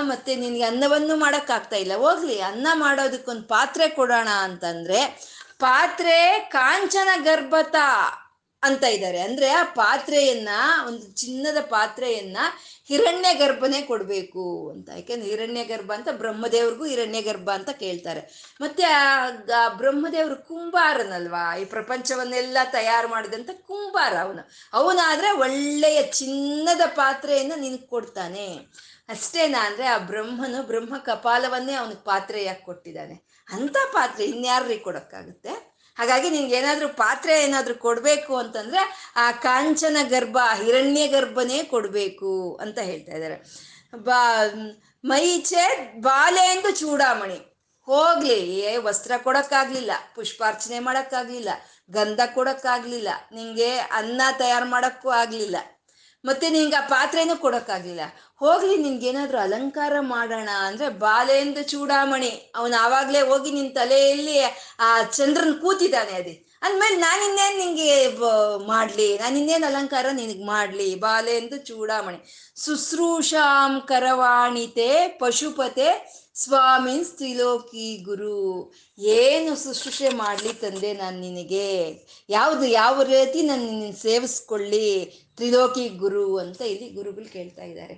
ಮತ್ತೆ 0.00 0.36
ನಿನಗೆ 0.36 0.62
ಅನ್ನವನ್ನು 0.62 1.16
ಮಾಡೋಕ್ಕಾಗ್ತಾ 1.16 1.76
ಇಲ್ಲ. 1.76 1.96
ಹೋಗ್ಲಿ, 1.96 2.40
ಅನ್ನ 2.40 2.68
ಮಾಡೋದಕ್ಕೊಂದು 2.72 3.42
ಪಾತ್ರೆ 3.42 3.88
ಕೊಡೋಣ 3.88 4.28
ಅಂತಂದರೆ 4.28 5.06
ಪಾತ್ರೆ 5.58 6.38
ಕಾಂಚನ 6.52 7.08
ಗರ್ಭತ 7.22 7.76
ಅಂತ 8.62 8.84
ಇದ್ದಾರೆ. 8.84 9.20
ಅಂದ್ರೆ 9.20 9.48
ಆ 9.48 9.62
ಪಾತ್ರೆಯನ್ನ, 9.62 10.48
ಒಂದು 10.86 11.10
ಚಿನ್ನದ 11.10 11.56
ಪಾತ್ರೆಯನ್ನ 11.60 12.36
ಹಿರಣ್ಯ 12.86 13.34
ಗರ್ಭನೇ 13.34 13.82
ಕೊಡಬೇಕು 13.82 14.70
ಅಂತ. 14.70 14.88
ಯಾಕೆಂದ್ರೆ 14.94 15.30
ಹಿರಣ್ಯ 15.30 15.64
ಗರ್ಭ 15.64 15.92
ಅಂತ 15.92 16.08
ಬ್ರಹ್ಮದೇವ್ರಿಗೂ 16.12 16.84
ಹಿರಣ್ಯ 16.84 17.22
ಗರ್ಭ 17.22 17.50
ಅಂತ 17.50 17.70
ಕೇಳ್ತಾರೆ. 17.70 18.54
ಮತ್ತೆ 18.60 18.82
ಆ 18.82 19.28
ಬ್ರಹ್ಮದೇವರು 19.68 20.36
ಕುಂಬಾರನಲ್ವಾ? 20.36 21.56
ಈ 21.56 21.64
ಪ್ರಪಂಚವನ್ನೆಲ್ಲ 21.64 22.58
ತಯಾರು 22.72 23.08
ಮಾಡಿದಂತ 23.08 23.50
ಕುಂಬಾರ 23.52 24.16
ಅವನು. 24.16 24.50
ಅವನಾದ್ರೆ 24.72 25.30
ಒಳ್ಳೆಯ 25.30 26.02
ಚಿನ್ನದ 26.02 26.80
ಪಾತ್ರೆಯನ್ನು 26.86 27.56
ನಿನಗೆ 27.56 27.86
ಕೊಡ್ತಾನೆ. 27.86 28.58
ಅಷ್ಟೇನಾ? 29.08 29.66
ಅಂದ್ರೆ 29.66 29.86
ಆ 29.86 29.98
ಬ್ರಹ್ಮನು 29.98 30.62
ಬ್ರಹ್ಮ 30.62 30.98
ಕಪಾಲವನ್ನೇ 30.98 31.72
ಅವನಿಗೆ 31.72 32.04
ಪಾತ್ರೆಯಾಗಿ 32.04 32.64
ಕೊಟ್ಟಿದ್ದಾನೆ. 32.64 33.26
ಅಂತ 33.48 33.76
ಪಾತ್ರೆ 33.92 34.24
ಇನ್ಯಾರ್ರಿ 34.24 34.78
ಕೊಡೋಕ್ಕಾಗುತ್ತೆ? 34.78 35.75
ಹಾಗಾಗಿ 35.98 36.30
ನಿನ್ಗೆ 36.30 36.56
ಏನಾದ್ರೂ 36.56 36.88
ಪಾತ್ರೆ 36.88 37.42
ಏನಾದ್ರೂ 37.42 37.74
ಕೊಡ್ಬೇಕು 37.74 38.36
ಅಂತಂದ್ರೆ 38.36 39.12
ಆ 39.16 39.32
ಕಾಂಚನ 39.32 39.96
ಗರ್ಭ, 40.08 40.38
ಹಿರಣ್ಯ 40.62 41.06
ಗರ್ಭನೇ 41.06 41.62
ಕೊಡ್ಬೇಕು 41.62 42.58
ಅಂತ 42.62 42.78
ಹೇಳ್ತಾ 42.78 43.12
ಇದ್ದಾರೆ. 43.12 43.66
ಬಾ 43.96 44.44
ಮೈಚೆ 45.04 45.92
ಬಾಲೆಂದು 46.00 46.70
ಚೂಡಾಮಣಿ. 46.70 47.52
ಹೋಗ್ಲಿ, 47.82 48.58
ಏ, 48.58 48.76
ವಸ್ತ್ರ 48.76 49.12
ಕೊಡಕ್ಕಾಗ್ಲಿಲ್ಲ, 49.16 49.90
ಪುಷ್ಪಾರ್ಚನೆ 50.14 50.78
ಮಾಡಕ್ಕಾಗ್ಲಿಲ್ಲ, 50.78 51.48
ಗಂಧ 51.90 52.20
ಕೊಡಕ್ಕಾಗ್ಲಿಲ್ಲ, 52.34 53.08
ನಿಂಗೆ 53.32 53.76
ಅನ್ನ 53.76 54.22
ತಯಾರು 54.38 54.66
ಮಾಡಕ್ಕೂ 54.66 55.08
ಆಗ್ಲಿಲ್ಲ. 55.10 55.56
ಮತ್ತೆ 56.26 56.48
ನಿಂಗೆ 56.48 56.76
ಆ 56.76 56.80
ಪಾತ್ರೆನೂ 56.80 57.36
ಕೊಡಕ್ಕಾಗ್ಲಿಲ್ಲ. 57.36 58.00
ಹೋಗ್ಲಿ, 58.38 58.76
ನಿನ್ಗೇನಾದ್ರೂ 58.76 59.38
ಅಲಂಕಾರ 59.38 59.92
ಮಾಡೋಣ 60.00 60.48
ಅಂದ್ರೆ 60.48 60.88
ಬಾಲೆಂದು 60.88 61.62
ಚೂಡಾಮಣಿ. 61.62 62.52
ಅವನು 62.54 62.82
ಆವಾಗ್ಲೇ 62.82 63.20
ಹೋಗಿ 63.20 63.50
ನಿನ್ 63.50 63.74
ತಲೆಯಲ್ಲಿ 63.74 64.38
ಆ 64.80 65.02
ಚಂದ್ರನ್ 65.02 65.54
ಕೂತಿದ್ದಾನೆ 65.54 66.10
ಅದೇ. 66.10 66.42
ಅಂದ್ಮೇಲೆ 66.62 66.96
ನಾನಿನ್ನೇನ್ 66.96 67.58
ನಿಂಗೆ 67.58 68.08
ಮಾಡ್ಲಿ? 68.66 69.18
ನಾನಿನ್ನೇನ್ 69.18 69.64
ಅಲಂಕಾರ 69.64 70.06
ನಿನಗ್ 70.12 70.46
ಮಾಡ್ಲಿ? 70.46 70.94
ಬಾಲೆಂದು 70.94 71.56
ಚೂಡಾಮಣಿ. 71.56 72.52
ಶುಶ್ರೂಷಾಂ 72.64 73.80
ಕರವಾಣಿತೆ 73.80 75.08
ಪಶುಪತೆ 75.08 76.16
ಸ್ವಾಮಿನ್ 76.34 77.04
ಸ್ತ್ರೀಲೋಕಿ 77.04 77.96
ಗುರು. 77.96 78.74
ಏನು 78.98 79.64
ಶುಶ್ರೂಷೆ 79.64 80.08
ಮಾಡ್ಲಿ 80.08 80.52
ತಂದೆ 80.52 80.92
ನಾನು 80.92 81.20
ನಿನಗೆ? 81.20 81.92
ಯಾವುದು, 82.28 82.64
ಯಾವ 82.64 83.02
ರೀತಿ 83.02 83.42
ನಾನು 83.42 83.64
ನಿನ್ನ 83.64 83.94
ಸೇವಿಸ್ಕೊಳ್ಳಿ? 84.02 85.25
ತ್ರಿಲೋಕಿ 85.36 85.88
ಗುರು 85.88 86.36
ಅಂತ 86.36 86.60
ಇಲ್ಲಿ 86.60 86.90
ಗುರುಗಳು 86.90 87.32
ಕೇಳ್ತಾ 87.32 87.62
ಇದ್ದಾರೆ. 87.62 87.94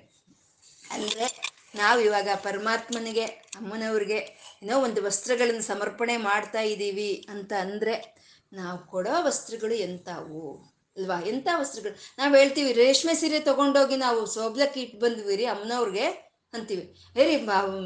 ಅಂದ್ರೆ 0.91 1.41
ನಾವು 1.75 2.01
ಇವಾಗ 2.01 2.27
ಪರಮಾತ್ಮನಿಗೆ, 2.35 3.25
ಅಮ್ಮನವ್ರಿಗೆ 3.25 4.19
ಏನೋ 4.63 4.79
ಒಂದು 4.79 5.03
ವಸ್ತ್ರಗಳನ್ನು 5.03 5.61
ಸಮರ್ಪಣೆ 5.61 6.17
ಮಾಡ್ತಾ 6.17 6.61
ಇದ್ದೀವಿ 6.61 7.25
ಅಂತ 7.29 7.53
ಅಂದ್ರೆ 7.61 8.19
ನಾವು 8.53 8.87
ಕೊಡೋ 8.87 9.25
ವಸ್ತ್ರಗಳು 9.25 9.73
ಎಂತಾವು 9.73 10.63
ಅಲ್ವಾ? 10.97 11.21
ಎಂಥ 11.21 11.47
ವಸ್ತ್ರಗಳು? 11.55 11.95
ನಾವು 12.17 12.35
ಹೇಳ್ತೀವಿ, 12.35 12.73
ರೇಷ್ಮೆ 12.73 13.13
ಸೀರೆ 13.13 13.39
ತಗೊಂಡೋಗಿ 13.39 13.95
ನಾವು 13.95 14.25
ಸೋಬ್ಲಕ್ಕೆ 14.25 14.81
ಇಟ್ಟು 14.81 14.99
ಬಂದ್ವಿ 14.99 15.35
ರೀ, 15.35 15.45
ಅಮ್ಮನವ್ರಿಗೆ. 15.45 16.28
ಅಂತೀವಿ. 16.53 16.83
ಹೇರಿ 17.13 17.35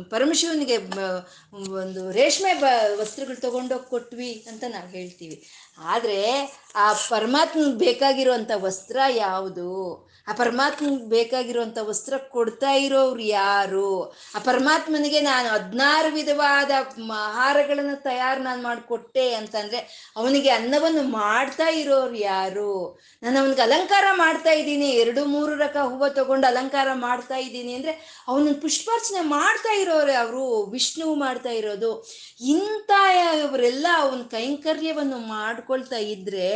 ಪರಮಶಿವನಿಗೆ 0.09 0.76
ಒಂದು 1.82 2.11
ರೇಷ್ಮೆ 2.11 2.53
ಬ, 2.53 2.66
ವಸ್ತ್ರಗಳು 2.95 3.41
ತಗೊಂಡೋಗಿ 3.41 3.89
ಕೊಟ್ವಿ 3.89 4.45
ಅಂತ 4.49 4.64
ನಾವು 4.70 4.89
ಹೇಳ್ತೀವಿ. 4.89 5.38
ಆದರೆ 5.78 6.20
ಆ 6.76 6.93
ಪರಮಾತ್ಮ 7.09 7.66
ಬೇಕಾಗಿರುವಂಥ 7.78 8.51
ವಸ್ತ್ರ 8.55 8.97
ಯಾವುದು? 9.16 9.70
ಆ 10.28 10.34
ಪರಮಾತ್ಮನಿಗೆ 10.34 11.07
ಬೇಕಾಗಿರುವಂಥ 11.13 11.78
ವಸ್ತ್ರ 11.88 12.17
ಕೊಡ್ತಾ 12.36 12.71
ಇರೋರು 12.71 13.19
ಯಾರು? 13.19 13.89
ಆ 14.36 14.39
ಪರಮಾತ್ಮನಿಗೆ 14.39 15.19
ನಾನು 15.21 15.49
ಹದಿನಾರು 15.49 16.09
ವಿಧವಾದ 16.13 16.71
ಆಹಾರಗಳನ್ನು 17.11 18.03
ತಯಾರು 18.03 18.41
ನಾನು 18.43 18.61
ಮಾಡಿಕೊಟ್ಟೆ 18.63 19.34
ಅಂತಂದರೆ 19.34 19.80
ಅವನಿಗೆ 20.17 20.49
ಅನ್ನವನ್ನು 20.49 21.03
ಮಾಡ್ತಾ 21.17 21.67
ಇರೋರು 21.82 22.15
ಯಾರು? 22.15 22.74
ನಾನು 23.24 23.39
ಅವನಿಗೆ 23.39 23.61
ಅಲಂಕಾರ 23.61 24.05
ಮಾಡ್ತಾ 24.13 24.51
ಇದ್ದೀನಿ, 24.51 24.89
ಎರಡು 24.89 25.26
ಮೂರು 25.26 25.55
ರಕ 25.55 25.78
ಹೂವು 25.78 26.09
ತಗೊಂಡು 26.13 26.47
ಅಲಂಕಾರ 26.47 26.88
ಮಾಡ್ತಾ 26.93 27.36
ಇದ್ದೀನಿ 27.36 27.74
ಅಂದ್ರೆ 27.74 28.24
ಅವನ 28.28 28.53
ಪುಷ್ಪಾರ್ಚನೆ 28.61 29.21
ಮಾಡ್ತಾ 29.28 29.74
ಇರೋರು 29.74 30.15
ಅವರು, 30.24 30.45
ವಿಷ್ಣು 30.65 31.15
ಮಾಡ್ತಾ 31.15 31.49
ಇರೋದು. 31.49 31.91
ಇಂಥ 32.55 32.91
ಇವರೆಲ್ಲ 33.43 33.88
ಅವನ 33.99 34.21
ಕೈಂಕರ್ಯವನ್ನು 34.32 35.17
ಮಾಡ್ಕೊಳ್ತಾ 35.17 35.97
ಇದ್ರೆ 35.97 36.49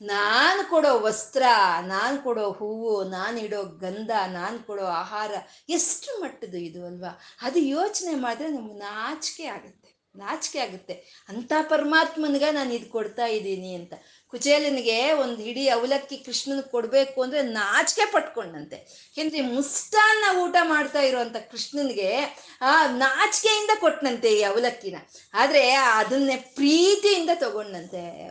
ನಾನು 0.00 0.70
ಕೊಡೋ 0.70 1.00
ವಸ್ತ್ರ, 1.00 1.42
ನಾನು 1.86 2.22
ಕೊಡೋ 2.22 2.52
ಹೂವು 2.52 3.10
ಇಡೋ 3.38 3.62
ಗಂಧ, 3.62 4.10
ನಾನು 4.26 4.66
ಕೊಡೋ 4.66 4.84
ಆಹಾರ, 4.84 5.32
ಎಷ್ಟು 5.68 6.20
ಮಟ್ಟದ್ದು 6.20 6.56
ಇದು 6.56 6.86
ಅಲ್ವಾ? 6.86 7.20
ಅದು 7.42 7.58
ಯೋಚನೆ 7.58 8.14
ಮಾಡಿದ್ರೆ 8.14 8.48
ನಮ್ಗೆ 8.48 8.74
ನಾಚಿಕೆ 8.74 9.46
ಆಗುತ್ತೆ. 9.46 9.87
ನಾಚಿಕೆ 10.16 10.58
ಆಗುತ್ತೆ. 10.58 11.26
ಅಂತ 11.28 11.52
ಪರಮಾತ್ಮನಿಗೆ 11.62 12.50
ನಾನು 12.50 12.74
ಇದು 12.74 12.90
ಕೊಡ್ತಾ 12.90 13.26
ಇದ್ದೀನಿ 13.26 13.74
ಅಂತ. 13.74 13.92
ಕುಚೇಲನಿಗೆ 14.28 15.12
ಒಂದು 15.12 15.42
ಹಿಡಿ 15.42 15.68
ಅವಲಕ್ಕಿ 15.68 16.16
ಕೃಷ್ಣನಿಗೆ 16.16 16.70
ಕೊಡಬೇಕು 16.70 17.22
ಅಂದ್ರೆ 17.22 17.42
ನಾಚಿಕೆ 17.42 18.12
ಪಟ್ಕೊಂಡಂತೆ. 18.12 18.76
ಏಕೆಂದ್ರೆ 18.76 19.40
ಮುಷ್ಟಾನ್ನ 19.40 20.38
ಊಟ 20.38 20.56
ಮಾಡ್ತಾ 20.62 21.00
ಇರುವಂತ 21.00 21.36
ಕೃಷ್ಣನಿಗೆ, 21.36 22.38
ಆ, 22.60 22.86
ನಾಚಿಕೆಯಿಂದ 22.86 23.70
ಕೊಟ್ಟನಂತೆ 23.80 24.38
ಈ 24.38 24.42
ಅವಲಕ್ಕಿನ. 24.42 24.96
ಆದರೆ 25.34 25.70
ಅದನ್ನೇ 25.70 26.36
ಪ್ರೀತಿಯಿಂದ 26.36 27.30
ತಗೊಂಡಂತೆ 27.34 28.28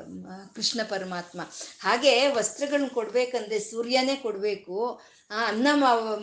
ಕೃಷ್ಣ 0.56 0.82
ಪರಮಾತ್ಮ. 0.90 1.42
ಹಾಗೆ 1.80 2.28
ವಸ್ತ್ರಗಳನ್ನ 2.28 2.88
ಕೊಡಬೇಕಂದ್ರೆ 2.88 3.60
ಸೂರ್ಯನೇ 3.60 4.16
ಕೊಡ್ಬೇಕು. 4.16 5.02
ಆ 5.32 5.48
ಅನ್ನ 5.48 5.68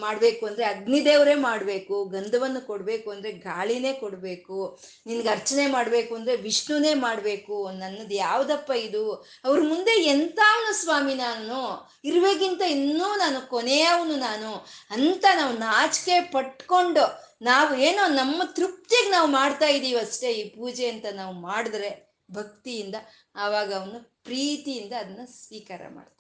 ಮಾಡ್ಬೇಕು 0.01 0.47
ಅಂದ್ರೆ 0.47 0.65
ಅಗ್ನಿದೇವರೇ 0.65 1.35
ಮಾಡ್ಬೇಕು, 1.35 2.05
ಗಂಧವನ್ನು 2.05 2.61
ಕೊಡ್ಬೇಕು 2.67 3.11
ಅಂದ್ರೆ 3.11 3.33
ಗಾಳಿನೇ 3.33 3.93
ಕೊಡ್ಬೇಕು, 3.93 4.79
ನಿನ್ಗೆ 5.07 5.29
ಅರ್ಚನೆ 5.29 5.67
ಮಾಡ್ಬೇಕು 5.67 6.15
ಅಂದ್ರೆ 6.15 6.37
ವಿಷ್ಣುನೇ 6.37 6.95
ಮಾಡ್ಬೇಕು, 6.95 7.71
ನನ್ನದು 7.79 8.15
ಯಾವ್ದಪ್ಪ 8.15 8.71
ಇದು? 8.71 9.15
ಅವ್ರ 9.45 9.61
ಮುಂದೆ 9.63 10.03
ಎಂತಾವನು 10.03 10.73
ಸ್ವಾಮಿ 10.75 11.15
ನಾನು? 11.15 11.61
ಇರುವೆಗಿಂತ 12.05 12.63
ಇನ್ನೂ 12.63 13.17
ನಾನು 13.17 13.49
ಕೊನೆಯವನು 13.49 14.17
ನಾನು. 14.17 14.55
ಅಂತ 14.91 15.25
ನಾವು 15.35 15.55
ನಾಚಿಕೆ 15.59 16.21
ಪಟ್ಕೊಂಡು 16.21 17.05
ನಾವು 17.43 17.77
ಏನೋ 17.77 18.07
ನಮ್ಮ 18.07 18.43
ತೃಪ್ತಿಗೆ 18.45 19.11
ನಾವು 19.11 19.29
ಮಾಡ್ತಾ 19.31 19.67
ಇದೀವಿ 19.67 19.99
ಅಷ್ಟೇ 19.99 20.33
ಈ 20.33 20.45
ಪೂಜೆ 20.49 20.87
ಅಂತ 20.89 21.07
ನಾವು 21.13 21.35
ಮಾಡಿದ್ರೆ 21.41 21.91
ಭಕ್ತಿಯಿಂದ 22.31 22.95
ಆವಾಗ 23.35 23.75
ಅವನು 23.75 23.99
ಪ್ರೀತಿಯಿಂದ 24.25 24.93
ಅದನ್ನ 24.93 25.25
ಸ್ವೀಕಾರ 25.27 25.83
ಮಾಡ್ತಾನಂತೆ 25.89 26.14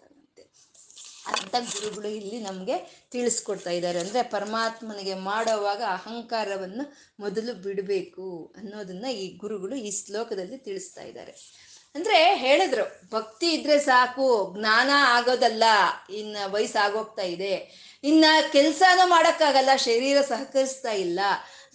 ಅಂತ 1.27 1.55
ಗುರುಗಳು 1.61 2.09
ಇಲ್ಲಿ 2.09 2.41
ನಮಗೆ 2.41 3.07
ತಿಳಿಸ್ಕೊಡ್ತಾ 3.11 3.70
ಇದ್ದಾರೆ. 3.70 3.99
ಅಂದ್ರೆ 3.99 4.22
ಪರಮಾತ್ಮನಿಗೆ 4.22 5.14
ಮಾಡೋವಾಗ 5.14 5.83
ಅಹಂಕಾರವನ್ನು 5.89 7.14
ಮೊದಲು 7.20 7.55
ಬಿಡಬೇಕು 7.55 8.55
ಅನ್ನೋದನ್ನ 8.57 9.07
ಈ 9.07 9.37
ಗುರುಗಳು 9.37 9.75
ಈ 9.75 10.07
ಶ್ಲೋಕದಲ್ಲಿ 10.07 10.59
ತಿಳಿಸ್ತಾ 10.59 11.03
ಇದ್ದಾರೆ. 11.03 11.64
ಅಂದ್ರೆ 11.95 12.35
ಹೇಳಿದ್ರು, 12.35 13.11
ಭಕ್ತಿ 13.11 13.47
ಇದ್ರೆ 13.47 13.79
ಸಾಕು, 13.79 14.55
ಜ್ಞಾನ 14.59 14.91
ಆಗೋದಲ್ಲ, 14.95 15.64
ಇನ್ನ 16.11 16.37
ವಯಸ್ಸಾಗೋಗ್ತಾ 16.47 17.22
ಇದೆ, 17.22 17.55
ಇನ್ನ 18.05 18.25
ಕೆಲಸನೂ 18.53 19.09
ಮಾಡಕ್ಕಾಗಲ್ಲ, 19.09 19.77
ಶರೀರ 19.77 20.20
ಸಹಕರಿಸ್ತಾ 20.20 20.91
ಇಲ್ಲ. 20.91 21.20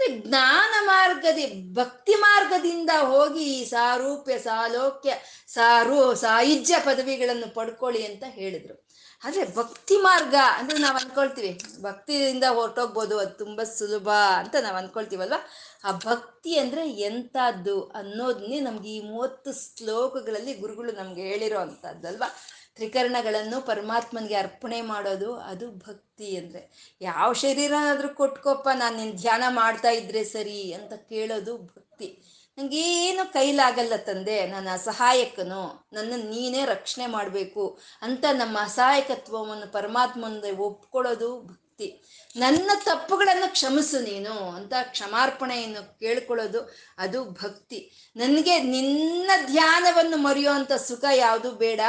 ಜ್ಞಾನ 0.10 0.86
ಮಾರ್ಗದ, 0.86 1.38
ಭಕ್ತಿ 1.74 2.14
ಮಾರ್ಗದಿಂದ 2.14 2.89
ಹೋಗಿ 3.00 3.43
ಈ 3.43 3.66
ಸಾರೂಪ್ಯ, 3.66 4.39
ಸಾಲೋಕ್ಯ, 4.39 5.14
ಸಾರು, 5.47 6.16
ಸಾಯುಜ್ಯ 6.16 6.76
ಪದವಿಗಳನ್ನು 6.80 7.54
ಪಡ್ಕೊಳ್ಳಿ 7.54 8.06
ಅಂತ 8.06 8.24
ಹೇಳಿದ್ರು. 8.28 8.88
ಆದ್ರೆ 9.24 9.55
ಭಕ್ತಿ 9.55 9.97
ಮಾರ್ಗ 9.97 10.36
ಅಂದ್ರೆ 10.57 10.78
ನಾವು 10.80 10.97
ಅನ್ಕೊಳ್ತೀವಿ. 10.97 11.61
ಭಕ್ತಿಯಿಂದ 11.82 12.43
ಹೊರಟೋಗ್ಬೋದು, 12.49 13.20
ಅದು 13.20 13.30
ತುಂಬಾ 13.30 13.63
ಸುಲಭ 13.63 14.09
ಅಂತ 14.38 14.55
ನಾವು 14.61 14.78
ಅನ್ಕೊಳ್ತೀವಲ್ವಾ? 14.78 15.47
ಆ 15.84 15.91
ಭಕ್ತಿ 15.91 16.57
ಅಂದ್ರೆ 16.57 16.89
ಎಂಥದ್ದು 16.91 17.84
ಅನ್ನೋದನ್ನೇ 17.84 18.59
ನಮ್ಗೆ 18.59 18.89
ಈ 18.89 19.09
ಮೂವತ್ತು 19.09 19.51
ಶ್ಲೋಕಗಳಲ್ಲಿ 19.78 20.53
ಗುರುಗಳು 20.53 20.91
ನಮ್ಗೆ 20.91 21.22
ಹೇಳಿರೋ 21.22 21.59
ಅಂಥದ್ದಲ್ವಾ 21.59 22.36
ತ್ರಿಕರಣಗಳನ್ನು 22.76 23.61
ಪರಮಾತ್ಮನಿಗೆ 23.61 24.36
ಅರ್ಪಣೆ 24.36 24.82
ಮಾಡೋದು, 24.82 25.36
ಅದು 25.36 25.72
ಭಕ್ತಿ 25.72 26.38
ಅಂದ್ರೆ. 26.38 26.95
ಯಾವ 27.01 27.34
ಶರೀರನಾದ್ರೂ 27.34 28.09
ಕೊಟ್ಕೊಪ್ಪ, 28.09 28.70
ನಾನು 28.76 28.97
ನಿನ್ 28.97 29.13
ಧ್ಯಾನ 29.13 29.43
ಮಾಡ್ತಾ 29.49 29.89
ಇದ್ರೆ 29.89 30.24
ಸರಿ 30.24 30.74
ಅಂತ 30.74 30.93
ಕೇಳೋದು 30.93 31.57
ಭಕ್ತಿ. 31.57 32.24
ನಂಗೇನು 32.60 33.34
ಕೈಲಾಗಲ್ಲ 33.34 33.95
ತಂದೆ 33.95 34.45
ನಾನು 34.45 34.70
ಅಸಹಾಯಕನು 34.70 35.88
ನನ್ನ 35.93 36.14
ನೀನೇ 36.30 36.66
ರಕ್ಷಣೆ 36.66 37.05
ಮಾಡಬೇಕು 37.05 37.80
ಅಂತ 38.01 38.26
ನಮ್ಮ 38.32 38.57
ಅಸಹಾಯಕತ್ವವನ್ನು 38.62 39.72
ಪರಮಾತ್ಮ 39.72 40.26
ಒಪ್ಕೊಳ್ಳೋದು 40.60 41.41
ಭಕ್ತಿ. 41.41 41.88
ನನ್ನ 42.36 42.72
ತಪ್ಪುಗಳನ್ನು 42.86 43.51
ಕ್ಷಮಿಸು 43.51 43.99
ನೀನು 43.99 44.34
ಅಂತ 44.49 44.74
ಕ್ಷಮಾರ್ಪಣೆಯನ್ನು 44.84 45.99
ಕೇಳ್ಕೊಳ್ಳೋದು 45.99 46.76
ಅದು 46.97 47.24
ಭಕ್ತಿ. 47.32 48.12
ನನಗೆ 48.16 48.60
ನಿನ್ನ 48.60 49.32
ಧ್ಯಾನವನ್ನು 49.45 50.18
ಮರೆಯುವಂಥ 50.18 50.72
ಸುಖ 50.72 51.05
ಯಾವುದು 51.16 51.51
ಬೇಡ, 51.51 51.80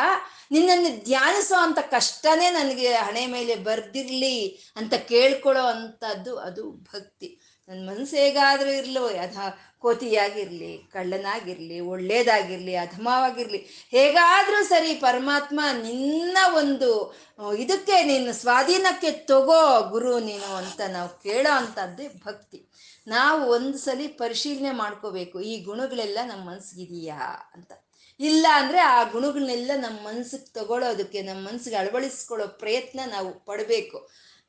ನಿನ್ನನ್ನು 0.51 1.05
ಧ್ಯಾನಿಸೋ 1.05 1.55
ಅಂತ 1.55 1.79
ಕಷ್ಟನೇ 1.79 2.51
ನನಗೆ 2.51 2.95
ಹಣೆ 2.95 3.27
ಮೇಲೆ 3.27 3.55
ಬರ್ದಿರ್ಲಿ 3.55 4.37
ಅಂತ 4.77 4.95
ಕೇಳ್ಕೊಳ್ಳೋ 4.95 5.64
ಅಂಥದ್ದು 5.64 6.39
ಅದು 6.39 6.71
ಭಕ್ತಿ. 6.71 7.60
ನನ್ನ 7.71 7.83
ಮನಸ್ಸು 7.89 8.16
ಹೇಗಾದರೂ 8.16 8.71
ಇರಲೋ 8.79 9.03
ಅಧ 9.25 9.39
ಕೋತಿಯಾಗಿರಲಿ, 9.83 10.71
ಕಳ್ಳನಾಗಿರಲಿ, 10.95 11.77
ಒಳ್ಳೇದಾಗಿರಲಿ, 11.93 12.73
ಅಧಮವಾಗಿರಲಿ, 12.77 13.61
ಹೇಗಾದರೂ 13.93 14.59
ಸರಿ 14.68 14.91
ಪರಮಾತ್ಮ 15.05 15.61
ನಿನ್ನ 15.85 16.39
ಒಂದು 16.61 16.89
ಇದಕ್ಕೆ 17.64 17.97
ನಿನ್ನ 18.03 18.33
ಸ್ವಾಧೀನಕ್ಕೆ 18.41 19.11
ತಗೋ 19.31 19.61
ಗುರು 19.93 20.14
ನೀನು 20.27 20.51
ಅಂತ 20.62 20.81
ನಾವು 20.97 21.11
ಕೇಳೋ 21.23 21.53
ಅಂಥದ್ದೇ 21.61 22.07
ಭಕ್ತಿ. 22.27 22.59
ನಾವು 23.07 23.41
ಒಂದು 23.57 23.79
ಸಲ 23.79 24.09
ಪರಿಶೀಲನೆ 24.23 24.73
ಮಾಡ್ಕೋಬೇಕು, 24.83 25.37
ಈ 25.41 25.55
ಗುಣಗಳೆಲ್ಲ 25.68 26.18
ನಮ್ಮ 26.25 26.43
ಮನಸ್ಸಿಗಿದೆಯಾ 26.51 27.21
ಅಂತ. 27.57 27.73
ಇಲ್ಲ 28.21 28.47
ಅಂದರೆ 28.61 28.81
ಆ 28.95 28.99
ಗುಣಗಳನ್ನೆಲ್ಲ 29.12 29.71
ನಮ್ಮ 29.77 29.99
ಮನಸ್ಸಿಗೆ 30.09 30.49
ತಗೊಳ್ಳೋದಕ್ಕೆ, 30.59 31.23
ನಮ್ಮ 31.23 31.41
ಮನಸ್ಸಿಗೆ 31.49 31.77
ಅಳವಡಿಸ್ಕೊಳ್ಳೋ 31.77 32.49
ಪ್ರಯತ್ನ 32.62 33.01
ನಾವು 33.14 33.31
ಪಡಬೇಕು. 33.51 34.01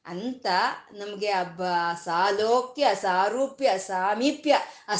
ಅಂತ 0.05 0.45
ನಮಗೆ 0.93 1.31
ಹಬ್ಬ 1.31 1.61
ಸಾಲೋಕ್ಯ 2.03 2.87
ಸಾರೂಪ್ಯ 2.93 3.77
ಸಾಮೀಪ್ಯ 3.77 4.55
ಆ 4.87 4.95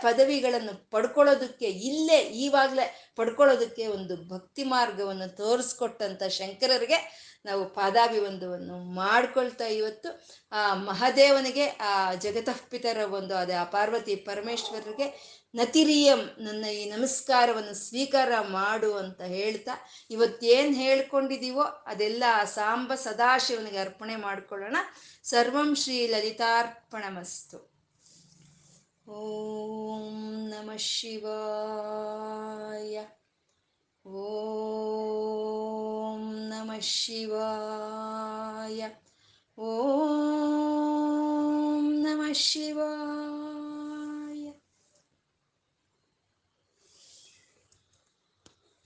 ಪದವಿಗಳನ್ನು 0.00 0.90
ಪಡ್ಕೊಳ್ಳೋದಕ್ಕೆ 0.90 1.66
ಇಲ್ಲೇ, 1.66 2.18
ಈವಾಗಲೇ 2.20 3.12
ಪಡ್ಕೊಳ್ಳೋದಕ್ಕೆ 3.16 3.86
ಒಂದು 3.86 4.16
ಭಕ್ತಿ 4.28 4.64
ಮಾರ್ಗವನ್ನು 4.64 5.36
ತೋರಿಸ್ಕೊಟ್ಟಂಥ 5.36 6.22
ಶಂಕರರಿಗೆ 6.22 6.98
ನಾವು 7.44 7.68
ಪಾದಾಭಿವಂದವನ್ನು 7.68 8.94
ಮಾಡ್ಕೊಳ್ತಾ 8.94 9.66
ಇವತ್ತು. 9.66 10.26
ಆ 10.52 10.74
ಮಹಾದೇವನಿಗೆ, 10.74 11.66
ಆ 11.66 12.14
ಜಗತಃಪಿತರ 12.14 12.96
ಒಂದು 13.12 13.36
ಅದೇ 13.36 13.52
ಆ 13.52 13.64
ಪಾರ್ವತಿ 13.64 14.16
ಪರಮೇಶ್ವರರಿಗೆ 14.16 15.34
ನತಿರಿಯಂ, 15.54 16.18
ನನ್ನ 16.38 16.64
ಈ 16.64 16.90
ನಮಸ್ಕಾರವನ್ನು 16.90 17.74
ಸ್ವೀಕಾರ 17.74 18.40
ಮಾಡು 18.40 18.94
ಅಂತ 18.94 19.22
ಹೇಳ್ತಾ, 19.22 19.72
ಇವತ್ತೇನು 20.10 20.74
ಹೇಳ್ಕೊಂಡಿದೀವೋ 20.74 21.62
ಅದೆಲ್ಲ 21.62 22.24
ಆ 22.32 22.44
ಸಾಂಬ 22.44 22.94
ಸದಾಶಿವನಿಗೆ 22.94 23.78
ಅರ್ಪಣೆ 23.78 24.16
ಮಾಡ್ಕೊಳ್ಳೋಣ. 24.16 24.76
ಸರ್ವಂ 25.22 25.74
ಶ್ರೀ 25.74 26.06
ಲಲಿತಾರ್ಪಣಮಸ್ತು. 26.06 27.74
ಓಂ 29.08 30.48
ನಮ 30.48 30.70
ಶಿವಾಯ. 30.76 33.04
ಓಂ 34.08 36.48
ನಮ 36.48 36.70
ಶಿವಾಯ. 36.80 38.88
ಓಂ 39.58 42.02
ನಮ 42.02 42.22
ಶಿವಾಯ. 42.32 43.83